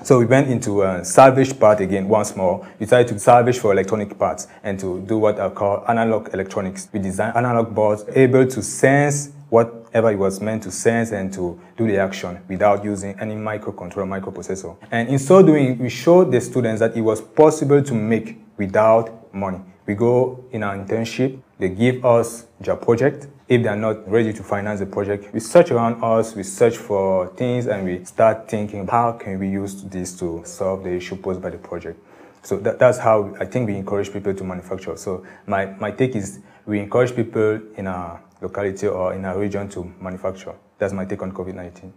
So 0.03 0.19
we 0.19 0.27
went 0.27 0.49
into 0.49 0.83
a 0.83 1.05
salvage 1.05 1.59
part 1.59 1.81
again 1.81 2.09
once 2.09 2.37
more. 2.37 2.67
We 2.79 2.87
tried 2.87 3.09
to 3.09 3.19
salvage 3.19 3.59
for 3.59 3.73
electronic 3.73 4.17
parts 4.19 4.47
and 4.63 4.79
to 4.79 5.01
do 5.01 5.19
what 5.19 5.41
I 5.41 5.49
call 5.49 5.85
analog 5.89 6.33
electronics. 6.33 6.89
We 6.93 7.01
designed 7.01 7.37
analog 7.37 7.75
boards 7.75 8.05
able 8.15 8.47
to 8.47 8.63
sense 8.63 9.33
whatever 9.49 10.11
it 10.11 10.19
was 10.19 10.41
meant 10.41 10.63
to 10.65 10.71
sense 10.71 11.13
and 11.13 11.33
to 11.33 11.61
do 11.77 11.87
the 11.87 11.99
action 11.99 12.41
without 12.49 12.85
using 12.85 13.19
any 13.19 13.35
microcontroller, 13.35 14.21
microprocessor. 14.21 14.77
And 14.91 15.09
in 15.09 15.19
so 15.19 15.43
doing, 15.43 15.79
we 15.79 15.89
showed 15.89 16.31
the 16.31 16.41
students 16.41 16.81
that 16.81 16.97
it 16.97 17.01
was 17.01 17.21
possible 17.21 17.83
to 17.83 17.95
make 17.95 18.39
without 18.57 19.35
money. 19.35 19.61
We 19.87 19.95
go 19.95 20.45
in 20.51 20.63
our 20.63 20.77
internship, 20.77 21.41
they 21.59 21.69
give 21.69 22.05
us 22.05 22.47
their 22.61 22.77
project. 22.77 23.29
If 23.49 23.63
they're 23.63 23.77
not 23.77 24.09
ready 24.11 24.33
to 24.33 24.43
finance 24.43 24.81
the 24.81 24.87
project, 24.87 25.33
we 25.33 25.39
search 25.39 25.71
around 25.71 26.03
us, 26.03 26.35
we 26.35 26.43
search 26.43 26.77
for 26.77 27.29
things, 27.37 27.69
and 27.69 27.85
we 27.85 28.05
start 28.05 28.49
thinking, 28.49 28.85
how 28.89 29.13
can 29.13 29.39
we 29.39 29.49
use 29.49 29.85
this 29.85 30.19
to 30.19 30.43
solve 30.45 30.83
the 30.83 30.91
issue 30.91 31.15
posed 31.15 31.41
by 31.41 31.51
the 31.51 31.59
project? 31.59 31.97
So 32.43 32.57
that, 32.59 32.81
that's 32.81 32.99
how 32.99 33.37
I 33.39 33.45
think 33.45 33.69
we 33.69 33.77
encourage 33.77 34.13
people 34.13 34.35
to 34.35 34.43
manufacture. 34.43 34.97
So 34.97 35.25
my, 35.47 35.67
my 35.79 35.93
take 35.93 36.17
is 36.17 36.41
we 36.67 36.81
encourage 36.81 37.15
people 37.15 37.61
in 37.77 37.87
our 37.87 38.21
locality 38.41 38.89
or 38.89 39.15
in 39.15 39.25
a 39.25 39.39
region 39.39 39.69
to 39.71 39.93
manufacture. 40.01 40.55
That's 40.79 40.93
my 40.93 41.05
take 41.05 41.23
on 41.23 41.31
COVID-19. 41.31 41.93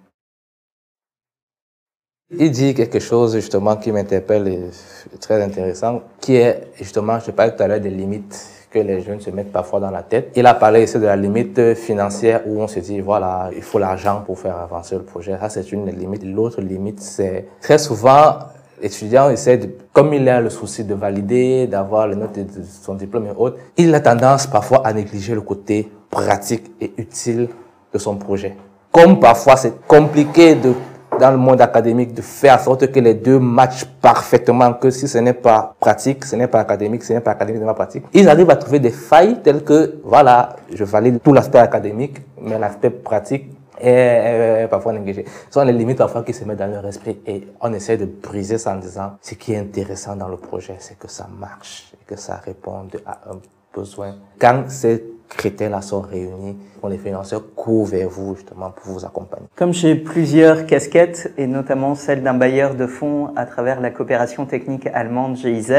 Il 2.32 2.52
dit 2.52 2.76
quelque 2.76 3.00
chose 3.00 3.34
justement 3.34 3.76
qui 3.78 3.91
m'interpelle 3.91 4.47
et 4.47 5.18
très 5.20 5.41
intéressant, 5.41 6.04
qui 6.22 6.36
est 6.36 6.68
justement, 6.78 7.20
je 7.20 7.32
parlais 7.32 7.56
tout 7.56 7.64
à 7.64 7.68
l'heure 7.68 7.80
des 7.80 7.89
limites 7.89 8.59
que 8.70 8.80
les 8.80 9.01
jeunes 9.01 9.20
se 9.20 9.32
mettent 9.32 9.51
parfois 9.51 9.80
dans 9.80 9.91
la 9.91 10.03
tête. 10.03 10.32
Il 10.36 10.45
a 10.45 10.53
parlé 10.53 10.84
ici 10.84 10.99
de 10.99 11.05
la 11.05 11.15
limite 11.15 11.74
financière 11.74 12.41
où 12.45 12.61
on 12.61 12.67
se 12.67 12.80
dit, 12.80 12.99
voilà, 12.99 13.49
il 13.55 13.63
faut 13.63 13.80
l'argent 13.80 14.22
pour 14.26 14.38
faire 14.38 14.57
avancer 14.57 14.95
le 14.95 15.03
projet. 15.03 15.38
Ça, 15.39 15.49
c'est 15.49 15.72
une 15.72 15.89
limite. 15.89 16.24
L'autre 16.24 16.61
limite, 16.61 16.99
c'est 16.99 17.47
très 17.61 17.78
souvent, 17.78 18.36
l'étudiant 18.82 19.30
essaie 19.30 19.57
de, 19.57 19.70
comme 19.91 20.13
il 20.13 20.28
a 20.30 20.41
le 20.41 20.49
souci 20.49 20.84
de 20.84 20.93
valider, 20.93 21.67
d'avoir 21.67 22.07
les 22.07 22.15
notes 22.15 22.38
de 22.38 22.63
son 22.63 22.95
diplôme 22.95 23.28
et 23.28 23.32
autres, 23.36 23.57
il 23.78 23.93
a 23.93 23.99
tendance 23.99 24.47
parfois 24.47 24.86
à 24.86 24.93
négliger 24.93 25.34
le 25.34 25.41
côté 25.41 25.91
pratique 26.09 26.72
et 26.80 26.93
utile 26.97 27.49
de 27.93 27.97
son 27.97 28.15
projet. 28.15 28.55
Comme 28.91 29.20
parfois 29.20 29.55
c'est 29.55 29.86
compliqué 29.88 30.55
de, 30.55 30.74
dans 31.20 31.32
le 31.32 31.38
monde 31.38 31.61
académique 31.61 32.13
de 32.13 32.22
faire 32.22 32.55
en 32.55 32.59
sorte 32.59 32.91
que 32.91 32.99
les 32.99 33.13
deux 33.13 33.38
matchent 33.39 33.86
parfaitement, 34.01 34.74
que 34.74 34.89
si 34.89 35.07
ce 35.07 35.17
n'est 35.20 35.34
pas 35.34 35.76
pratique, 35.80 36.26
ce 36.26 36.36
n'est 36.36 36.47
pas 36.47 36.61
académique, 36.61 37.03
ce 37.03 37.13
n'est 37.13 37.20
pas 37.22 37.32
académique, 37.32 37.59
ce 37.61 37.65
n'est 37.65 37.72
pas 37.72 37.76
pratique, 37.76 38.05
ils 38.13 38.28
arrivent 38.28 38.49
à 38.49 38.55
trouver 38.55 38.80
des 38.80 38.89
failles 38.89 39.41
telles 39.43 39.63
que, 39.63 39.99
voilà, 40.03 40.55
je 40.74 40.84
valide 40.84 41.20
tout 41.22 41.34
l'aspect 41.34 41.59
académique, 41.59 42.17
mais 42.41 42.57
l'aspect 42.57 42.89
pratique 42.89 43.51
est 43.82 44.67
parfois 44.70 44.93
négligé. 44.93 45.26
Ce 45.47 45.53
sont 45.53 45.63
les 45.63 45.72
limites 45.74 45.99
parfois 45.99 46.24
qui 46.24 46.34
se 46.34 46.43
mettent 46.43 46.59
dans 46.59 46.67
leur 46.67 46.86
esprit 46.86 47.20
et 47.26 47.47
on 47.61 47.72
essaie 47.74 47.97
de 47.97 48.05
briser 48.05 48.57
ça 48.57 48.74
en 48.74 48.78
disant 48.78 49.11
ce 49.22 49.36
qui 49.36 49.53
est 49.53 49.57
intéressant 49.57 50.15
dans 50.15 50.28
le 50.28 50.38
projet, 50.38 50.76
c'est 50.80 50.97
que 50.97 51.07
ça 51.07 51.28
marche 51.39 51.93
et 51.93 52.05
que 52.05 52.17
ça 52.20 52.36
réponde 52.43 52.99
à 53.05 53.20
un 53.32 53.38
besoin. 53.74 54.15
Quand 54.38 54.63
c'est 54.67 55.03
critères-là 55.38 55.82
sont 55.82 56.02
réunis, 56.02 56.58
les 56.88 56.98
financeurs 56.98 57.44
courent 57.56 57.86
vers 57.86 58.10
vous 58.10 58.36
justement 58.36 58.72
pour 58.72 58.94
vous 58.94 59.06
accompagner. 59.06 59.48
Comme 59.56 59.74
j'ai 59.74 59.96
plusieurs 59.96 60.66
casquettes, 60.66 61.34
et 61.38 61.48
notamment 61.48 61.96
celle 61.96 62.24
d'un 62.24 62.34
bailleur 62.34 62.76
de 62.76 62.88
fonds 62.88 63.32
à 63.36 63.46
travers 63.46 63.82
la 63.82 63.92
coopération 63.92 64.46
technique 64.46 64.88
allemande 64.88 65.36
GIZ, 65.36 65.74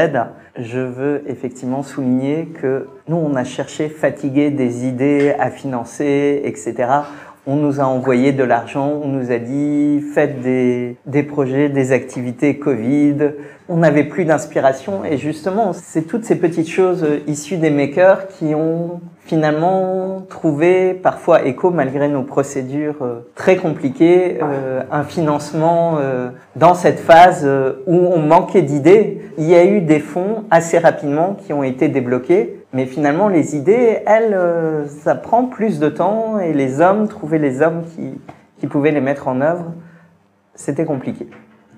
je 0.57 0.79
veux 0.79 1.23
effectivement 1.27 1.83
souligner 1.83 2.47
que 2.47 2.87
nous, 3.07 3.17
on 3.17 3.35
a 3.35 3.43
cherché 3.43 3.89
fatiguer 3.89 4.51
des 4.51 4.85
idées 4.85 5.33
à 5.39 5.49
financer, 5.49 6.41
etc. 6.45 6.87
On 7.47 7.55
nous 7.55 7.79
a 7.79 7.85
envoyé 7.85 8.33
de 8.33 8.43
l'argent, 8.43 9.01
on 9.03 9.07
nous 9.07 9.31
a 9.31 9.39
dit 9.39 9.99
faites 10.13 10.41
des, 10.41 10.95
des 11.07 11.23
projets, 11.23 11.69
des 11.69 11.91
activités 11.91 12.59
Covid, 12.59 13.15
on 13.71 13.77
n'avait 13.77 14.03
plus 14.03 14.25
d'inspiration. 14.25 15.05
Et 15.05 15.17
justement, 15.17 15.71
c'est 15.73 16.03
toutes 16.03 16.25
ces 16.25 16.35
petites 16.35 16.69
choses 16.69 17.03
euh, 17.03 17.19
issues 17.25 17.57
des 17.57 17.69
makers 17.69 18.27
qui 18.27 18.53
ont 18.53 18.99
finalement 19.23 20.25
trouvé 20.29 20.93
parfois 20.93 21.45
écho 21.45 21.71
malgré 21.71 22.09
nos 22.09 22.23
procédures 22.23 23.01
euh, 23.01 23.21
très 23.33 23.55
compliquées, 23.55 24.39
euh, 24.43 24.81
un 24.91 25.03
financement 25.03 25.99
dans 26.55 26.73
cette 26.73 26.99
phase 26.99 27.47
où 27.87 27.95
on 27.95 28.19
manquait 28.19 28.61
d'idées. 28.61 29.21
Il 29.37 29.45
y 29.45 29.55
a 29.55 29.63
eu 29.63 29.81
des 29.81 29.99
fonds 29.99 30.43
assez 30.51 30.77
rapidement 30.77 31.37
qui 31.45 31.53
ont 31.53 31.63
été 31.63 31.87
débloqués. 31.87 32.60
Mais 32.73 32.85
finalement, 32.85 33.27
les 33.27 33.55
idées, 33.55 33.99
elles, 34.05 34.87
ça 34.87 35.15
prend 35.15 35.45
plus 35.45 35.79
de 35.79 35.89
temps 35.89 36.39
et 36.39 36.53
les 36.53 36.79
hommes, 36.79 37.07
trouver 37.07 37.37
les 37.37 37.61
hommes 37.61 37.83
qui, 37.83 38.19
qui 38.59 38.67
pouvaient 38.67 38.91
les 38.91 39.01
mettre 39.01 39.27
en 39.27 39.41
œuvre, 39.41 39.73
c'était 40.55 40.85
compliqué. 40.85 41.27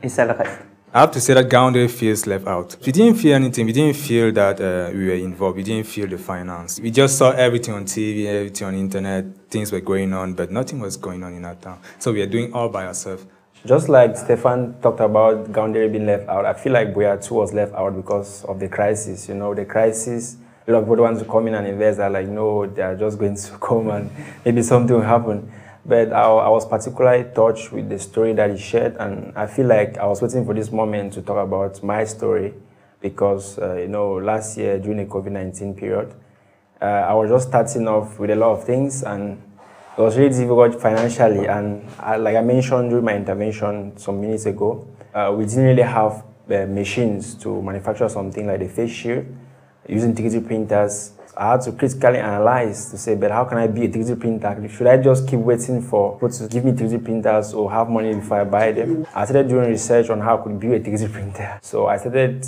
Et 0.03 0.09
ça 0.09 0.25
le 0.25 0.33
reste. 0.33 0.59
I 0.95 0.99
have 0.99 1.09
to 1.09 1.19
say 1.19 1.33
that 1.33 1.45
Gounder 1.49 1.87
feels 1.87 2.27
left 2.27 2.45
out. 2.45 2.77
We 2.85 2.91
didn't 2.91 3.15
feel 3.15 3.33
anything. 3.33 3.65
We 3.65 3.73
didn't 3.73 3.95
feel 3.95 4.31
that 4.33 4.61
uh, 4.61 4.91
we 4.95 5.07
were 5.07 5.15
involved. 5.15 5.57
We 5.57 5.63
didn't 5.63 5.87
feel 5.87 6.07
the 6.07 6.19
finance. 6.19 6.79
We 6.79 6.91
just 6.91 7.17
saw 7.17 7.31
everything 7.31 7.73
on 7.73 7.85
TV, 7.85 8.27
everything 8.27 8.67
on 8.67 8.75
internet. 8.75 9.25
Things 9.49 9.71
were 9.71 9.79
going 9.81 10.13
on, 10.13 10.35
but 10.35 10.51
nothing 10.51 10.79
was 10.79 10.95
going 10.95 11.23
on 11.23 11.33
in 11.33 11.45
our 11.45 11.55
town. 11.55 11.79
So 11.97 12.13
we 12.13 12.21
are 12.21 12.27
doing 12.27 12.53
all 12.53 12.69
by 12.69 12.85
ourselves. 12.85 13.25
Just 13.65 13.89
like 13.89 14.15
Stefan 14.15 14.75
talked 14.83 14.99
about 14.99 15.51
Gounder 15.51 15.89
being 15.91 16.05
left 16.05 16.29
out, 16.29 16.45
I 16.45 16.53
feel 16.53 16.73
like 16.73 16.93
Boya 16.93 17.19
too 17.19 17.33
was 17.33 17.53
left 17.53 17.73
out 17.73 17.95
because 17.95 18.43
of 18.43 18.59
the 18.59 18.67
crisis. 18.67 19.27
You 19.27 19.33
know, 19.33 19.55
the 19.55 19.65
crisis. 19.65 20.37
A 20.65 20.71
lot 20.71 20.79
of 20.79 20.85
people 20.85 21.03
want 21.03 21.19
to 21.19 21.25
come 21.25 21.47
in 21.47 21.55
and 21.55 21.67
invest 21.67 21.99
are 21.99 22.09
like, 22.09 22.27
no, 22.27 22.65
they 22.65 22.81
are 22.81 22.95
just 22.95 23.17
going 23.17 23.35
to 23.35 23.51
come 23.61 23.89
and 23.89 24.09
maybe 24.45 24.61
something 24.61 24.95
will 24.95 25.03
happen. 25.03 25.51
But 25.85 26.13
I, 26.13 26.21
I, 26.21 26.47
was 26.47 26.65
particularly 26.65 27.25
touched 27.35 27.73
with 27.73 27.89
the 27.89 27.99
story 27.99 28.31
that 28.33 28.49
he 28.49 28.57
shared, 28.57 28.95
and 28.97 29.33
I 29.37 29.47
feel 29.47 29.65
like 29.65 29.97
I 29.97 30.05
was 30.05 30.21
waiting 30.21 30.45
for 30.45 30.53
this 30.53 30.71
moment 30.71 31.11
to 31.13 31.21
talk 31.21 31.45
about 31.45 31.83
my 31.83 32.05
story 32.05 32.53
because, 33.01 33.59
uh, 33.59 33.75
you 33.75 33.89
know, 33.89 34.13
last 34.13 34.57
year 34.57 34.79
during 34.79 34.99
the 34.99 35.05
COVID 35.05 35.31
19 35.31 35.75
period, 35.75 36.13
uh, 36.81 36.85
I 36.85 37.13
was 37.13 37.29
just 37.29 37.49
starting 37.49 37.85
off 37.89 38.17
with 38.17 38.29
a 38.29 38.35
lot 38.35 38.53
of 38.53 38.63
things, 38.63 39.03
and 39.03 39.41
it 39.97 40.01
was 40.01 40.17
really 40.17 40.29
difficult 40.29 40.81
financially. 40.81 41.47
And 41.47 41.85
I, 41.99 42.15
like 42.15 42.37
I 42.37 42.41
mentioned 42.41 42.89
during 42.89 43.03
my 43.03 43.15
intervention 43.15 43.97
some 43.97 44.21
minutes 44.21 44.45
ago, 44.45 44.87
uh, 45.13 45.35
we 45.37 45.45
didn't 45.45 45.65
really 45.65 45.83
have 45.83 46.23
uh, 46.49 46.65
machines 46.65 47.35
to 47.35 47.61
manufacture 47.61 48.07
something 48.07 48.47
like 48.47 48.59
the 48.59 48.69
face 48.69 48.91
shield 48.91 49.25
using 49.87 50.15
3D 50.15 50.45
printers 50.45 51.13
I 51.35 51.51
had 51.51 51.61
to 51.61 51.71
critically 51.71 52.19
analyze 52.19 52.91
to 52.91 52.97
say, 52.97 53.15
but 53.15 53.31
how 53.31 53.45
can 53.45 53.57
I 53.57 53.65
be 53.65 53.85
a 53.85 53.89
3D 53.89 54.19
printer? 54.19 54.69
Should 54.69 54.85
I 54.85 54.97
just 54.97 55.27
keep 55.27 55.39
waiting 55.39 55.81
for 55.81 56.13
people 56.13 56.29
to 56.29 56.47
give 56.47 56.63
me 56.63 56.73
3D 56.73 57.03
printers 57.03 57.53
or 57.53 57.71
have 57.71 57.89
money 57.89 58.13
before 58.13 58.41
I 58.41 58.43
buy 58.43 58.71
them? 58.71 59.07
I 59.15 59.25
started 59.25 59.49
doing 59.49 59.69
research 59.69 60.09
on 60.11 60.21
how 60.21 60.37
I 60.37 60.43
could 60.43 60.59
build 60.59 60.73
a 60.73 60.79
3D 60.79 61.11
printer. 61.13 61.59
So 61.63 61.87
I 61.87 61.97
started 61.97 62.45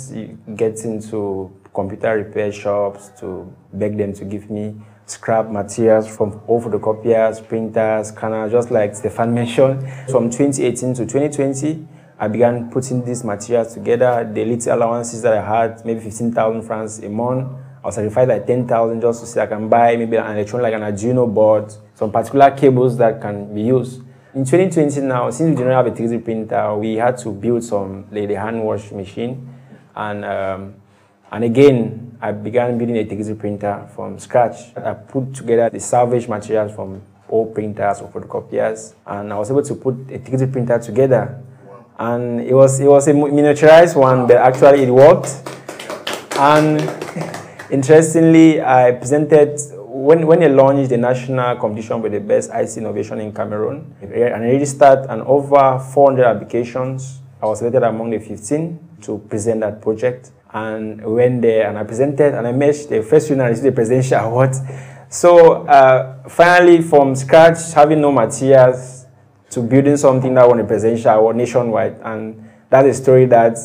getting 0.56 1.02
to 1.10 1.52
computer 1.74 2.16
repair 2.16 2.52
shops 2.52 3.10
to 3.20 3.52
beg 3.72 3.98
them 3.98 4.12
to 4.14 4.24
give 4.24 4.50
me 4.50 4.76
scrap 5.06 5.48
materials 5.50 6.06
from 6.08 6.40
all 6.46 6.62
photocopiers, 6.62 7.46
printers, 7.46 8.08
scanners, 8.08 8.52
just 8.52 8.70
like 8.70 8.94
Stefan 8.94 9.34
mentioned. 9.40 9.82
From 10.08 10.30
2018 10.30 10.94
to 10.94 11.06
2020, 11.06 11.88
I 12.18 12.28
began 12.28 12.70
putting 12.70 13.04
these 13.04 13.24
materials 13.24 13.74
together. 13.74 14.28
The 14.32 14.44
little 14.44 14.74
allowances 14.74 15.20
that 15.22 15.34
I 15.34 15.42
had, 15.42 15.84
maybe 15.84 16.00
15,000 16.00 16.62
francs 16.62 16.98
a 17.00 17.08
month, 17.10 17.52
I'll 17.84 17.92
sacrifice 17.92 18.26
like 18.26 18.46
10,000 18.46 19.00
just 19.00 19.20
to 19.20 19.26
see 19.26 19.38
I 19.38 19.46
can 19.46 19.68
buy 19.68 19.96
maybe 19.96 20.16
an 20.16 20.26
electronic 20.32 20.64
like 20.64 20.74
an 20.74 20.80
Arduino 20.80 21.32
board, 21.32 21.72
some 21.94 22.10
particular 22.10 22.50
cables 22.50 22.96
that 22.98 23.20
can 23.20 23.54
be 23.54 23.62
used. 23.62 24.00
In 24.34 24.44
2020 24.44 25.00
now, 25.02 25.30
since 25.30 25.50
we 25.50 25.56
didn't 25.56 25.72
have 25.72 25.86
a 25.86 25.90
3D 25.90 26.24
printer, 26.24 26.76
we 26.76 26.96
had 26.96 27.16
to 27.18 27.30
build 27.30 27.62
some 27.62 28.06
like 28.10 28.28
the 28.28 28.34
hand 28.34 28.64
wash 28.64 28.90
machine. 28.92 29.48
And, 29.94 30.24
um, 30.24 30.74
and 31.30 31.44
again, 31.44 32.18
I 32.20 32.32
began 32.32 32.76
building 32.78 32.96
a 32.96 33.04
3D 33.04 33.38
printer 33.38 33.88
from 33.94 34.18
scratch. 34.18 34.76
I 34.76 34.94
put 34.94 35.34
together 35.34 35.70
the 35.70 35.80
salvage 35.80 36.28
materials 36.28 36.74
from 36.74 37.02
old 37.28 37.54
printers 37.54 38.00
or 38.00 38.08
photocopiers, 38.08 38.94
and 39.06 39.32
I 39.32 39.38
was 39.38 39.50
able 39.50 39.62
to 39.62 39.74
put 39.74 39.94
a 40.10 40.18
3D 40.18 40.50
printer 40.50 40.78
together. 40.78 41.42
And 41.98 42.40
it 42.40 42.54
was, 42.54 42.80
it 42.80 42.88
was 42.88 43.08
a 43.08 43.12
miniaturized 43.12 43.96
one, 43.96 44.26
but 44.26 44.36
actually 44.36 44.82
it 44.84 44.90
worked. 44.90 45.42
And 46.38 46.80
Interestingly, 47.68 48.62
I 48.62 48.92
presented, 48.92 49.58
when, 49.74 50.24
when 50.26 50.40
I 50.40 50.46
launched 50.46 50.90
the 50.90 50.96
national 50.96 51.56
competition 51.56 52.00
with 52.00 52.12
the 52.12 52.20
best 52.20 52.50
IC 52.54 52.76
innovation 52.76 53.18
in 53.18 53.32
Cameroon, 53.32 53.92
and 54.00 54.12
I 54.12 54.52
registered 54.52 55.06
an 55.08 55.22
over 55.22 55.80
400 55.80 56.24
applications. 56.24 57.20
I 57.42 57.46
was 57.46 57.58
selected 57.58 57.82
among 57.82 58.10
the 58.10 58.20
15 58.20 58.98
to 59.02 59.18
present 59.18 59.60
that 59.60 59.82
project. 59.82 60.30
And 60.52 61.04
when 61.04 61.40
there 61.40 61.68
and 61.68 61.76
I 61.76 61.82
presented 61.82 62.34
and 62.34 62.46
I 62.46 62.52
met 62.52 62.76
the 62.88 63.02
first 63.02 63.30
winner 63.30 63.48
received 63.48 63.66
the 63.66 63.72
presidential 63.72 64.18
award. 64.26 64.54
So 65.08 65.66
uh, 65.66 66.28
finally, 66.28 66.82
from 66.82 67.16
scratch, 67.16 67.72
having 67.74 68.00
no 68.00 68.12
materials 68.12 68.95
to 69.56 69.62
building 69.62 69.96
something 69.96 70.34
that 70.34 70.44
a 70.44 70.64
presidential 70.64 71.12
award 71.12 71.36
nationwide. 71.36 71.98
And 72.04 72.46
that's 72.68 72.86
a 72.88 73.02
story 73.02 73.24
that 73.26 73.56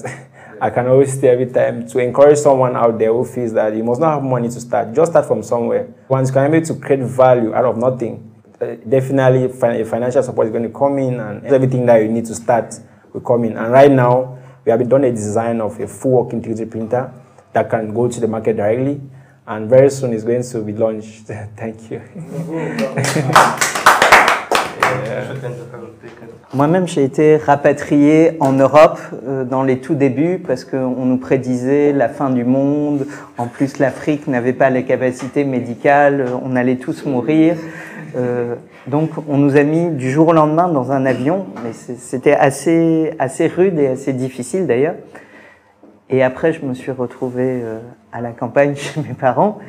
I 0.62 0.70
can 0.70 0.88
always 0.88 1.20
say 1.20 1.28
every 1.28 1.48
time 1.48 1.86
to 1.86 2.00
encourage 2.00 2.38
someone 2.38 2.78
out 2.78 2.98
there 2.98 3.12
who 3.12 3.26
feels 3.26 3.52
that 3.54 3.76
you 3.76 3.84
must 3.84 4.00
not 4.00 4.14
have 4.14 4.24
money 4.24 4.48
to 4.48 4.62
start. 4.62 4.94
Just 4.94 5.12
start 5.12 5.26
from 5.26 5.44
somewhere. 5.44 5.94
Once 6.08 6.30
you 6.30 6.34
can 6.34 6.50
be 6.50 6.58
able 6.58 6.68
to 6.68 6.76
create 6.76 7.02
value 7.02 7.54
out 7.54 7.66
of 7.66 7.78
nothing, 7.78 8.34
uh, 8.62 8.76
definitely 8.88 9.50
financial 9.84 10.24
support 10.24 10.48
is 10.48 10.52
going 10.54 10.64
to 10.64 10.70
come 10.70 10.98
in 10.98 11.20
and 11.20 11.46
everything 11.46 11.86
that 11.86 11.98
you 11.98 12.08
need 12.08 12.26
to 12.26 12.36
start 12.36 12.74
will 13.12 13.20
come 13.20 13.44
in. 13.44 13.58
And 13.58 13.70
right 13.70 13.92
now, 13.92 14.40
we 14.64 14.72
have 14.72 14.88
done 14.88 15.04
a 15.04 15.12
design 15.12 15.60
of 15.60 15.78
a 15.78 15.88
full 15.88 16.24
working 16.24 16.42
3D 16.42 16.72
printer 16.72 17.12
that 17.52 17.70
can 17.70 17.94
go 17.94 18.08
to 18.08 18.20
the 18.22 18.30
market 18.30 18.56
directly. 18.56 19.02
And 19.46 19.70
very 19.70 19.90
soon 19.90 20.14
it's 20.14 20.24
going 20.24 20.44
to 20.44 20.62
be 20.62 20.72
launched. 20.72 21.26
Thank 21.58 21.92
you. 21.92 22.02
Moi-même, 26.54 26.86
j'ai 26.86 27.04
été 27.06 27.38
rapatrié 27.38 28.36
en 28.42 28.52
Europe 28.52 29.00
euh, 29.26 29.46
dans 29.46 29.64
les 29.64 29.80
tout 29.80 29.96
débuts 29.96 30.38
parce 30.46 30.66
qu'on 30.66 31.06
nous 31.06 31.18
prédisait 31.18 31.94
la 31.94 32.10
fin 32.10 32.30
du 32.30 32.44
monde. 32.44 33.08
En 33.38 33.48
plus, 33.48 33.80
l'Afrique 33.80 34.28
n'avait 34.28 34.52
pas 34.52 34.70
les 34.70 34.84
capacités 34.84 35.46
médicales, 35.46 36.26
on 36.44 36.56
allait 36.58 36.76
tous 36.76 37.06
mourir. 37.06 37.56
Euh, 38.18 38.56
donc, 38.88 39.12
on 39.30 39.38
nous 39.38 39.56
a 39.56 39.64
mis 39.64 39.92
du 39.92 40.12
jour 40.12 40.30
au 40.30 40.34
lendemain 40.34 40.68
dans 40.68 40.92
un 40.92 41.06
avion, 41.06 41.46
mais 41.64 41.72
c'était 41.72 42.36
assez, 42.36 43.14
assez 43.18 43.48
rude 43.48 43.80
et 43.80 43.88
assez 43.88 44.12
difficile 44.12 44.68
d'ailleurs. 44.68 44.96
Et 46.10 46.22
après, 46.22 46.52
je 46.52 46.66
me 46.66 46.74
suis 46.74 46.92
retrouvé 46.92 47.62
euh, 47.64 47.80
à 48.12 48.20
la 48.20 48.32
campagne 48.32 48.76
chez 48.76 49.00
mes 49.02 49.14
parents. 49.14 49.60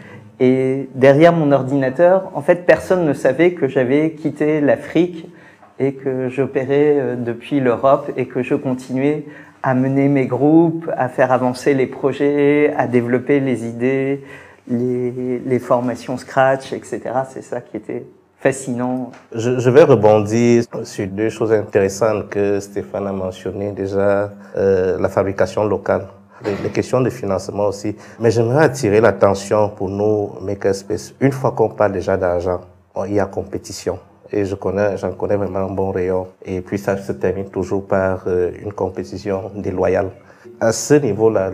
Et 0.44 0.88
derrière 0.96 1.32
mon 1.32 1.52
ordinateur, 1.52 2.32
en 2.34 2.42
fait, 2.42 2.66
personne 2.66 3.04
ne 3.04 3.12
savait 3.12 3.52
que 3.52 3.68
j'avais 3.68 4.10
quitté 4.14 4.60
l'Afrique 4.60 5.32
et 5.78 5.92
que 5.94 6.28
j'opérais 6.28 6.96
euh, 6.98 7.14
depuis 7.14 7.60
l'Europe 7.60 8.10
et 8.16 8.26
que 8.26 8.42
je 8.42 8.56
continuais 8.56 9.24
à 9.62 9.74
mener 9.74 10.08
mes 10.08 10.26
groupes, 10.26 10.90
à 10.96 11.08
faire 11.08 11.30
avancer 11.30 11.74
les 11.74 11.86
projets, 11.86 12.74
à 12.76 12.88
développer 12.88 13.38
les 13.38 13.66
idées, 13.66 14.24
les, 14.66 15.38
les 15.38 15.58
formations 15.60 16.16
Scratch, 16.16 16.72
etc. 16.72 17.00
C'est 17.30 17.44
ça 17.44 17.60
qui 17.60 17.76
était 17.76 18.04
fascinant. 18.40 19.12
Je, 19.32 19.60
je, 19.60 19.70
vais 19.70 19.84
rebondir 19.84 20.64
sur 20.82 21.06
deux 21.06 21.28
choses 21.28 21.52
intéressantes 21.52 22.30
que 22.30 22.58
Stéphane 22.58 23.06
a 23.06 23.12
mentionnées. 23.12 23.70
Déjà, 23.70 24.32
euh, 24.56 24.98
la 24.98 25.08
fabrication 25.08 25.62
locale 25.62 26.08
les, 26.44 26.70
questions 26.70 27.00
de 27.00 27.10
financement 27.10 27.66
aussi. 27.66 27.96
Mais 28.20 28.30
j'aimerais 28.30 28.64
attirer 28.64 29.00
l'attention 29.00 29.68
pour 29.70 29.88
nous, 29.88 30.32
Makerspace. 30.40 31.14
Une 31.20 31.32
fois 31.32 31.52
qu'on 31.52 31.68
parle 31.68 31.92
déjà 31.92 32.16
d'argent, 32.16 32.60
il 33.06 33.14
y 33.14 33.20
a 33.20 33.26
compétition. 33.26 33.98
Et 34.30 34.44
je 34.44 34.54
connais, 34.54 34.96
j'en 34.96 35.12
connais 35.12 35.36
vraiment 35.36 35.60
un 35.60 35.70
bon 35.70 35.90
rayon. 35.90 36.28
Et 36.44 36.60
puis 36.60 36.78
ça 36.78 36.96
se 36.96 37.12
termine 37.12 37.50
toujours 37.50 37.86
par 37.86 38.24
euh, 38.26 38.50
une 38.62 38.72
compétition 38.72 39.50
déloyale. 39.54 40.10
À 40.60 40.72
ce 40.72 40.94
niveau-là, 40.94 41.50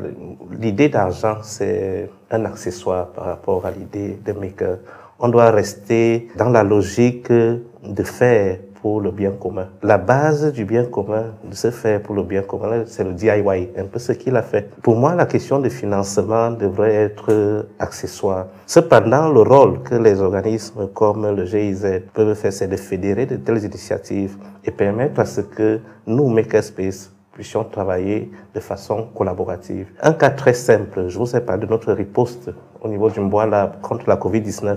l'idée 0.59 0.89
d'argent, 0.89 1.39
c'est 1.43 2.09
un 2.31 2.45
accessoire 2.45 3.09
par 3.09 3.25
rapport 3.25 3.67
à 3.67 3.71
l'idée 3.71 4.19
de 4.25 4.33
maker. 4.33 4.79
On 5.19 5.29
doit 5.29 5.51
rester 5.51 6.29
dans 6.37 6.51
la 6.51 6.63
logique 6.63 7.31
de 7.31 8.03
faire 8.03 8.59
pour 8.81 9.01
le 9.01 9.11
bien 9.11 9.33
commun. 9.33 9.69
La 9.83 9.99
base 9.99 10.53
du 10.53 10.65
bien 10.65 10.85
commun, 10.85 11.35
de 11.45 11.55
se 11.55 11.71
faire 11.71 12.03
pour 12.03 12.15
le 12.15 12.23
bien 12.23 12.43
commun, 12.43 12.85
c'est 12.87 13.05
le 13.05 13.13
DIY, 13.13 13.71
un 13.77 13.85
peu 13.85 13.99
ce 13.99 14.13
qu'il 14.13 14.37
a 14.37 14.43
fait. 14.43 14.71
Pour 14.83 14.97
moi, 14.97 15.15
la 15.15 15.27
question 15.27 15.59
de 15.59 15.69
financement 15.69 16.51
devrait 16.51 16.95
être 16.95 17.67
accessoire. 17.79 18.47
Cependant, 18.67 19.29
le 19.31 19.43
rôle 19.43 19.83
que 19.83 19.95
les 19.95 20.21
organismes 20.21 20.89
comme 20.95 21.35
le 21.35 21.45
GIZ 21.45 22.03
peuvent 22.15 22.35
faire, 22.35 22.53
c'est 22.53 22.69
de 22.69 22.77
fédérer 22.77 23.27
de 23.27 23.37
telles 23.37 23.65
initiatives 23.65 24.37
et 24.65 24.71
permettre 24.71 25.21
à 25.21 25.25
ce 25.25 25.41
que 25.41 25.81
nous, 26.07 26.29
Makerspace, 26.29 27.13
puissions 27.33 27.65
travailler 27.65 28.31
de 28.53 28.61
façon 28.61 29.09
collaborative. 29.15 29.87
Un 30.03 30.13
cas 30.13 30.31
très 30.31 30.55
simple, 30.55 31.09
je 31.09 31.19
vous 31.19 31.37
ai 31.37 31.41
parlé 31.41 31.67
de 31.67 31.71
notre 31.71 31.93
riposte 31.93 32.51
au 32.81 32.89
niveau 32.89 33.11
du 33.11 33.21
Mbois 33.21 33.73
contre 33.81 34.09
la 34.09 34.17
COVID-19. 34.17 34.77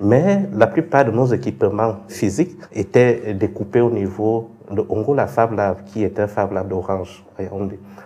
Mais 0.00 0.48
la 0.52 0.66
plupart 0.66 1.04
de 1.06 1.10
nos 1.10 1.26
équipements 1.26 1.96
physiques 2.08 2.58
étaient 2.72 3.34
découpés 3.34 3.80
au 3.80 3.90
niveau 3.90 4.50
le 4.74 4.84
Ongola 4.88 5.26
Fab 5.26 5.52
Lab, 5.52 5.84
qui 5.84 6.02
est 6.02 6.18
un 6.18 6.26
Fab 6.26 6.52
Lab 6.52 6.68
d'Orange 6.68 7.24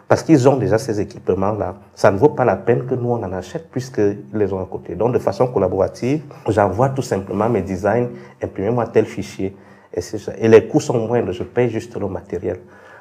parce 0.08 0.24
qu'ils 0.24 0.48
ont 0.48 0.56
déjà 0.56 0.76
ces 0.76 1.00
équipements-là. 1.00 1.76
Ça 1.94 2.10
ne 2.10 2.18
vaut 2.18 2.30
pas 2.30 2.44
la 2.44 2.56
peine 2.56 2.84
que 2.84 2.96
nous, 2.96 3.10
on 3.10 3.22
en 3.22 3.32
achète 3.32 3.70
puisqu'ils 3.70 4.18
les 4.34 4.52
ont 4.52 4.60
à 4.60 4.66
côté. 4.66 4.96
Donc, 4.96 5.14
de 5.14 5.20
façon 5.20 5.46
collaborative, 5.46 6.22
j'envoie 6.48 6.88
tout 6.88 7.02
simplement 7.02 7.48
mes 7.48 7.62
designs, 7.62 8.08
imprimez-moi 8.42 8.88
tel 8.88 9.04
fichier. 9.06 9.56
Et, 9.94 10.00
ça. 10.00 10.32
et 10.36 10.48
les 10.48 10.66
coûts 10.66 10.80
sont 10.80 10.98
moindres, 11.06 11.30
je 11.30 11.44
paye 11.44 11.70
juste 11.70 11.96
le 11.96 12.08
matériel. 12.08 12.58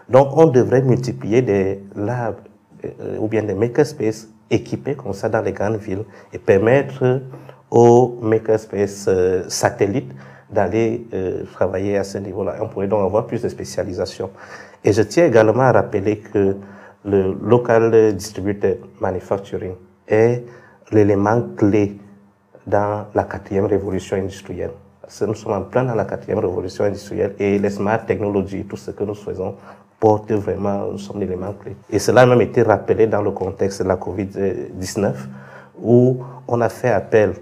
Donc, 0.07 0.37
on 0.37 0.45
devrait 0.45 0.83
multiplier 0.83 1.41
des 1.41 1.83
labs 1.95 2.35
euh, 2.85 3.17
ou 3.17 3.27
bien 3.27 3.41
des 3.41 3.55
makerspaces 3.55 4.27
équipés 4.51 4.93
comme 4.93 5.13
ça 5.13 5.29
dans 5.29 5.41
les 5.41 5.51
grandes 5.51 5.77
villes 5.77 6.03
et 6.31 6.37
permettre 6.37 7.21
aux 7.71 8.17
makerspaces 8.21 9.05
euh, 9.07 9.43
satellites 9.47 10.11
d'aller 10.49 11.05
euh, 11.13 11.43
travailler 11.53 11.97
à 11.97 12.03
ce 12.03 12.17
niveau-là. 12.17 12.55
On 12.61 12.67
pourrait 12.67 12.87
donc 12.87 13.05
avoir 13.05 13.27
plus 13.27 13.41
de 13.41 13.49
spécialisation. 13.49 14.31
Et 14.83 14.93
je 14.93 15.01
tiens 15.03 15.25
également 15.25 15.63
à 15.63 15.71
rappeler 15.71 16.17
que 16.19 16.55
le 17.05 17.37
local 17.41 18.13
distributed 18.15 18.79
manufacturing 18.99 19.73
est 20.07 20.43
l'élément 20.91 21.41
clé 21.55 21.97
dans 22.65 23.05
la 23.13 23.23
quatrième 23.23 23.65
révolution 23.65 24.17
industrielle. 24.17 24.71
Parce 25.01 25.21
nous 25.21 25.33
sommes 25.35 25.53
en 25.53 25.61
plein 25.61 25.83
dans 25.83 25.95
la 25.95 26.05
quatrième 26.05 26.39
révolution 26.39 26.83
industrielle 26.83 27.35
et 27.39 27.57
les 27.57 27.69
smart 27.69 28.05
technologies, 28.05 28.65
tout 28.65 28.77
ce 28.77 28.91
que 28.91 29.03
nous 29.03 29.15
faisons, 29.15 29.55
porte 29.99 30.31
vraiment, 30.31 30.91
nous 30.91 30.97
sommes 30.97 31.19
l'élément 31.19 31.53
clé. 31.53 31.75
Et 31.89 31.99
cela 31.99 32.21
a 32.21 32.25
même 32.25 32.41
été 32.41 32.61
rappelé 32.61 33.07
dans 33.07 33.21
le 33.21 33.31
contexte 33.31 33.81
de 33.83 33.87
la 33.87 33.95
COVID-19 33.95 35.13
où 35.81 36.17
on 36.47 36.61
a 36.61 36.69
fait 36.69 36.89
appel 36.89 37.33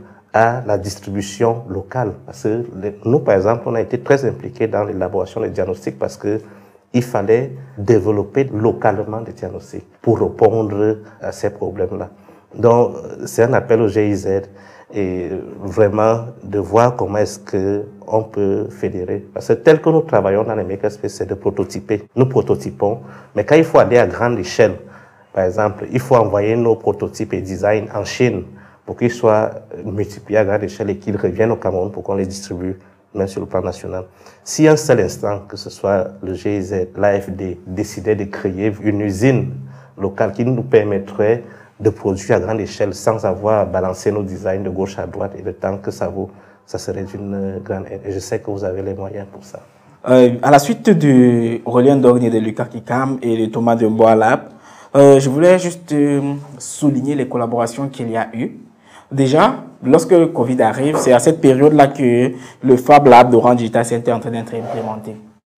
la 0.65 0.77
distribution 0.77 1.63
locale. 1.69 2.13
Parce 2.25 2.43
que 2.43 2.63
nous, 3.05 3.19
par 3.19 3.35
exemple, 3.35 3.63
on 3.65 3.75
a 3.75 3.81
été 3.81 3.99
très 3.99 4.25
impliqués 4.25 4.67
dans 4.67 4.83
l'élaboration 4.83 5.41
des 5.41 5.49
diagnostics 5.49 5.97
parce 5.97 6.17
que 6.17 6.39
il 6.93 7.03
fallait 7.03 7.51
développer 7.77 8.45
localement 8.45 9.21
des 9.21 9.33
diagnostics 9.33 9.85
pour 10.01 10.19
répondre 10.19 10.97
à 11.21 11.31
ces 11.31 11.49
problèmes-là. 11.49 12.09
Donc, 12.55 12.95
c'est 13.25 13.43
un 13.43 13.53
appel 13.53 13.81
au 13.81 13.87
GIZ 13.87 14.43
et 14.93 15.29
vraiment 15.59 16.27
de 16.43 16.59
voir 16.59 16.95
comment 16.95 17.17
est-ce 17.17 17.39
que 17.39 17.83
on 18.07 18.23
peut 18.23 18.69
fédérer. 18.69 19.25
Parce 19.33 19.49
que 19.49 19.53
tel 19.53 19.81
que 19.81 19.89
nous 19.89 20.01
travaillons 20.01 20.43
dans 20.43 20.55
les 20.55 20.63
makerspaces, 20.63 21.15
c'est 21.15 21.25
de 21.25 21.35
prototyper. 21.35 22.03
Nous 22.15 22.25
prototypons, 22.27 22.99
mais 23.35 23.43
quand 23.45 23.55
il 23.55 23.65
faut 23.65 23.79
aller 23.79 23.97
à 23.97 24.07
grande 24.07 24.39
échelle, 24.39 24.75
par 25.33 25.43
exemple, 25.43 25.85
il 25.91 25.99
faut 25.99 26.15
envoyer 26.15 26.55
nos 26.55 26.77
prototypes 26.77 27.33
et 27.33 27.41
designs 27.41 27.87
en 27.93 28.05
Chine 28.05 28.43
pour 28.87 28.95
qu'ils 28.95 29.11
soient 29.11 29.51
multipliés 29.85 30.39
à 30.39 30.45
grande 30.45 30.63
échelle 30.63 30.89
et 30.89 30.97
qu'ils 30.97 31.17
reviennent 31.17 31.51
au 31.51 31.57
Cameroun 31.57 31.91
pour 31.91 32.03
qu'on 32.03 32.15
les 32.15 32.25
distribue 32.25 32.79
même 33.13 33.27
sur 33.27 33.41
le 33.41 33.47
plan 33.47 33.61
national. 33.61 34.05
Si 34.43 34.67
un 34.67 34.77
seul 34.77 35.01
instant, 35.01 35.41
que 35.47 35.57
ce 35.57 35.69
soit 35.69 36.07
le 36.23 36.33
GIZ, 36.33 36.87
l'AFD, 36.95 37.57
décidait 37.67 38.15
de 38.15 38.23
créer 38.23 38.73
une 38.81 39.01
usine 39.01 39.53
locale 39.97 40.31
qui 40.31 40.45
nous 40.45 40.63
permettrait 40.63 41.43
de 41.79 41.89
produire 41.89 42.37
à 42.37 42.39
grande 42.39 42.61
échelle 42.61 42.93
sans 42.93 43.25
avoir 43.25 43.59
à 43.59 43.65
balancer 43.65 44.11
nos 44.11 44.23
designs 44.23 44.63
de 44.63 44.69
gauche 44.69 44.97
à 44.97 45.05
droite 45.05 45.33
et 45.37 45.41
le 45.41 45.53
temps 45.53 45.77
que 45.77 45.91
ça 45.91 46.07
vaut, 46.07 46.29
ça 46.65 46.77
serait 46.77 47.03
d'une 47.03 47.59
grande 47.63 47.85
aide. 47.91 48.01
Et 48.05 48.13
je 48.13 48.19
sais 48.19 48.39
que 48.39 48.49
vous 48.49 48.63
avez 48.63 48.81
les 48.81 48.93
moyens 48.93 49.27
pour 49.31 49.43
ça. 49.43 49.59
Euh, 50.07 50.35
à 50.41 50.49
la 50.49 50.59
suite 50.59 50.89
du 50.89 51.61
Aurélien 51.65 51.97
Dornier 51.97 52.29
de 52.29 52.39
Lucas 52.39 52.65
Kikam 52.65 53.19
et 53.21 53.45
de 53.45 53.51
Thomas 53.51 53.75
de 53.75 53.87
Lab, 54.15 54.41
euh, 54.95 55.19
je 55.19 55.29
voulais 55.29 55.59
juste 55.59 55.91
euh, 55.91 56.33
souligner 56.57 57.15
les 57.15 57.27
collaborations 57.27 57.89
qu'il 57.89 58.09
y 58.09 58.17
a 58.17 58.29
eu. 58.33 58.51
Déjà, 59.11 59.63
lorsque 59.83 60.11
le 60.11 60.27
Covid 60.27 60.61
arrive, 60.61 60.97
c'est 60.97 61.13
à 61.13 61.19
cette 61.19 61.39
période-là 61.39 61.87
que 61.87 62.33
le 62.61 62.77
Fab 62.77 63.07
Lab 63.07 63.31
d'Orange 63.31 63.57
Digital 63.57 63.85
Center 63.85 64.11
est 64.11 64.13
en 64.13 64.19
train 64.19 64.31
d'être 64.31 64.53
implémenté. 64.53 65.15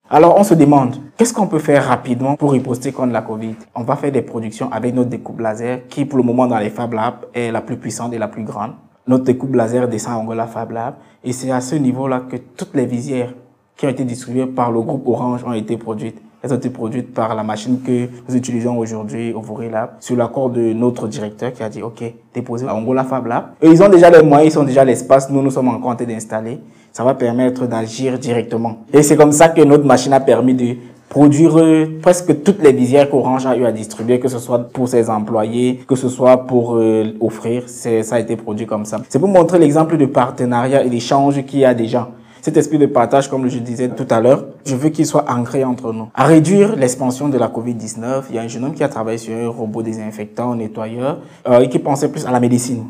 Alors, 0.08 0.36
on 0.38 0.44
se 0.44 0.54
demande, 0.54 0.98
qu'est-ce 1.18 1.34
qu'on 1.34 1.48
peut 1.48 1.60
faire 1.60 1.86
rapidement 1.86 2.36
pour 2.36 2.52
riposter 2.52 2.92
contre 2.92 3.14
la 3.14 3.22
Covid? 3.22 3.56
On 3.74 3.84
va 3.84 3.96
faire 3.96 4.12
des 4.12 4.22
productions 4.22 4.72
avec 4.72 4.94
notre 4.94 5.10
découpe 5.10 5.40
laser, 5.40 5.88
qui 5.88 6.06
pour 6.06 6.18
le 6.18 6.24
moment 6.24 6.46
dans 6.46 6.60
les 6.60 6.70
Fab 6.70 6.94
Labs 6.94 7.26
est 7.34 7.52
la 7.52 7.62
plus 7.62 7.78
puissante 7.78 8.14
et 8.14 8.20
la 8.20 8.28
plus 8.28 8.44
grande. 8.44 8.74
Notre 9.08 9.24
découpe 9.24 9.56
laser 9.56 9.88
descend 9.88 10.14
en 10.14 10.20
Angola 10.22 10.46
Fab 10.46 10.72
Lab, 10.72 10.96
et 11.24 11.32
c'est 11.32 11.52
à 11.52 11.62
ce 11.62 11.76
niveau-là 11.76 12.22
que 12.30 12.38
toutes 12.38 12.76
les 12.76 12.86
visières 12.86 13.34
qui 13.76 13.88
ont 13.88 13.90
été 13.90 14.04
distribuées 14.04 14.46
par 14.46 14.72
le 14.72 14.82
groupe 14.82 15.08
Orange 15.08 15.44
ont 15.44 15.54
été 15.54 15.78
produites. 15.78 16.22
Elles 16.42 16.54
ont 16.54 16.58
été 16.58 16.70
produites 16.70 17.14
par 17.14 17.36
la 17.36 17.44
machine 17.44 17.82
que 17.82 18.08
nous 18.28 18.36
utilisons 18.36 18.78
aujourd'hui 18.78 19.34
au 19.34 19.42
Vaury 19.42 19.70
Lab, 19.70 19.92
sur 20.00 20.16
l'accord 20.16 20.50
de 20.50 20.72
notre 20.72 21.08
directeur 21.08 21.52
qui 21.52 21.62
a 21.64 21.70
dit, 21.70 21.82
OK, 21.82 22.02
déposez 22.34 22.66
à 22.66 22.74
Angola 22.74 23.04
Fab 23.04 23.28
Lab. 23.28 23.50
Et 23.62 23.68
ils 23.68 23.84
ont 23.84 23.90
déjà 23.90 24.10
les 24.10 24.24
moyens, 24.24 24.54
ils 24.54 24.60
ont 24.60 24.64
déjà 24.64 24.86
l'espace, 24.86 25.30
nous, 25.30 25.42
nous 25.42 25.52
sommes 25.52 25.68
en 25.68 25.96
train 25.96 26.06
d'installer. 26.06 26.60
Ça 26.94 27.04
va 27.04 27.14
permettre 27.14 27.68
d'agir 27.68 28.18
directement. 28.18 28.78
Et 28.94 29.04
c'est 29.04 29.18
comme 29.18 29.34
ça 29.34 29.50
que 29.50 29.62
notre 29.62 29.86
machine 29.86 30.14
a 30.14 30.20
permis 30.22 30.54
de 30.54 30.76
produire 31.10 31.58
presque 32.02 32.44
toutes 32.44 32.62
les 32.64 32.72
visières 32.72 33.10
qu'Orange 33.10 33.46
a 33.46 33.58
eu 33.58 33.66
à 33.66 33.72
distribuer, 33.72 34.20
que 34.20 34.28
ce 34.28 34.40
soit 34.40 34.60
pour 34.70 34.88
ses 34.88 35.10
employés, 35.10 35.82
que 35.88 35.96
ce 35.96 36.08
soit 36.08 36.46
pour 36.46 36.78
euh, 36.78 37.16
offrir, 37.20 37.64
ça 37.68 38.16
a 38.16 38.20
été 38.20 38.36
produit 38.36 38.66
comme 38.66 38.86
ça. 38.86 39.02
C'est 39.10 39.20
pour 39.20 39.28
montrer 39.28 39.60
l'exemple 39.60 39.98
de 39.98 40.06
partenariat 40.06 40.84
et 40.84 40.90
d'échange 40.90 41.44
qu'il 41.46 41.60
y 41.60 41.66
a 41.66 41.74
déjà. 41.74 42.10
Cet 42.42 42.56
esprit 42.56 42.78
de 42.78 42.86
partage, 42.86 43.28
comme 43.30 43.50
je 43.50 43.60
disais 43.60 43.90
tout 43.90 44.08
à 44.10 44.22
l'heure, 44.22 44.46
je 44.66 44.76
veux 44.76 44.90
qu'il 44.90 45.06
soit 45.06 45.30
ancré 45.30 45.66
entre 45.66 45.92
nous. 45.92 46.08
À 46.16 46.26
réduire 46.26 46.76
l'expansion 46.78 47.28
de 47.28 47.38
la 47.38 47.50
COVID-19, 47.50 48.24
il 48.30 48.36
y 48.36 48.40
a 48.40 48.44
un 48.44 48.48
jeune 48.48 48.64
homme 48.64 48.74
qui 48.74 48.84
a 48.84 48.88
travaillé 48.88 49.18
sur 49.18 49.36
un 49.36 49.50
robot 49.50 49.82
désinfectant, 49.82 50.56
nettoyeur, 50.56 51.20
euh, 51.48 51.60
et 51.60 51.68
qui 51.68 51.80
pensait 51.80 52.10
plus 52.10 52.26
à 52.26 52.32
la 52.32 52.40
médecine. 52.40 52.86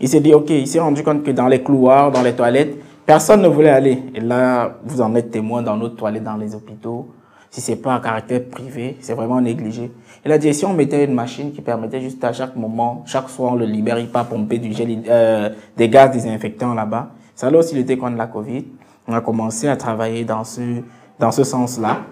Il 0.00 0.08
s'est 0.08 0.20
dit, 0.20 0.32
OK, 0.32 0.48
il 0.48 0.66
s'est 0.66 0.80
rendu 0.80 1.02
compte 1.02 1.22
que 1.22 1.30
dans 1.30 1.48
les 1.48 1.62
couloirs, 1.62 2.12
dans 2.12 2.22
les 2.22 2.32
toilettes, 2.32 2.76
personne 3.04 3.42
ne 3.42 3.48
voulait 3.48 3.70
aller. 3.70 4.02
Et 4.14 4.20
là, 4.20 4.78
vous 4.84 5.02
en 5.02 5.14
êtes 5.14 5.30
témoin 5.30 5.60
dans 5.60 5.76
nos 5.76 5.90
toilettes, 5.90 6.24
dans 6.24 6.36
les 6.36 6.54
hôpitaux. 6.54 7.08
Si 7.50 7.60
c'est 7.60 7.76
pas 7.76 7.92
un 7.92 8.00
caractère 8.00 8.42
privé, 8.50 8.96
c'est 9.00 9.14
vraiment 9.14 9.40
négligé. 9.40 9.92
Il 10.24 10.32
a 10.32 10.38
dit, 10.38 10.52
si 10.54 10.64
on 10.64 10.72
mettait 10.72 11.04
une 11.04 11.14
machine 11.14 11.52
qui 11.52 11.60
permettait 11.60 12.00
juste 12.00 12.24
à 12.24 12.32
chaque 12.32 12.56
moment, 12.56 13.04
chaque 13.06 13.28
soir, 13.28 13.52
on 13.52 13.56
le 13.56 13.66
libère, 13.66 13.98
il 13.98 14.08
pas 14.08 14.24
pomper 14.24 14.58
du 14.58 14.72
gel, 14.72 15.02
euh, 15.08 15.50
des 15.76 15.90
gaz 15.90 16.10
désinfectants 16.10 16.72
là-bas. 16.72 17.10
Ça 17.34 17.48
allait 17.48 17.58
aussi 17.58 17.74
lutter 17.74 17.98
contre 17.98 18.16
la 18.16 18.26
Covid. 18.26 18.64
On 19.06 19.12
a 19.12 19.20
commencé 19.20 19.68
à 19.68 19.76
travailler 19.76 20.24
dans 20.24 20.44
ce, 20.44 20.82
dans 21.18 21.30
ce 21.30 21.44
sens-là. 21.44 22.02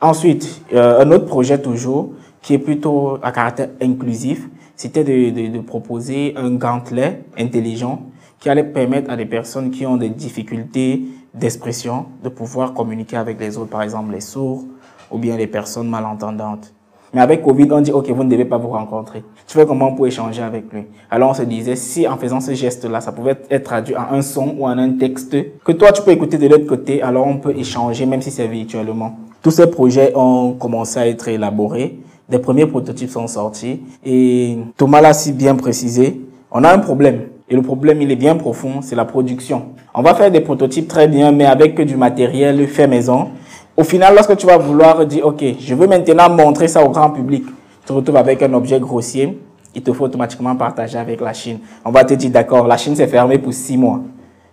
Ensuite, 0.00 0.62
euh, 0.72 1.00
un 1.00 1.10
autre 1.10 1.26
projet 1.26 1.60
toujours, 1.60 2.10
qui 2.42 2.54
est 2.54 2.58
plutôt 2.58 3.18
à 3.22 3.32
caractère 3.32 3.70
inclusif, 3.80 4.48
c'était 4.76 5.04
de, 5.04 5.30
de, 5.30 5.56
de, 5.56 5.60
proposer 5.60 6.34
un 6.36 6.50
gantelet 6.50 7.24
intelligent 7.38 8.02
qui 8.40 8.50
allait 8.50 8.64
permettre 8.64 9.10
à 9.10 9.16
des 9.16 9.24
personnes 9.24 9.70
qui 9.70 9.86
ont 9.86 9.96
des 9.96 10.10
difficultés 10.10 11.04
d'expression 11.32 12.06
de 12.22 12.28
pouvoir 12.28 12.74
communiquer 12.74 13.16
avec 13.16 13.40
les 13.40 13.56
autres, 13.56 13.70
par 13.70 13.82
exemple 13.82 14.12
les 14.12 14.20
sourds 14.20 14.64
ou 15.10 15.18
bien 15.18 15.36
les 15.36 15.46
personnes 15.46 15.88
malentendantes. 15.88 16.74
Mais 17.14 17.20
avec 17.20 17.42
Covid, 17.42 17.68
on 17.70 17.80
dit, 17.80 17.92
OK, 17.92 18.10
vous 18.10 18.24
ne 18.24 18.30
devez 18.30 18.44
pas 18.44 18.58
vous 18.58 18.68
rencontrer. 18.70 19.22
Tu 19.46 19.56
fais 19.56 19.64
comment 19.64 19.92
pour 19.92 20.06
échanger 20.06 20.42
avec 20.42 20.72
lui 20.72 20.82
Alors 21.10 21.30
on 21.30 21.34
se 21.34 21.42
disait, 21.42 21.76
si 21.76 22.08
en 22.08 22.16
faisant 22.16 22.40
ce 22.40 22.52
geste-là, 22.54 23.00
ça 23.00 23.12
pouvait 23.12 23.36
être 23.50 23.64
traduit 23.64 23.96
en 23.96 24.12
un 24.12 24.22
son 24.22 24.56
ou 24.58 24.66
en 24.66 24.76
un 24.76 24.90
texte, 24.92 25.36
que 25.64 25.72
toi 25.72 25.92
tu 25.92 26.02
peux 26.02 26.10
écouter 26.10 26.38
de 26.38 26.48
l'autre 26.48 26.66
côté, 26.66 27.02
alors 27.02 27.26
on 27.26 27.36
peut 27.36 27.54
échanger, 27.56 28.04
même 28.04 28.20
si 28.20 28.32
c'est 28.32 28.48
virtuellement. 28.48 29.16
Tous 29.42 29.52
ces 29.52 29.70
projets 29.70 30.12
ont 30.16 30.54
commencé 30.54 30.98
à 30.98 31.06
être 31.06 31.28
élaborés. 31.28 31.98
Des 32.28 32.38
premiers 32.38 32.66
prototypes 32.66 33.10
sont 33.10 33.26
sortis. 33.26 33.82
Et 34.04 34.56
Thomas 34.76 35.00
l'a 35.00 35.12
si 35.12 35.32
bien 35.32 35.54
précisé, 35.54 36.20
on 36.50 36.64
a 36.64 36.72
un 36.72 36.78
problème. 36.78 37.20
Et 37.48 37.54
le 37.54 37.60
problème, 37.60 38.00
il 38.00 38.10
est 38.10 38.16
bien 38.16 38.36
profond, 38.36 38.80
c'est 38.80 38.96
la 38.96 39.04
production. 39.04 39.66
On 39.94 40.00
va 40.02 40.14
faire 40.14 40.30
des 40.30 40.40
prototypes 40.40 40.88
très 40.88 41.08
bien, 41.08 41.30
mais 41.30 41.44
avec 41.44 41.78
du 41.80 41.96
matériel 41.96 42.66
fait 42.66 42.88
maison. 42.88 43.28
Au 43.76 43.82
final, 43.82 44.14
lorsque 44.14 44.36
tu 44.36 44.46
vas 44.46 44.56
vouloir 44.56 45.04
dire, 45.04 45.26
OK, 45.26 45.44
je 45.58 45.74
veux 45.74 45.88
maintenant 45.88 46.30
montrer 46.30 46.68
ça 46.68 46.84
au 46.84 46.90
grand 46.90 47.10
public, 47.10 47.44
tu 47.44 47.88
te 47.88 47.92
retrouves 47.92 48.16
avec 48.16 48.40
un 48.42 48.52
objet 48.54 48.78
grossier, 48.78 49.36
il 49.74 49.82
te 49.82 49.92
faut 49.92 50.04
automatiquement 50.04 50.54
partager 50.54 50.96
avec 50.96 51.20
la 51.20 51.32
Chine. 51.32 51.58
On 51.84 51.90
va 51.90 52.04
te 52.04 52.14
dire, 52.14 52.30
d'accord, 52.30 52.68
la 52.68 52.76
Chine 52.76 52.94
s'est 52.94 53.08
fermée 53.08 53.38
pour 53.38 53.52
six 53.52 53.76
mois. 53.76 54.00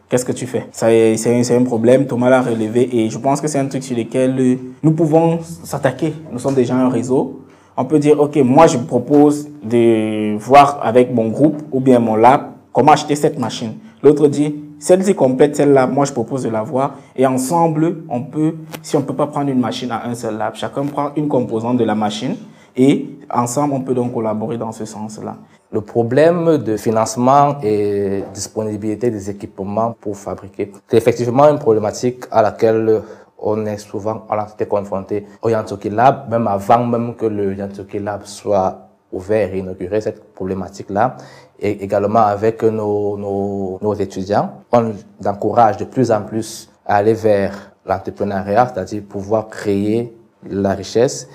Qu'est-ce 0.10 0.26
que 0.26 0.32
tu 0.32 0.48
fais? 0.48 0.66
C'est 0.72 1.56
un, 1.56 1.64
problème, 1.64 2.08
Thomas 2.08 2.32
l'a 2.32 2.42
relevé 2.42 2.90
et 2.92 3.10
je 3.12 3.18
pense 3.20 3.40
que 3.40 3.48
c'est 3.48 3.60
un 3.60 3.68
truc 3.68 3.84
sur 3.84 3.96
lequel 3.96 4.36
euh, 4.40 4.56
nous 4.82 4.92
pouvons 4.92 5.40
s'attaquer. 5.64 6.14
Nous 6.32 6.40
sommes 6.40 6.56
déjà 6.56 6.76
un 6.76 6.90
réseau. 6.90 7.42
On 7.78 7.86
peut 7.86 8.00
dire, 8.00 8.20
OK, 8.20 8.36
moi 8.38 8.66
je 8.66 8.78
propose 8.80 9.48
de 9.64 10.36
voir 10.38 10.80
avec 10.82 11.14
mon 11.14 11.30
groupe 11.30 11.62
ou 11.72 11.80
bien 11.80 12.00
mon 12.00 12.16
lab 12.16 12.42
comment 12.74 12.92
acheter 12.92 13.16
cette 13.16 13.40
machine. 13.40 13.76
L'autre 14.04 14.28
dit, 14.28 14.56
celle-ci 14.82 15.14
complète 15.14 15.56
celle-là, 15.56 15.86
moi 15.86 16.06
je 16.06 16.12
propose 16.12 16.44
de 16.44 16.50
la 16.50 16.64
voir. 16.64 16.96
Et 17.16 17.26
ensemble, 17.26 18.04
on 18.10 18.24
peut, 18.24 18.56
si 18.82 18.98
on 18.98 19.02
ne 19.02 19.06
peut 19.06 19.16
pas 19.16 19.28
prendre 19.28 19.50
une 19.50 19.60
machine 19.60 19.92
à 19.92 20.08
un 20.08 20.16
seul 20.16 20.38
lab, 20.38 20.56
chacun 20.56 20.86
prend 20.86 21.12
une 21.16 21.28
composante 21.28 21.78
de 21.78 21.84
la 21.84 21.94
machine 21.96 22.36
et 22.76 23.08
ensemble, 23.30 23.76
on 23.76 23.82
peut 23.82 23.94
donc 23.94 24.14
collaborer 24.14 24.58
dans 24.58 24.72
ce 24.72 24.86
sens-là. 24.86 25.38
Le 25.72 25.82
problème 25.82 26.58
de 26.58 26.76
financement 26.78 27.58
et 27.62 28.24
disponibilité 28.34 29.12
des 29.12 29.30
équipements 29.30 29.96
pour 30.02 30.18
fabriquer, 30.18 30.72
c'est 30.88 30.98
effectivement 30.98 31.48
une 31.48 31.60
problématique 31.60 32.24
à 32.32 32.42
laquelle 32.42 33.02
on 33.38 33.66
est 33.66 33.78
souvent 33.78 34.26
on 34.30 34.34
a 34.34 34.48
été 34.52 34.66
confronté 34.66 35.26
au 35.42 35.50
Yantoki 35.50 35.90
Lab, 35.90 36.30
même 36.30 36.48
avant 36.48 36.86
même 36.86 37.16
que 37.16 37.26
le 37.28 37.56
Yantoki 37.56 38.00
Lab 38.00 38.22
soit 38.26 38.91
ouvert 39.12 39.54
et 39.54 39.60
inauguré, 39.60 40.02
cette 40.02 40.34
problématique-là 40.34 41.18
et 41.60 41.84
également 41.84 42.20
avec 42.26 42.64
nos, 42.64 43.18
nos, 43.18 43.80
nos 43.82 43.94
étudiants. 43.94 44.64
On 44.72 44.94
encourage 45.26 45.78
de 45.78 45.86
plus 45.86 46.12
en 46.12 46.24
plus 46.24 46.70
à 46.86 46.96
aller 46.96 47.14
vers 47.14 47.72
l'entrepreneuriat, 47.86 48.72
c'est-à-dire 48.74 49.04
pouvoir 49.08 49.48
créer 49.48 50.16
la 50.50 50.74
richesse. 50.74 51.30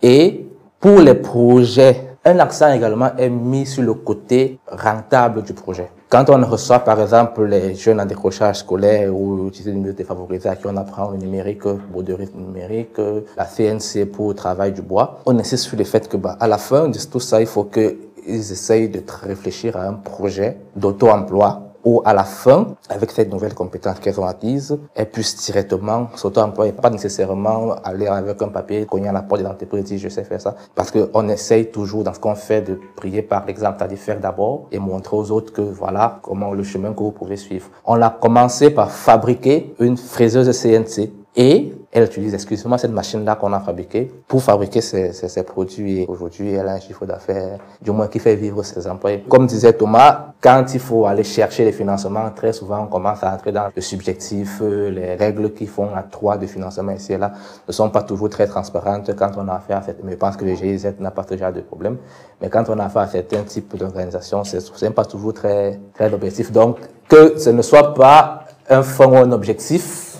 Et 0.00 0.46
pour 0.78 1.00
les 1.00 1.14
projets, 1.14 2.13
un 2.26 2.38
accent 2.38 2.72
également 2.72 3.10
est 3.18 3.28
mis 3.28 3.66
sur 3.66 3.82
le 3.82 3.94
côté 3.94 4.58
rentable 4.66 5.42
du 5.42 5.52
projet. 5.52 5.90
Quand 6.08 6.30
on 6.30 6.44
reçoit 6.46 6.78
par 6.78 7.00
exemple 7.00 7.44
les 7.44 7.74
jeunes 7.74 8.00
en 8.00 8.06
décrochage 8.06 8.60
scolaire 8.60 9.14
ou 9.14 9.48
utiliser 9.48 9.72
des 9.72 9.78
milieux 9.78 9.92
défavorisés 9.92 10.48
à 10.48 10.56
qui 10.56 10.66
on 10.66 10.76
apprend 10.76 11.10
le 11.10 11.18
numérique, 11.18 11.62
rythme 11.64 12.38
numérique, 12.38 12.98
la 13.36 13.44
CNC 13.44 14.06
pour 14.06 14.28
le 14.28 14.34
travail 14.34 14.72
du 14.72 14.80
bois, 14.80 15.20
on 15.26 15.38
insiste 15.38 15.64
sur 15.64 15.76
le 15.76 15.84
fait 15.84 16.08
que 16.08 16.16
bah, 16.16 16.36
à 16.40 16.48
la 16.48 16.58
fin 16.58 16.88
de 16.88 16.98
tout 16.98 17.20
ça, 17.20 17.40
il 17.40 17.46
faut 17.46 17.64
qu'ils 17.64 17.96
essayent 18.26 18.88
de 18.88 19.02
réfléchir 19.22 19.76
à 19.76 19.86
un 19.86 19.94
projet 19.94 20.56
d'auto-emploi 20.76 21.73
ou 21.84 22.02
à 22.04 22.14
la 22.14 22.24
fin, 22.24 22.68
avec 22.88 23.10
cette 23.10 23.30
nouvelle 23.30 23.54
compétence 23.54 23.98
qu'elles 24.00 24.18
ont 24.18 24.26
acquise, 24.26 24.78
elles 24.94 25.10
puissent 25.10 25.36
directement 25.44 26.08
s'auto-employer, 26.14 26.72
pas 26.72 26.90
nécessairement 26.90 27.74
aller 27.84 28.06
avec 28.06 28.40
un 28.40 28.48
papier, 28.48 28.86
cogner 28.86 29.08
à 29.08 29.12
la 29.12 29.22
porte 29.22 29.42
de 29.42 29.46
l'entreprise, 29.46 29.84
dire 29.84 29.98
je 29.98 30.08
sais 30.08 30.24
faire 30.24 30.40
ça. 30.40 30.54
Parce 30.74 30.90
qu'on 30.90 31.28
essaye 31.28 31.70
toujours 31.70 32.04
dans 32.04 32.14
ce 32.14 32.20
qu'on 32.20 32.34
fait 32.34 32.62
de 32.62 32.80
prier 32.96 33.22
par 33.22 33.44
l'exemple, 33.46 33.76
c'est-à-dire 33.78 33.98
faire 33.98 34.20
d'abord 34.20 34.66
et 34.72 34.78
montrer 34.78 35.16
aux 35.16 35.30
autres 35.30 35.52
que 35.52 35.62
voilà 35.62 36.18
comment 36.22 36.52
le 36.52 36.62
chemin 36.62 36.92
que 36.92 37.00
vous 37.00 37.12
pouvez 37.12 37.36
suivre. 37.36 37.68
On 37.84 38.00
a 38.00 38.10
commencé 38.10 38.70
par 38.70 38.90
fabriquer 38.90 39.74
une 39.78 39.96
fraiseuse 39.96 40.50
CNC 40.50 41.10
et 41.36 41.74
elle 41.94 42.02
utilise 42.02 42.34
exclusivement 42.34 42.76
cette 42.76 42.90
machine-là 42.90 43.36
qu'on 43.36 43.52
a 43.52 43.60
fabriquée 43.60 44.10
pour 44.26 44.42
fabriquer 44.42 44.80
ses, 44.80 45.12
ses, 45.12 45.42
produits. 45.44 46.00
Et 46.00 46.06
aujourd'hui, 46.08 46.52
elle 46.52 46.66
a 46.66 46.72
un 46.72 46.80
chiffre 46.80 47.06
d'affaires, 47.06 47.60
du 47.80 47.92
moins, 47.92 48.08
qui 48.08 48.18
fait 48.18 48.34
vivre 48.34 48.64
ses 48.64 48.88
employés. 48.88 49.24
Comme 49.28 49.46
disait 49.46 49.72
Thomas, 49.74 50.34
quand 50.40 50.64
il 50.74 50.80
faut 50.80 51.06
aller 51.06 51.22
chercher 51.22 51.64
les 51.64 51.70
financements, 51.70 52.30
très 52.34 52.52
souvent, 52.52 52.80
on 52.80 52.86
commence 52.88 53.22
à 53.22 53.32
entrer 53.32 53.52
dans 53.52 53.68
le 53.74 53.80
subjectif. 53.80 54.60
Les 54.60 55.14
règles 55.14 55.52
qui 55.54 55.68
font 55.68 55.94
à 55.94 56.02
trois 56.02 56.36
de 56.36 56.48
financement 56.48 56.90
ici 56.90 57.12
et 57.12 57.16
là 57.16 57.30
ne 57.68 57.72
sont 57.72 57.88
pas 57.90 58.02
toujours 58.02 58.28
très 58.28 58.48
transparentes 58.48 59.14
quand 59.14 59.30
on 59.36 59.46
a 59.46 59.54
affaire 59.54 59.78
à 59.78 59.82
cette... 59.82 60.02
Mais 60.02 60.12
je 60.12 60.16
pense 60.16 60.36
que 60.36 60.44
le 60.44 60.56
GIZ 60.56 60.94
n'a 60.98 61.12
pas 61.12 61.22
déjà 61.22 61.52
de 61.52 61.60
problème. 61.60 61.98
Mais 62.42 62.48
quand 62.48 62.68
on 62.70 62.78
a 62.80 62.86
affaire 62.86 63.02
à 63.02 63.06
certains 63.06 63.42
types 63.44 63.76
d'organisations, 63.76 64.42
c'est 64.42 64.90
pas 64.90 65.04
toujours 65.04 65.32
très, 65.32 65.78
très 65.94 66.12
objectif. 66.12 66.50
Donc, 66.50 66.78
que 67.08 67.38
ce 67.38 67.50
ne 67.50 67.62
soit 67.62 67.94
pas 67.94 68.46
un 68.68 68.82
fonds 68.82 69.12
ou 69.12 69.16
un 69.16 69.30
objectif, 69.30 70.13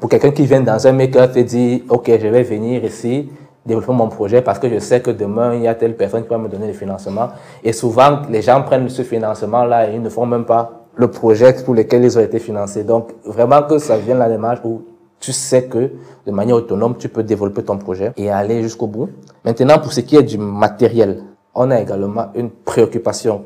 pour 0.00 0.08
quelqu'un 0.08 0.30
qui 0.30 0.46
vient 0.46 0.60
dans 0.60 0.86
un 0.86 0.92
maker 0.92 1.30
te 1.32 1.40
dit, 1.40 1.84
OK, 1.88 2.06
je 2.08 2.26
vais 2.28 2.42
venir 2.42 2.84
ici, 2.84 3.30
développer 3.66 3.92
mon 3.92 4.08
projet 4.08 4.42
parce 4.42 4.58
que 4.58 4.68
je 4.68 4.78
sais 4.78 5.00
que 5.00 5.10
demain, 5.10 5.54
il 5.54 5.62
y 5.62 5.68
a 5.68 5.74
telle 5.74 5.96
personne 5.96 6.22
qui 6.22 6.28
va 6.28 6.38
me 6.38 6.48
donner 6.48 6.66
le 6.68 6.72
financement. 6.72 7.28
Et 7.64 7.72
souvent, 7.72 8.22
les 8.30 8.42
gens 8.42 8.62
prennent 8.62 8.88
ce 8.88 9.02
financement-là 9.02 9.90
et 9.90 9.94
ils 9.94 10.02
ne 10.02 10.08
font 10.08 10.26
même 10.26 10.44
pas 10.44 10.86
le 10.94 11.10
projet 11.10 11.52
pour 11.64 11.74
lequel 11.74 12.04
ils 12.04 12.18
ont 12.18 12.22
été 12.22 12.38
financés. 12.38 12.84
Donc, 12.84 13.12
vraiment 13.24 13.62
que 13.62 13.78
ça 13.78 13.96
vient 13.96 14.16
la 14.16 14.28
démarche 14.28 14.60
où 14.64 14.82
tu 15.20 15.32
sais 15.32 15.64
que 15.64 15.90
de 16.26 16.32
manière 16.32 16.56
autonome, 16.56 16.96
tu 16.96 17.08
peux 17.08 17.22
développer 17.22 17.62
ton 17.62 17.76
projet 17.76 18.12
et 18.16 18.30
aller 18.30 18.62
jusqu'au 18.62 18.86
bout. 18.86 19.10
Maintenant, 19.44 19.78
pour 19.78 19.92
ce 19.92 20.00
qui 20.00 20.16
est 20.16 20.22
du 20.22 20.38
matériel, 20.38 21.22
on 21.54 21.70
a 21.70 21.80
également 21.80 22.28
une 22.34 22.50
préoccupation 22.50 23.44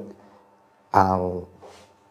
en 0.93 1.43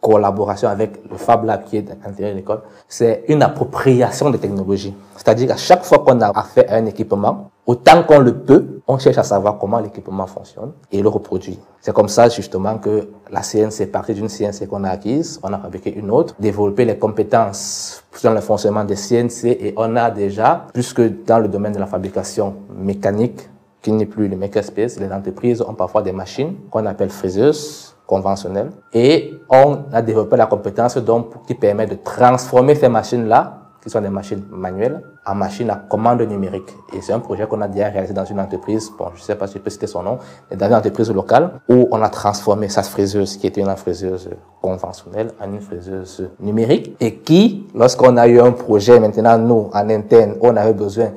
collaboration 0.01 0.67
avec 0.67 0.99
le 1.09 1.15
Fab 1.15 1.45
Lab 1.45 1.63
qui 1.63 1.77
est 1.77 1.89
à 1.91 2.07
l'intérieur 2.07 2.33
de 2.33 2.39
l'école, 2.39 2.61
c'est 2.87 3.23
une 3.27 3.43
appropriation 3.43 4.29
des 4.31 4.39
technologies. 4.39 4.95
C'est-à-dire 5.15 5.49
qu'à 5.49 5.57
chaque 5.57 5.83
fois 5.83 5.99
qu'on 5.99 6.19
a 6.21 6.37
affaire 6.37 6.65
à 6.69 6.75
un 6.75 6.85
équipement, 6.87 7.51
autant 7.67 8.03
qu'on 8.03 8.19
le 8.19 8.39
peut, 8.39 8.81
on 8.87 8.97
cherche 8.97 9.19
à 9.19 9.23
savoir 9.23 9.59
comment 9.59 9.79
l'équipement 9.79 10.25
fonctionne 10.25 10.71
et 10.91 11.01
le 11.01 11.07
reproduit. 11.07 11.59
C'est 11.79 11.93
comme 11.93 12.09
ça 12.09 12.27
justement 12.29 12.79
que 12.79 13.09
la 13.29 13.41
CNC 13.41 13.81
est 13.81 13.91
partie 13.91 14.15
d'une 14.15 14.27
CNC 14.27 14.67
qu'on 14.67 14.83
a 14.83 14.89
acquise, 14.89 15.39
on 15.43 15.53
a 15.53 15.59
fabriqué 15.59 15.93
une 15.93 16.09
autre, 16.09 16.35
développé 16.39 16.83
les 16.83 16.97
compétences 16.97 18.03
dans 18.23 18.33
le 18.33 18.41
fonctionnement 18.41 18.83
des 18.83 18.95
CNC 18.95 19.45
et 19.45 19.73
on 19.77 19.95
a 19.95 20.09
déjà, 20.09 20.65
plus 20.73 20.93
que 20.93 21.07
dans 21.25 21.39
le 21.39 21.47
domaine 21.47 21.73
de 21.73 21.79
la 21.79 21.85
fabrication 21.85 22.55
mécanique, 22.75 23.47
qui 23.81 23.91
n'est 23.91 24.05
plus 24.05 24.27
le 24.27 24.37
makerspace, 24.37 24.99
les 24.99 25.11
entreprises 25.11 25.61
ont 25.61 25.73
parfois 25.73 26.01
des 26.01 26.11
machines 26.11 26.55
qu'on 26.69 26.85
appelle 26.85 27.09
fraiseuses, 27.09 27.95
conventionnel. 28.05 28.71
Et 28.93 29.39
on 29.49 29.85
a 29.91 30.01
développé 30.01 30.37
la 30.37 30.45
compétence 30.45 30.97
donc 30.97 31.45
qui 31.45 31.55
permet 31.55 31.85
de 31.85 31.95
transformer 31.95 32.75
ces 32.75 32.89
machines-là, 32.89 33.57
qui 33.81 33.89
sont 33.89 34.01
des 34.01 34.09
machines 34.09 34.43
manuelles, 34.51 35.01
en 35.25 35.33
machines 35.33 35.69
à 35.69 35.75
commande 35.75 36.21
numérique. 36.21 36.69
Et 36.93 37.01
c'est 37.01 37.13
un 37.13 37.19
projet 37.19 37.47
qu'on 37.47 37.61
a 37.61 37.67
déjà 37.67 37.87
réalisé 37.87 38.13
dans 38.13 38.25
une 38.25 38.39
entreprise, 38.39 38.91
bon, 38.97 39.07
je 39.15 39.21
sais 39.21 39.35
pas 39.35 39.47
si 39.47 39.55
je 39.55 39.59
peux 39.59 39.69
citer 39.69 39.87
son 39.87 40.03
nom, 40.03 40.19
mais 40.49 40.57
dans 40.57 40.67
une 40.67 40.75
entreprise 40.75 41.11
locale, 41.11 41.61
où 41.67 41.87
on 41.91 42.01
a 42.01 42.09
transformé 42.09 42.69
sa 42.69 42.83
fraiseuse, 42.83 43.37
qui 43.37 43.47
était 43.47 43.61
une 43.61 43.75
fraiseuse 43.75 44.29
conventionnelle, 44.61 45.31
en 45.41 45.51
une 45.51 45.61
fraiseuse 45.61 46.29
numérique, 46.39 46.95
et 46.99 47.15
qui, 47.15 47.67
lorsqu'on 47.73 48.17
a 48.17 48.27
eu 48.27 48.39
un 48.39 48.51
projet, 48.51 48.99
maintenant, 48.99 49.37
nous, 49.37 49.69
en 49.73 49.89
interne, 49.89 50.35
on 50.41 50.55
avait 50.55 50.73
besoin 50.73 51.11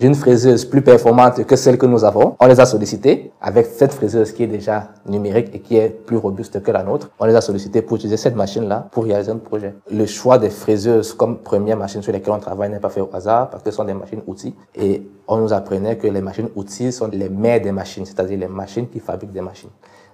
d'une 0.00 0.14
fraiseuse 0.14 0.64
plus 0.64 0.82
performante 0.82 1.44
que 1.44 1.56
celle 1.56 1.76
que 1.76 1.86
nous 1.86 2.04
avons. 2.04 2.36
On 2.40 2.46
les 2.46 2.60
a 2.60 2.66
sollicités 2.66 3.32
avec 3.40 3.66
cette 3.66 3.92
fraiseuse 3.92 4.32
qui 4.32 4.44
est 4.44 4.48
déjà 4.48 4.90
numérique 5.06 5.54
et 5.54 5.60
qui 5.60 5.76
est 5.76 5.88
plus 5.88 6.16
robuste 6.16 6.62
que 6.62 6.70
la 6.70 6.82
nôtre. 6.82 7.10
On 7.18 7.26
les 7.26 7.34
a 7.34 7.40
sollicités 7.40 7.82
pour 7.82 7.96
utiliser 7.96 8.16
cette 8.16 8.36
machine-là 8.36 8.88
pour 8.92 9.04
réaliser 9.04 9.32
un 9.32 9.38
projet. 9.38 9.74
Le 9.90 10.06
choix 10.06 10.38
des 10.38 10.50
fraiseuses 10.50 11.12
comme 11.14 11.38
première 11.38 11.76
machine 11.76 12.02
sur 12.02 12.12
lesquelles 12.12 12.34
on 12.34 12.38
travaille 12.38 12.70
n'est 12.70 12.80
pas 12.80 12.90
fait 12.90 13.00
au 13.00 13.10
hasard 13.12 13.50
parce 13.50 13.62
que 13.62 13.70
ce 13.70 13.76
sont 13.76 13.84
des 13.84 13.94
machines 13.94 14.22
outils 14.26 14.54
et 14.74 15.02
on 15.26 15.38
nous 15.38 15.52
apprenait 15.52 15.96
que 15.96 16.06
les 16.06 16.22
machines 16.22 16.48
outils 16.54 16.92
sont 16.92 17.08
les 17.08 17.28
mères 17.28 17.60
des 17.60 17.72
machines, 17.72 18.06
c'est-à-dire 18.06 18.38
les 18.38 18.48
machines 18.48 18.88
qui 18.88 19.00
fabriquent 19.00 19.32
des 19.32 19.40
machines. 19.40 19.70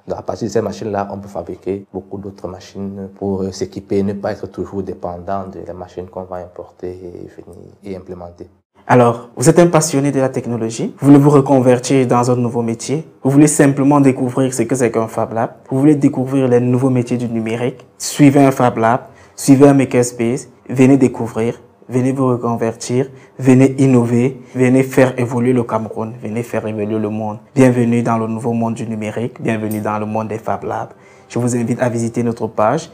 Donc, 0.06 0.18
à 0.18 0.22
partir 0.22 0.48
de 0.48 0.52
ces 0.52 0.60
machines-là, 0.60 1.08
on 1.10 1.18
peut 1.18 1.28
fabriquer 1.28 1.86
beaucoup 1.92 2.18
d'autres 2.18 2.46
machines 2.46 3.08
pour 3.16 3.44
s'équiper, 3.54 4.02
ne 4.02 4.12
pas 4.12 4.32
être 4.32 4.46
toujours 4.48 4.82
dépendant 4.82 5.46
des 5.46 5.72
machines 5.72 6.08
qu'on 6.08 6.24
va 6.24 6.36
importer 6.36 6.90
et 6.90 7.28
venir 7.28 7.70
et 7.82 7.96
implémenter. 7.96 8.48
Alors, 8.86 9.30
vous 9.34 9.48
êtes 9.48 9.58
un 9.58 9.68
passionné 9.68 10.12
de 10.12 10.20
la 10.20 10.28
technologie, 10.28 10.94
vous 10.98 11.06
voulez 11.06 11.18
vous 11.18 11.30
reconvertir 11.30 12.06
dans 12.06 12.30
un 12.30 12.36
nouveau 12.36 12.60
métier, 12.60 13.08
vous 13.22 13.30
voulez 13.30 13.46
simplement 13.46 13.98
découvrir 13.98 14.52
ce 14.52 14.60
que 14.60 14.74
c'est 14.74 14.90
qu'un 14.90 15.08
Fab 15.08 15.32
Lab, 15.32 15.52
vous 15.70 15.78
voulez 15.78 15.94
découvrir 15.94 16.48
les 16.48 16.60
nouveaux 16.60 16.90
métiers 16.90 17.16
du 17.16 17.26
numérique, 17.26 17.86
suivez 17.96 18.44
un 18.44 18.50
Fab 18.50 18.76
Lab, 18.76 19.00
suivez 19.36 19.68
un 19.68 19.72
Makerspace, 19.72 20.50
venez 20.68 20.98
découvrir, 20.98 21.62
venez 21.88 22.12
vous 22.12 22.26
reconvertir, 22.26 23.08
venez 23.38 23.74
innover, 23.78 24.42
venez 24.54 24.82
faire 24.82 25.18
évoluer 25.18 25.54
le 25.54 25.62
Cameroun, 25.62 26.12
venez 26.22 26.42
faire 26.42 26.66
évoluer 26.66 26.98
le 26.98 27.08
monde. 27.08 27.38
Bienvenue 27.54 28.02
dans 28.02 28.18
le 28.18 28.26
nouveau 28.26 28.52
monde 28.52 28.74
du 28.74 28.86
numérique, 28.86 29.40
bienvenue 29.40 29.80
dans 29.80 29.98
le 29.98 30.04
monde 30.04 30.28
des 30.28 30.38
Fab 30.38 30.62
Labs. 30.62 30.90
Je 31.30 31.38
vous 31.38 31.56
invite 31.56 31.80
à 31.80 31.88
visiter 31.88 32.22
notre 32.22 32.48
page 32.48 32.90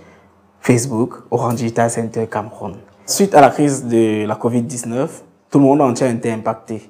Facebook 0.61 1.15
Orange 1.33 1.57
Digital 1.57 1.91
Center 1.91 2.29
Cameroun. 2.31 2.77
Suite 3.07 3.35
à 3.35 3.41
la 3.41 3.51
crise 3.51 3.85
de 3.87 4.25
la 4.25 4.37
COVID-19, 4.37 5.09
tout 5.51 5.59
le 5.59 5.65
monde 5.65 5.81
entier 5.81 6.07
a 6.07 6.11
été 6.11 6.31
impacté 6.31 6.89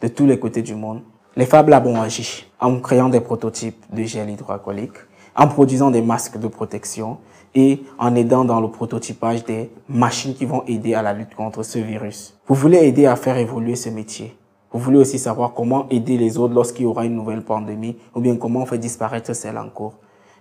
de 0.00 0.08
tous 0.08 0.26
les 0.26 0.38
côtés 0.38 0.62
du 0.62 0.74
monde. 0.76 1.02
Les 1.34 1.44
Fab 1.44 1.68
Labs 1.68 1.86
ont 1.86 2.00
agi 2.00 2.46
en 2.60 2.78
créant 2.78 3.08
des 3.08 3.20
prototypes 3.20 3.84
de 3.92 4.04
gel 4.04 4.30
hydroalcoolique, 4.30 4.94
en 5.34 5.48
produisant 5.48 5.90
des 5.90 6.02
masques 6.02 6.38
de 6.38 6.46
protection 6.46 7.18
et 7.54 7.82
en 7.98 8.14
aidant 8.14 8.44
dans 8.44 8.60
le 8.60 8.68
prototypage 8.68 9.44
des 9.44 9.70
machines 9.88 10.34
qui 10.34 10.44
vont 10.44 10.62
aider 10.66 10.94
à 10.94 11.02
la 11.02 11.12
lutte 11.12 11.34
contre 11.34 11.64
ce 11.64 11.78
virus. 11.78 12.38
Vous 12.46 12.54
voulez 12.54 12.78
aider 12.78 13.06
à 13.06 13.16
faire 13.16 13.36
évoluer 13.38 13.74
ce 13.74 13.88
métier. 13.88 14.36
Vous 14.72 14.78
voulez 14.78 14.98
aussi 14.98 15.18
savoir 15.18 15.52
comment 15.52 15.88
aider 15.90 16.16
les 16.16 16.38
autres 16.38 16.54
lorsqu'il 16.54 16.84
y 16.84 16.86
aura 16.86 17.06
une 17.06 17.14
nouvelle 17.14 17.42
pandémie 17.42 17.96
ou 18.14 18.20
bien 18.20 18.36
comment 18.36 18.64
fait 18.66 18.78
disparaître 18.78 19.34
celle 19.34 19.58
en 19.58 19.68
cours. 19.68 19.94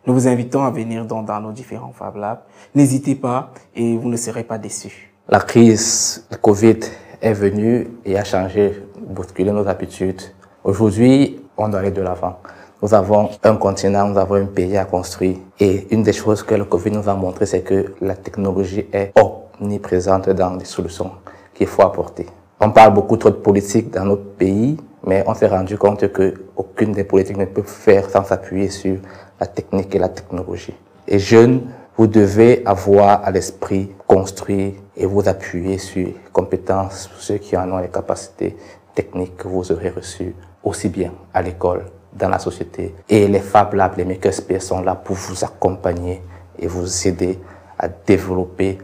Nous 0.05 0.13
vous 0.13 0.28
invitons 0.28 0.63
à 0.63 0.70
venir 0.70 1.05
dans, 1.05 1.24
dans 1.24 1.41
nos 1.41 1.51
différents 1.51 1.93
Fab 1.93 2.16
Labs. 2.16 2.41
N'hésitez 2.76 3.16
pas 3.16 3.51
et 3.76 3.97
vous 3.97 4.09
ne 4.09 4.18
serez 4.18 4.43
pas 4.43 4.59
déçus. 4.59 5.11
La 5.28 5.39
crise 5.39 6.28
Covid 6.41 6.80
est 7.26 7.34
venu 7.34 7.88
et 8.05 8.17
a 8.19 8.23
changé, 8.23 8.84
bousculé 8.99 9.51
nos 9.51 9.67
habitudes. 9.67 10.21
Aujourd'hui, 10.63 11.41
on 11.57 11.67
doit 11.69 11.80
aller 11.80 11.89
de 11.89 12.01
l'avant. 12.01 12.38
Nous 12.84 12.93
avons 12.93 13.30
un 13.43 13.55
continent, 13.55 14.07
nous 14.07 14.17
avons 14.19 14.36
un 14.36 14.45
pays 14.45 14.78
à 14.78 14.86
construire. 14.86 15.38
Et 15.59 15.88
une 15.89 16.03
des 16.03 16.13
choses 16.13 16.43
que 16.43 16.53
le 16.53 16.65
Covid 16.65 16.91
nous 16.91 17.09
a 17.09 17.15
montré, 17.15 17.47
c'est 17.47 17.61
que 17.61 17.95
la 17.99 18.15
technologie 18.15 18.86
est 18.93 19.11
omniprésente 19.59 20.30
dans 20.30 20.55
les 20.55 20.65
solutions 20.65 21.11
qu'il 21.55 21.65
faut 21.65 21.82
apporter. 21.82 22.28
On 22.59 22.69
parle 22.69 22.93
beaucoup 22.93 23.17
trop 23.17 23.32
de 23.32 23.36
politique 23.36 23.89
dans 23.89 24.05
notre 24.05 24.26
pays, 24.36 24.78
mais 25.03 25.23
on 25.26 25.34
s'est 25.34 25.47
rendu 25.47 25.80
compte 25.80 26.07
que 26.11 26.34
aucune 26.55 26.91
des 26.91 27.05
politiques 27.05 27.38
ne 27.38 27.45
peut 27.45 27.63
faire 27.63 28.07
sans 28.07 28.23
s'appuyer 28.23 28.69
sur 28.69 28.97
la 29.39 29.47
technique 29.47 29.95
et 29.95 29.99
la 29.99 30.09
technologie. 30.09 30.76
Et 31.07 31.17
jeunes, 31.17 31.61
vous 31.97 32.05
devez 32.05 32.61
avoir 32.67 33.26
à 33.26 33.32
l'esprit 33.32 33.89
construire 34.05 34.73
et 34.97 35.05
vous 35.05 35.27
appuyer 35.27 35.77
sur 35.77 36.07
compétences, 36.31 37.09
ceux 37.17 37.37
qui 37.37 37.57
en 37.57 37.71
ont 37.71 37.77
les 37.77 37.89
capacités 37.89 38.55
techniques 38.93 39.37
que 39.37 39.47
vous 39.47 39.71
aurez 39.71 39.89
reçues 39.89 40.35
aussi 40.63 40.89
bien 40.89 41.11
à 41.33 41.41
l'école, 41.41 41.85
dans 42.13 42.29
la 42.29 42.39
société. 42.39 42.95
Et 43.09 43.27
les 43.27 43.39
Fab 43.39 43.73
Labs, 43.73 43.97
les 43.97 44.05
Makerspace 44.05 44.65
sont 44.65 44.81
là 44.81 44.95
pour 44.95 45.15
vous 45.15 45.43
accompagner 45.43 46.21
et 46.57 46.67
vous 46.67 47.07
aider 47.07 47.39
à 47.77 47.87
développer 47.87 48.77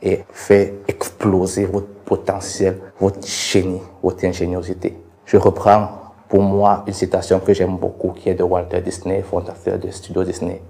et 0.00 0.24
faire 0.30 0.72
exploser 0.86 1.66
votre 1.66 1.88
potentiel, 2.04 2.78
votre 2.98 3.26
génie, 3.26 3.82
votre 4.02 4.24
ingéniosité. 4.24 4.96
Je 5.26 5.36
reprends 5.36 5.88
pour 6.28 6.40
moi 6.42 6.84
une 6.86 6.92
citation 6.92 7.40
que 7.40 7.52
j'aime 7.52 7.76
beaucoup 7.76 8.10
qui 8.10 8.30
est 8.30 8.34
de 8.34 8.42
Walter 8.42 8.80
Disney, 8.80 9.22
fondateur 9.22 9.78
de 9.78 9.90
Studio 9.90 10.24
Disney. 10.24 10.62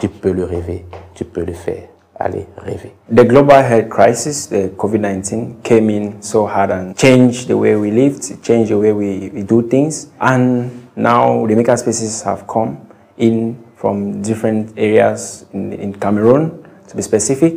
Tu 0.00 0.08
peux 0.08 0.32
le 0.32 0.44
rêver, 0.44 0.86
tu 1.14 1.24
peux 1.24 1.44
le 1.44 1.52
faire. 1.52 1.91
Rêver. 2.18 2.92
The 3.08 3.24
global 3.24 3.62
health 3.62 3.88
crisis, 3.88 4.46
the 4.46 4.70
COVID-19, 4.76 5.62
came 5.62 5.90
in 5.90 6.22
so 6.22 6.46
hard 6.46 6.70
and 6.70 6.96
changed 6.96 7.48
the 7.48 7.56
way 7.56 7.76
we 7.76 7.90
lived, 7.90 8.42
changed 8.42 8.70
the 8.70 8.78
way 8.78 8.92
we, 8.92 9.30
we 9.30 9.42
do 9.42 9.68
things. 9.68 10.08
And 10.20 10.88
now 10.96 11.46
the 11.46 11.54
makerspaces 11.54 12.24
have 12.24 12.46
come 12.46 12.78
in 13.16 13.62
from 13.76 14.22
different 14.22 14.78
areas 14.78 15.46
in, 15.52 15.72
in 15.72 15.94
Cameroon, 15.94 16.64
to 16.88 16.96
be 16.96 17.02
specific. 17.02 17.54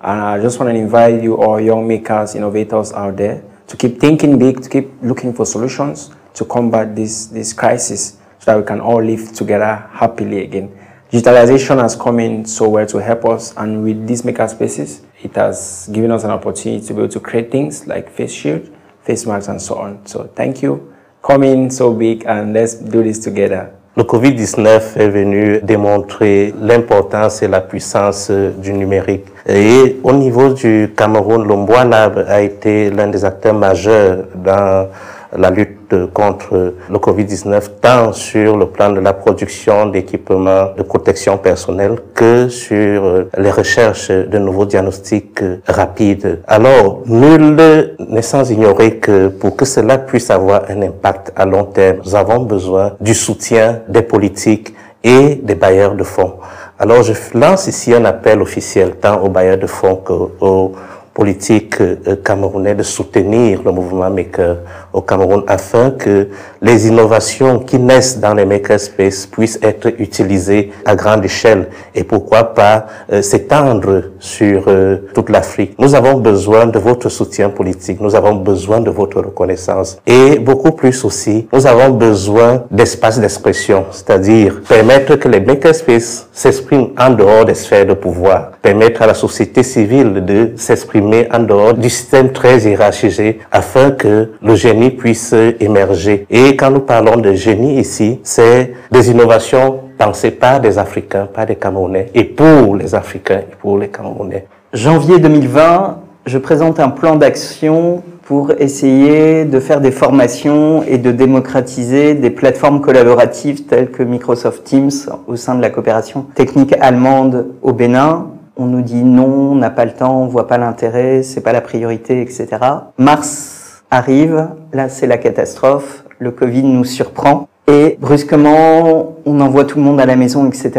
And 0.00 0.20
I 0.20 0.40
just 0.40 0.60
want 0.60 0.72
to 0.72 0.78
invite 0.78 1.22
you 1.22 1.36
all 1.36 1.60
young 1.60 1.88
makers, 1.88 2.34
innovators 2.34 2.92
out 2.92 3.16
there 3.16 3.42
to 3.66 3.76
keep 3.76 3.98
thinking 3.98 4.38
big, 4.38 4.62
to 4.62 4.68
keep 4.68 4.90
looking 5.02 5.32
for 5.32 5.44
solutions 5.44 6.10
to 6.36 6.44
combat 6.44 6.94
this, 6.94 7.26
this 7.26 7.52
crisis 7.52 8.18
so 8.38 8.52
that 8.52 8.58
we 8.58 8.64
can 8.64 8.80
all 8.80 9.02
live 9.02 9.32
together 9.32 9.88
happily 9.90 10.44
again. 10.44 10.70
Digitalization 11.16 11.80
has 11.80 11.96
come 11.96 12.20
in 12.20 12.44
so 12.44 12.68
well 12.68 12.84
to 12.84 12.98
help 12.98 13.24
us, 13.24 13.54
and 13.56 13.82
with 13.82 14.06
these 14.06 14.20
makerspaces, 14.20 15.00
it 15.24 15.34
has 15.34 15.88
given 15.90 16.10
us 16.10 16.24
an 16.24 16.30
opportunity 16.30 16.86
to 16.86 16.92
be 16.92 17.00
able 17.00 17.08
to 17.08 17.20
create 17.20 17.50
things 17.50 17.86
like 17.86 18.10
face 18.10 18.34
shield, 18.34 18.68
face 19.02 19.24
masks, 19.24 19.48
and 19.48 19.58
so 19.58 19.76
on. 19.76 20.04
So 20.04 20.28
thank 20.34 20.62
you. 20.62 20.92
Come 21.22 21.44
in 21.44 21.70
so 21.70 21.94
big, 21.94 22.26
and 22.26 22.52
let's 22.52 22.74
do 22.74 23.02
this 23.02 23.18
together. 23.20 23.70
Le 23.96 24.04
Covid-19 24.04 24.98
est 24.98 25.08
venu 25.08 25.60
démontrer 25.62 26.52
l'importance 26.60 27.42
et 27.42 27.48
la 27.48 27.62
puissance 27.62 28.30
du 28.30 28.74
numérique. 28.74 29.24
Et 29.46 29.96
au 30.02 30.12
niveau 30.12 30.52
du 30.52 30.92
Cameroun, 30.94 31.48
l'Ombois 31.48 31.86
a 32.28 32.42
été 32.42 32.90
l'un 32.90 33.06
des 33.06 33.24
acteurs 33.24 33.54
majeurs 33.54 34.26
dans 34.34 34.90
la 35.36 35.50
lutte 35.50 35.94
contre 36.12 36.74
le 36.90 36.98
Covid-19, 36.98 37.62
tant 37.80 38.12
sur 38.12 38.56
le 38.56 38.66
plan 38.66 38.90
de 38.90 39.00
la 39.00 39.12
production 39.12 39.86
d'équipements 39.86 40.68
de 40.76 40.82
protection 40.82 41.38
personnelle 41.38 41.96
que 42.14 42.48
sur 42.48 43.04
euh, 43.04 43.30
les 43.38 43.50
recherches 43.50 44.10
de 44.10 44.38
nouveaux 44.38 44.66
diagnostics 44.66 45.40
rapides. 45.66 46.40
Alors, 46.46 47.02
nul 47.06 47.56
n'est 47.98 48.22
sans 48.22 48.50
ignorer 48.50 48.96
que 48.96 49.28
pour 49.28 49.56
que 49.56 49.64
cela 49.64 49.98
puisse 49.98 50.30
avoir 50.30 50.62
un 50.68 50.82
impact 50.82 51.32
à 51.36 51.44
long 51.46 51.64
terme, 51.64 51.98
nous 52.04 52.14
avons 52.14 52.40
besoin 52.40 52.92
du 53.00 53.14
soutien 53.14 53.80
des 53.88 54.02
politiques 54.02 54.74
et 55.02 55.36
des 55.36 55.54
bailleurs 55.54 55.94
de 55.94 56.04
fonds. 56.04 56.34
Alors, 56.78 57.02
je 57.02 57.12
lance 57.34 57.68
ici 57.68 57.94
un 57.94 58.04
appel 58.04 58.42
officiel 58.42 58.96
tant 58.96 59.22
aux 59.22 59.28
bailleurs 59.28 59.58
de 59.58 59.66
fonds 59.66 59.96
qu'aux 59.96 60.72
politique 61.16 61.80
euh, 61.80 62.16
camerounais 62.22 62.74
de 62.74 62.82
soutenir 62.82 63.62
le 63.64 63.72
mouvement 63.72 64.10
Maker 64.10 64.58
au 64.92 65.00
Cameroun 65.00 65.44
afin 65.46 65.92
que 65.92 66.28
les 66.60 66.88
innovations 66.88 67.58
qui 67.60 67.78
naissent 67.78 68.18
dans 68.20 68.34
les 68.34 68.44
makerspaces 68.44 69.24
puissent 69.24 69.58
être 69.62 69.88
utilisées 69.98 70.72
à 70.84 70.94
grande 70.94 71.24
échelle. 71.24 71.68
Et 71.94 72.04
pourquoi 72.04 72.52
pas 72.52 72.86
euh, 73.10 73.22
s'étendre 73.22 74.02
sur 74.26 74.64
euh, 74.66 74.96
toute 75.14 75.30
l'Afrique. 75.30 75.74
Nous 75.78 75.94
avons 75.94 76.14
besoin 76.18 76.66
de 76.66 76.78
votre 76.78 77.08
soutien 77.08 77.48
politique, 77.48 78.00
nous 78.00 78.14
avons 78.14 78.34
besoin 78.34 78.80
de 78.80 78.90
votre 78.90 79.18
reconnaissance 79.20 79.98
et 80.06 80.38
beaucoup 80.38 80.72
plus 80.72 81.04
aussi, 81.04 81.46
nous 81.52 81.66
avons 81.66 81.90
besoin 81.90 82.64
d'espace 82.70 83.20
d'expression, 83.20 83.86
c'est-à-dire 83.92 84.60
permettre 84.68 85.14
que 85.16 85.28
les 85.28 85.40
makerspaces 85.40 86.28
s'expriment 86.32 86.90
en 86.98 87.10
dehors 87.10 87.44
des 87.44 87.54
sphères 87.54 87.86
de 87.86 87.94
pouvoir, 87.94 88.52
permettre 88.60 89.02
à 89.02 89.06
la 89.06 89.14
société 89.14 89.62
civile 89.62 90.24
de 90.24 90.52
s'exprimer 90.56 91.28
en 91.32 91.40
dehors 91.40 91.74
du 91.74 91.88
système 91.88 92.32
très 92.32 92.58
hiérarchisé 92.60 93.38
afin 93.52 93.92
que 93.92 94.30
le 94.42 94.54
génie 94.56 94.90
puisse 94.90 95.34
émerger. 95.60 96.26
Et 96.30 96.56
quand 96.56 96.70
nous 96.70 96.80
parlons 96.80 97.16
de 97.16 97.32
génie 97.32 97.78
ici, 97.78 98.20
c'est 98.24 98.72
des 98.90 99.10
innovations 99.10 99.85
pensées 99.98 100.30
par 100.30 100.60
des 100.60 100.78
Africains, 100.78 101.26
par 101.32 101.46
des 101.46 101.56
Camerounais 101.56 102.10
et 102.14 102.24
pour 102.24 102.76
les 102.76 102.94
Africains 102.94 103.40
et 103.40 103.56
pour 103.60 103.78
les 103.78 103.88
Camerounais. 103.88 104.46
Janvier 104.72 105.18
2020, 105.18 105.98
je 106.26 106.38
présente 106.38 106.80
un 106.80 106.88
plan 106.88 107.16
d'action 107.16 108.02
pour 108.22 108.50
essayer 108.58 109.44
de 109.44 109.60
faire 109.60 109.80
des 109.80 109.92
formations 109.92 110.82
et 110.82 110.98
de 110.98 111.12
démocratiser 111.12 112.14
des 112.14 112.30
plateformes 112.30 112.80
collaboratives 112.80 113.66
telles 113.66 113.90
que 113.90 114.02
Microsoft 114.02 114.64
Teams 114.64 114.90
au 115.28 115.36
sein 115.36 115.54
de 115.54 115.62
la 115.62 115.70
coopération 115.70 116.26
technique 116.34 116.74
allemande 116.80 117.46
au 117.62 117.72
Bénin 117.72 118.26
on 118.56 118.66
nous 118.66 118.82
dit 118.82 119.04
non, 119.04 119.52
on 119.52 119.54
n'a 119.54 119.70
pas 119.70 119.84
le 119.84 119.92
temps, 119.92 120.18
on 120.22 120.26
voit 120.26 120.46
pas 120.46 120.58
l'intérêt, 120.58 121.22
c'est 121.22 121.42
pas 121.42 121.52
la 121.52 121.60
priorité, 121.60 122.22
etc. 122.22 122.48
Mars 122.96 123.82
arrive, 123.90 124.48
là 124.72 124.88
c'est 124.88 125.06
la 125.06 125.18
catastrophe, 125.18 126.04
le 126.18 126.30
Covid 126.30 126.62
nous 126.62 126.84
surprend. 126.84 127.48
Et 127.68 127.98
brusquement, 128.00 129.16
on 129.26 129.40
envoie 129.40 129.64
tout 129.64 129.78
le 129.78 129.84
monde 129.84 130.00
à 130.00 130.06
la 130.06 130.14
maison, 130.14 130.46
etc. 130.46 130.70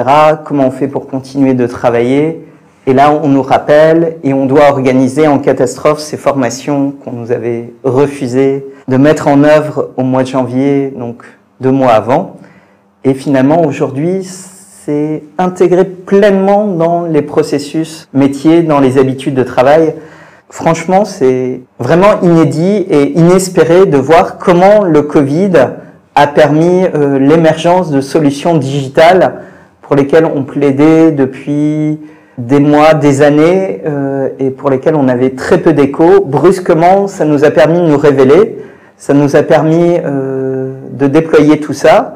Comment 0.45 0.67
on 0.67 0.71
fait 0.71 0.87
pour 0.87 1.07
continuer 1.07 1.53
de 1.53 1.67
travailler? 1.67 2.45
Et 2.85 2.93
là, 2.93 3.11
on 3.11 3.27
nous 3.27 3.41
rappelle 3.41 4.15
et 4.23 4.33
on 4.33 4.45
doit 4.45 4.69
organiser 4.69 5.27
en 5.27 5.39
catastrophe 5.39 5.99
ces 5.99 6.15
formations 6.15 6.91
qu'on 6.91 7.11
nous 7.11 7.33
avait 7.33 7.73
refusé 7.83 8.65
de 8.87 8.95
mettre 8.95 9.27
en 9.27 9.43
œuvre 9.43 9.91
au 9.97 10.03
mois 10.03 10.23
de 10.23 10.29
janvier, 10.29 10.93
donc 10.97 11.25
deux 11.59 11.71
mois 11.71 11.91
avant. 11.91 12.37
Et 13.03 13.13
finalement, 13.13 13.65
aujourd'hui, 13.65 14.21
c'est 14.23 15.23
intégré 15.37 15.83
pleinement 15.83 16.67
dans 16.67 17.03
les 17.03 17.21
processus 17.21 18.07
métiers, 18.13 18.63
dans 18.63 18.79
les 18.79 18.97
habitudes 18.97 19.35
de 19.35 19.43
travail. 19.43 19.93
Franchement, 20.49 21.03
c'est 21.03 21.59
vraiment 21.79 22.21
inédit 22.21 22.85
et 22.89 23.19
inespéré 23.19 23.85
de 23.85 23.97
voir 23.97 24.37
comment 24.37 24.85
le 24.85 25.01
Covid 25.01 25.51
a 26.17 26.25
permis 26.25 26.83
euh, 26.95 27.19
l'émergence 27.19 27.91
de 27.91 28.01
solutions 28.01 28.57
digitales 28.57 29.35
pour 29.81 29.95
lesquelles 29.95 30.25
on 30.25 30.43
plaidait 30.43 31.11
depuis 31.11 31.99
des 32.39 32.59
mois, 32.59 32.95
des 32.95 33.21
années 33.21 33.83
euh, 33.85 34.29
et 34.39 34.49
pour 34.49 34.71
lesquelles 34.71 34.95
on 34.95 35.09
avait 35.09 35.31
très 35.31 35.59
peu 35.59 35.73
d'écho. 35.73 36.25
Brusquement, 36.25 37.07
ça 37.07 37.23
nous 37.23 37.45
a 37.45 37.51
permis 37.51 37.79
de 37.79 37.85
nous 37.85 37.97
révéler, 37.99 38.57
ça 38.97 39.13
nous 39.13 39.35
a 39.35 39.43
permis 39.43 39.99
euh, 40.03 40.73
de 40.91 41.05
déployer 41.05 41.59
tout 41.59 41.73
ça. 41.73 42.15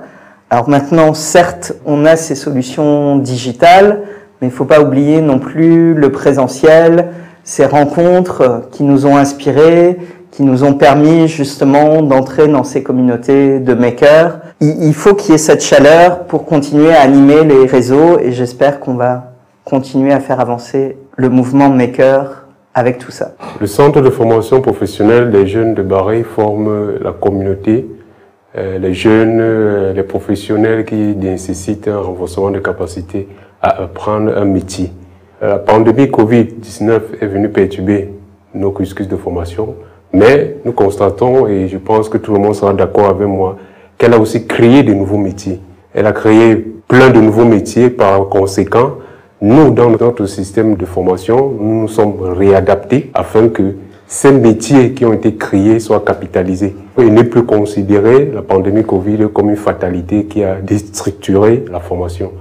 Alors 0.49 0.68
maintenant, 0.68 1.14
certes, 1.14 1.74
on 1.86 2.04
a 2.06 2.16
ces 2.16 2.34
solutions 2.34 3.18
digitales, 3.18 3.99
mais 4.41 4.47
il 4.47 4.52
ne 4.52 4.56
faut 4.56 4.66
pas 4.66 4.82
oublier 4.82 5.22
non 5.22 5.38
plus 5.38 5.93
le 5.93 6.12
présentiel, 6.12 7.10
ces 7.43 7.68
rencontres 7.68 8.64
qui 8.72 8.82
nous 8.82 9.06
ont 9.06 9.16
inspirés, 9.16 9.99
qui 10.32 10.44
nous 10.44 10.64
ont 10.64 10.74
permis 10.74 11.28
justement 11.28 12.02
d'entrer 12.02 12.48
dans 12.48 12.64
ces 12.64 12.84
communautés 12.84 13.60
de 13.60 13.74
makers. 13.74 14.40
Il 14.62 14.94
faut 14.94 15.14
qu'il 15.14 15.32
y 15.32 15.36
ait 15.36 15.38
cette 15.38 15.62
chaleur 15.62 16.26
pour 16.26 16.46
continuer 16.46 16.94
à 16.94 17.02
animer 17.02 17.44
les 17.44 17.66
réseaux 17.66 18.18
et 18.20 18.32
j'espère 18.32 18.80
qu'on 18.80 18.96
va 18.96 19.34
continuer 19.66 20.14
à 20.14 20.20
faire 20.20 20.40
avancer 20.40 20.98
le 21.18 21.30
mouvement 21.30 21.70
maker 21.70 22.48
avec 22.74 22.98
tout 22.98 23.12
ça. 23.12 23.34
Le 23.60 23.68
centre 23.68 24.02
de 24.02 24.10
formation 24.10 24.62
professionnelle 24.62 25.32
des 25.32 25.46
jeunes 25.46 25.74
de 25.74 25.82
Barré 25.82 26.24
forme 26.24 26.98
la 27.02 27.12
communauté 27.12 27.86
euh, 28.58 28.78
les 28.80 28.94
jeunes, 28.94 29.40
euh, 29.40 29.94
les 29.94 30.04
professionnels 30.04 30.84
qui 30.84 30.96
nécessitent 30.96 31.88
un 31.88 32.00
renforcement 32.00 32.52
de 32.52 32.60
capacité 32.60 33.30
à 33.62 33.84
apprendre 33.84 34.38
un 34.38 34.44
métier. 34.44 34.92
Euh, 35.42 35.48
la 35.48 35.58
pandémie 35.58 36.08
Covid-19 36.08 37.02
est 37.22 37.28
venue 37.28 37.48
perturber 37.48 38.10
nos 38.54 38.72
cursus 38.72 39.08
de 39.08 39.16
formation, 39.16 39.76
mais 40.14 40.57
nous 40.66 40.74
constatons, 40.74 41.47
et 41.47 41.68
je 41.68 41.78
pense 41.78 42.09
que 42.09 42.18
tout 42.18 42.34
le 42.34 42.39
monde 42.39 42.55
sera 42.55 42.74
d'accord 42.74 43.09
avec 43.09 43.28
moi, 43.28 43.57
qu'elle 43.97 44.14
a 44.14 44.20
aussi 44.20 44.45
créé 44.45 44.84
de 44.84 44.93
nouveaux 44.93 45.18
métiers. 45.18 45.59
Elle 45.93 46.07
a 46.07 46.12
créé 46.12 46.55
plein 46.88 47.09
de 47.09 47.20
nouveaux 47.20 47.45
métiers, 47.45 47.89
par 47.89 48.28
conséquent, 48.30 48.97
nous, 49.43 49.72
dans 49.72 49.89
notre 49.89 50.28
système 50.28 50.76
de 50.76 50.86
formation, 50.86 51.51
nous 51.59 51.82
nous 51.82 51.88
sommes 51.88 52.22
réadaptés 52.22 53.09
afin 53.16 53.49
que 53.49 53.76
ces 54.05 54.32
métiers 54.32 54.91
qui 54.91 55.03
ont 55.03 55.14
été 55.14 55.34
créés 55.34 55.80
soient 55.80 56.03
capitalisés 56.05 56.76
et 56.99 57.09
ne 57.09 57.24
plus 57.24 57.43
considérer 57.43 58.30
la 58.32 58.43
pandémie 58.43 58.84
Covid 58.84 59.30
comme 59.34 59.49
une 59.49 59.55
fatalité 59.55 60.26
qui 60.26 60.43
a 60.43 60.55
déstructuré 60.62 61.66
la 61.72 61.80
formation. 61.80 62.34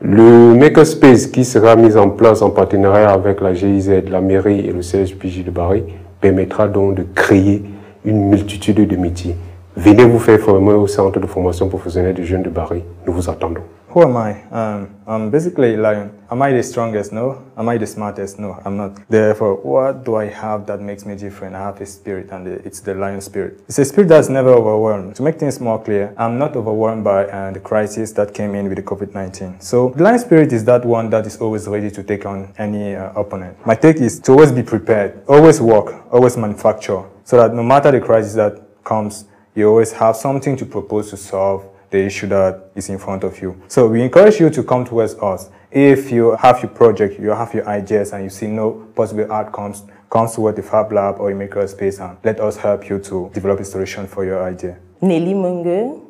Le 0.00 0.54
Makerspace 0.54 1.26
qui 1.26 1.44
sera 1.44 1.76
mis 1.76 1.94
en 1.96 2.08
place 2.08 2.40
en 2.40 2.48
partenariat 2.48 3.10
avec 3.10 3.42
la 3.42 3.52
GIZ, 3.52 3.90
la 4.08 4.22
mairie 4.22 4.60
et 4.60 4.72
le 4.72 4.80
CSPJ 4.80 5.44
de 5.44 5.50
Paris 5.50 5.84
permettra 6.20 6.68
donc 6.68 6.94
de 6.96 7.04
créer 7.14 7.62
une 8.04 8.28
multitude 8.28 8.86
de 8.86 8.96
métiers. 8.96 9.36
Venez 9.76 10.04
vous 10.04 10.18
faire 10.18 10.40
former 10.40 10.74
au 10.74 10.86
centre 10.86 11.20
de 11.20 11.26
formation 11.26 11.68
professionnelle 11.68 12.14
des 12.14 12.24
jeunes 12.24 12.42
de 12.42 12.50
Paris. 12.50 12.82
Nous 13.06 13.12
vous 13.12 13.30
attendons. 13.30 13.62
Who 13.90 14.02
am 14.04 14.16
I? 14.16 14.40
Um, 14.52 14.94
I'm 15.04 15.30
basically 15.30 15.76
lion. 15.76 16.12
Am 16.30 16.40
I 16.42 16.52
the 16.52 16.62
strongest? 16.62 17.12
No. 17.12 17.44
Am 17.56 17.68
I 17.68 17.76
the 17.76 17.88
smartest? 17.88 18.38
No, 18.38 18.56
I'm 18.64 18.76
not. 18.76 18.96
Therefore, 19.08 19.56
what 19.56 20.04
do 20.04 20.14
I 20.14 20.26
have 20.26 20.64
that 20.66 20.80
makes 20.80 21.04
me 21.04 21.16
different? 21.16 21.56
I 21.56 21.58
have 21.58 21.80
a 21.80 21.86
spirit, 21.86 22.30
and 22.30 22.46
it's 22.46 22.78
the 22.78 22.94
lion 22.94 23.20
spirit. 23.20 23.64
It's 23.66 23.80
a 23.80 23.84
spirit 23.84 24.06
that's 24.06 24.28
never 24.28 24.50
overwhelmed. 24.50 25.16
To 25.16 25.24
make 25.24 25.40
things 25.40 25.58
more 25.58 25.82
clear, 25.82 26.14
I'm 26.16 26.38
not 26.38 26.54
overwhelmed 26.54 27.02
by 27.02 27.24
uh, 27.24 27.50
the 27.50 27.58
crisis 27.58 28.12
that 28.12 28.32
came 28.32 28.54
in 28.54 28.68
with 28.68 28.76
the 28.76 28.84
COVID-19. 28.84 29.60
So 29.60 29.88
the 29.96 30.04
lion 30.04 30.20
spirit 30.20 30.52
is 30.52 30.64
that 30.66 30.84
one 30.84 31.10
that 31.10 31.26
is 31.26 31.38
always 31.38 31.66
ready 31.66 31.90
to 31.90 32.04
take 32.04 32.24
on 32.24 32.54
any 32.58 32.94
uh, 32.94 33.12
opponent. 33.14 33.56
My 33.66 33.74
take 33.74 33.96
is 33.96 34.20
to 34.20 34.30
always 34.32 34.52
be 34.52 34.62
prepared, 34.62 35.20
always 35.26 35.60
work, 35.60 36.06
always 36.12 36.36
manufacture, 36.36 37.02
so 37.24 37.38
that 37.38 37.54
no 37.54 37.64
matter 37.64 37.90
the 37.90 38.00
crisis 38.00 38.34
that 38.34 38.84
comes, 38.84 39.24
you 39.56 39.68
always 39.68 39.90
have 39.90 40.14
something 40.14 40.56
to 40.56 40.64
propose 40.64 41.10
to 41.10 41.16
solve 41.16 41.66
the 41.90 41.98
issue 41.98 42.28
that 42.28 42.70
is 42.74 42.88
in 42.88 42.98
front 42.98 43.24
of 43.24 43.40
you. 43.42 43.60
So 43.68 43.88
we 43.88 44.02
encourage 44.02 44.40
you 44.40 44.50
to 44.50 44.62
come 44.62 44.84
towards 44.84 45.14
us 45.14 45.50
If 45.72 46.10
you 46.10 46.34
have 46.34 46.64
your 46.64 46.70
project, 46.72 47.20
you 47.20 47.30
have 47.30 47.54
your 47.54 47.64
ideas, 47.68 48.12
and 48.12 48.24
you 48.24 48.30
see 48.30 48.48
no 48.48 48.88
possible 48.96 49.30
outcomes, 49.32 49.84
come 50.10 50.26
to 50.34 50.50
the 50.50 50.62
Fab 50.62 50.90
Lab 50.90 51.20
or 51.20 51.30
a 51.30 51.34
makerspace 51.34 52.00
and 52.00 52.18
let 52.24 52.40
us 52.40 52.56
help 52.56 52.88
you 52.88 52.98
to 52.98 53.30
develop 53.32 53.60
a 53.60 53.64
solution 53.64 54.08
for 54.08 54.24
your 54.24 54.42
idea. 54.42 54.76
Nelly 55.00 55.32
Mungue, 55.32 56.00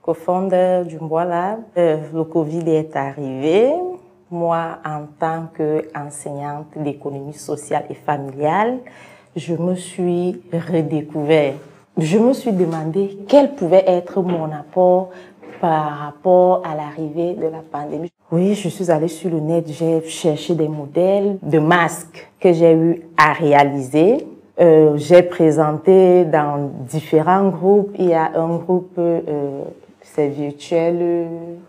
co-founder 0.00 0.84
du 0.86 1.00
Mbois 1.00 1.24
Lab. 1.24 1.58
Euh, 1.76 1.96
le 2.14 2.22
Covid 2.22 2.70
est 2.70 2.94
arrivé. 2.94 3.72
Moi, 4.30 4.78
en 4.84 5.06
tant 5.18 5.48
qu'enseignante 5.56 6.68
d'économie 6.76 7.34
sociale 7.34 7.86
et 7.90 7.94
familiale, 7.94 8.78
je 9.34 9.54
me 9.54 9.74
suis 9.74 10.40
redécouvert. 10.52 11.54
Je 12.00 12.16
me 12.16 12.32
suis 12.32 12.52
demandé 12.52 13.18
quel 13.28 13.52
pouvait 13.54 13.84
être 13.86 14.22
mon 14.22 14.44
apport 14.44 15.10
par 15.60 15.98
rapport 15.98 16.62
à 16.64 16.74
l'arrivée 16.74 17.34
de 17.34 17.42
la 17.42 17.60
pandémie. 17.70 18.10
Oui, 18.32 18.54
je 18.54 18.70
suis 18.70 18.90
allée 18.90 19.08
sur 19.08 19.28
le 19.28 19.40
net, 19.40 19.66
j'ai 19.68 20.00
cherché 20.08 20.54
des 20.54 20.68
modèles 20.68 21.36
de 21.42 21.58
masques 21.58 22.30
que 22.40 22.54
j'ai 22.54 22.72
eu 22.72 23.02
à 23.18 23.34
réaliser. 23.34 24.26
Euh, 24.60 24.96
j'ai 24.96 25.22
présenté 25.22 26.24
dans 26.24 26.70
différents 26.88 27.48
groupes. 27.48 27.94
Il 27.98 28.06
y 28.06 28.14
a 28.14 28.30
un 28.34 28.56
groupe, 28.56 28.94
euh, 28.96 29.64
c'est 30.02 30.28
virtuel, 30.28 31.26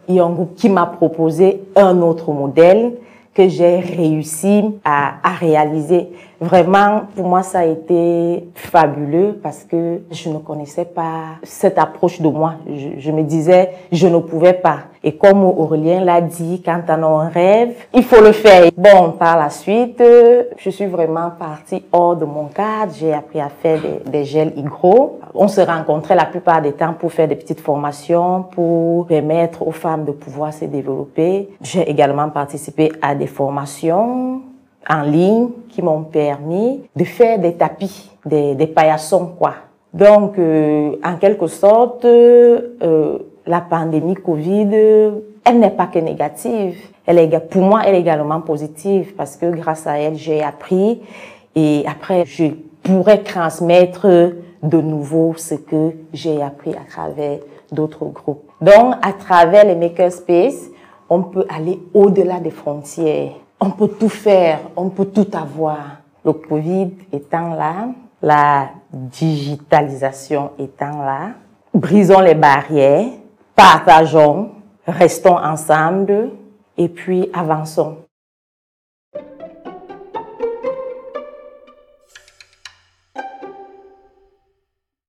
il 0.08 0.16
y 0.16 0.20
a 0.22 0.24
un 0.24 0.32
groupe 0.32 0.56
qui 0.56 0.70
m'a 0.70 0.86
proposé 0.86 1.62
un 1.76 2.02
autre 2.02 2.32
modèle 2.32 2.94
que 3.34 3.50
j'ai 3.50 3.80
réussi 3.80 4.64
à, 4.86 5.16
à, 5.24 5.34
réaliser. 5.34 6.10
Vraiment, 6.42 7.02
pour 7.16 7.28
moi, 7.28 7.44
ça 7.44 7.60
a 7.60 7.66
été 7.66 8.50
fabuleux 8.56 9.40
parce 9.44 9.64
que 9.64 10.02
je 10.10 10.28
ne 10.28 10.40
connaissais 10.40 10.86
pas 10.86 11.36
cette 11.44 11.78
approche 11.78 12.20
de 12.20 12.28
moi. 12.28 12.56
Je, 12.98 13.12
me 13.12 13.22
disais, 13.22 13.70
je 13.92 14.08
ne 14.08 14.18
pouvais 14.18 14.54
pas. 14.54 14.80
Et 15.04 15.18
comme 15.18 15.44
Aurélien 15.44 16.04
l'a 16.04 16.20
dit, 16.20 16.64
quand 16.66 16.82
on 16.90 16.94
a 17.04 17.26
un 17.26 17.30
rêve, 17.30 17.76
il 17.94 18.04
faut 18.04 18.24
le 18.24 18.32
faire. 18.32 18.72
Bon, 18.76 19.12
par 19.12 19.38
la 19.38 19.52
suite, 19.52 20.02
je 20.58 20.70
suis 20.72 20.88
vraiment 20.88 21.30
partie 21.38 21.84
hors 21.92 22.16
de 22.16 22.26
mon 22.26 22.46
cadre. 22.46 22.92
J'ai 23.00 23.14
appris 23.14 23.40
à 23.40 23.50
faire 23.50 23.80
des, 23.80 24.10
des 24.10 24.24
gels 24.26 24.54
hygro. 24.58 25.20
On 25.36 25.48
se 25.48 25.62
rencontrait 25.62 26.16
la 26.16 26.26
plupart 26.26 26.64
des 26.64 26.74
temps 26.74 26.94
pour 26.98 27.12
faire 27.12 27.28
des 27.28 27.36
petites 27.36 27.62
formations, 27.62 28.46
pour 28.50 29.06
permettre 29.06 29.68
aux 29.68 29.72
femmes 29.72 30.06
de 30.06 30.12
pouvoir 30.12 30.52
se 30.52 30.66
développer. 30.66 31.50
J'ai 31.62 31.88
également 31.88 32.30
participé 32.30 32.92
à 33.00 33.14
des 33.14 33.28
formations 33.28 34.42
en 34.90 35.02
ligne 35.04 35.50
qui 35.70 35.82
m'ont 35.82 36.04
permis 36.04 36.82
de 36.96 37.04
faire 37.04 37.40
des 37.40 37.54
tapis, 37.54 38.12
des, 38.26 38.56
des 38.56 38.68
paillassons, 38.68 39.34
quoi. 39.38 39.54
Donc, 39.94 40.40
euh, 40.40 40.96
en 41.04 41.16
quelque 41.18 41.48
sorte, 41.48 42.06
euh, 42.06 43.18
la 43.46 43.62
pandémie 43.62 44.16
Covid, 44.16 44.70
elle 45.44 45.60
n'est 45.60 45.72
pas 45.72 45.88
que 45.88 46.00
négative. 46.00 46.78
Elle 47.06 47.20
est, 47.20 47.50
pour 47.50 47.62
moi, 47.64 47.82
elle 47.86 47.96
est 47.96 48.00
également 48.00 48.42
positive 48.42 49.14
parce 49.16 49.36
que 49.36 49.48
grâce 49.48 49.88
à 49.88 50.00
elle, 50.00 50.16
j'ai 50.16 50.42
appris 50.42 51.02
et 51.56 51.84
après, 51.88 52.26
je 52.26 52.46
pourrais 52.84 53.20
transmettre 53.20 54.08
de 54.64 54.82
nouveau 54.82 55.34
ce 55.36 55.56
que 55.56 55.92
j'ai 56.14 56.42
appris 56.42 56.72
à 56.72 56.90
travers 56.90 57.40
d'autres 57.72 58.06
groupes. 58.06 58.50
Donc, 58.62 58.96
à 59.02 59.14
travers 59.14 59.66
les 59.66 59.76
makerspaces, 59.76 60.70
on 61.10 61.24
peut 61.24 61.46
aller 61.50 61.80
au-delà 61.94 62.40
des 62.40 62.52
frontières. 62.52 63.32
On 63.64 63.70
peut 63.70 63.90
tout 63.90 64.10
faire, 64.10 64.60
on 64.76 64.90
peut 64.90 65.06
tout 65.06 65.28
avoir. 65.34 65.98
Le 66.26 66.34
Covid 66.34 66.94
étant 67.14 67.54
là, 67.54 67.90
la 68.22 68.70
digitalisation 68.92 70.52
étant 70.58 71.04
là, 71.04 71.30
brisons 71.72 72.22
les 72.22 72.34
barrières, 72.34 73.06
partageons, 73.56 74.50
restons 74.88 75.38
ensemble 75.38 76.32
et 76.76 76.90
puis 76.90 77.30
avançons. 77.34 77.98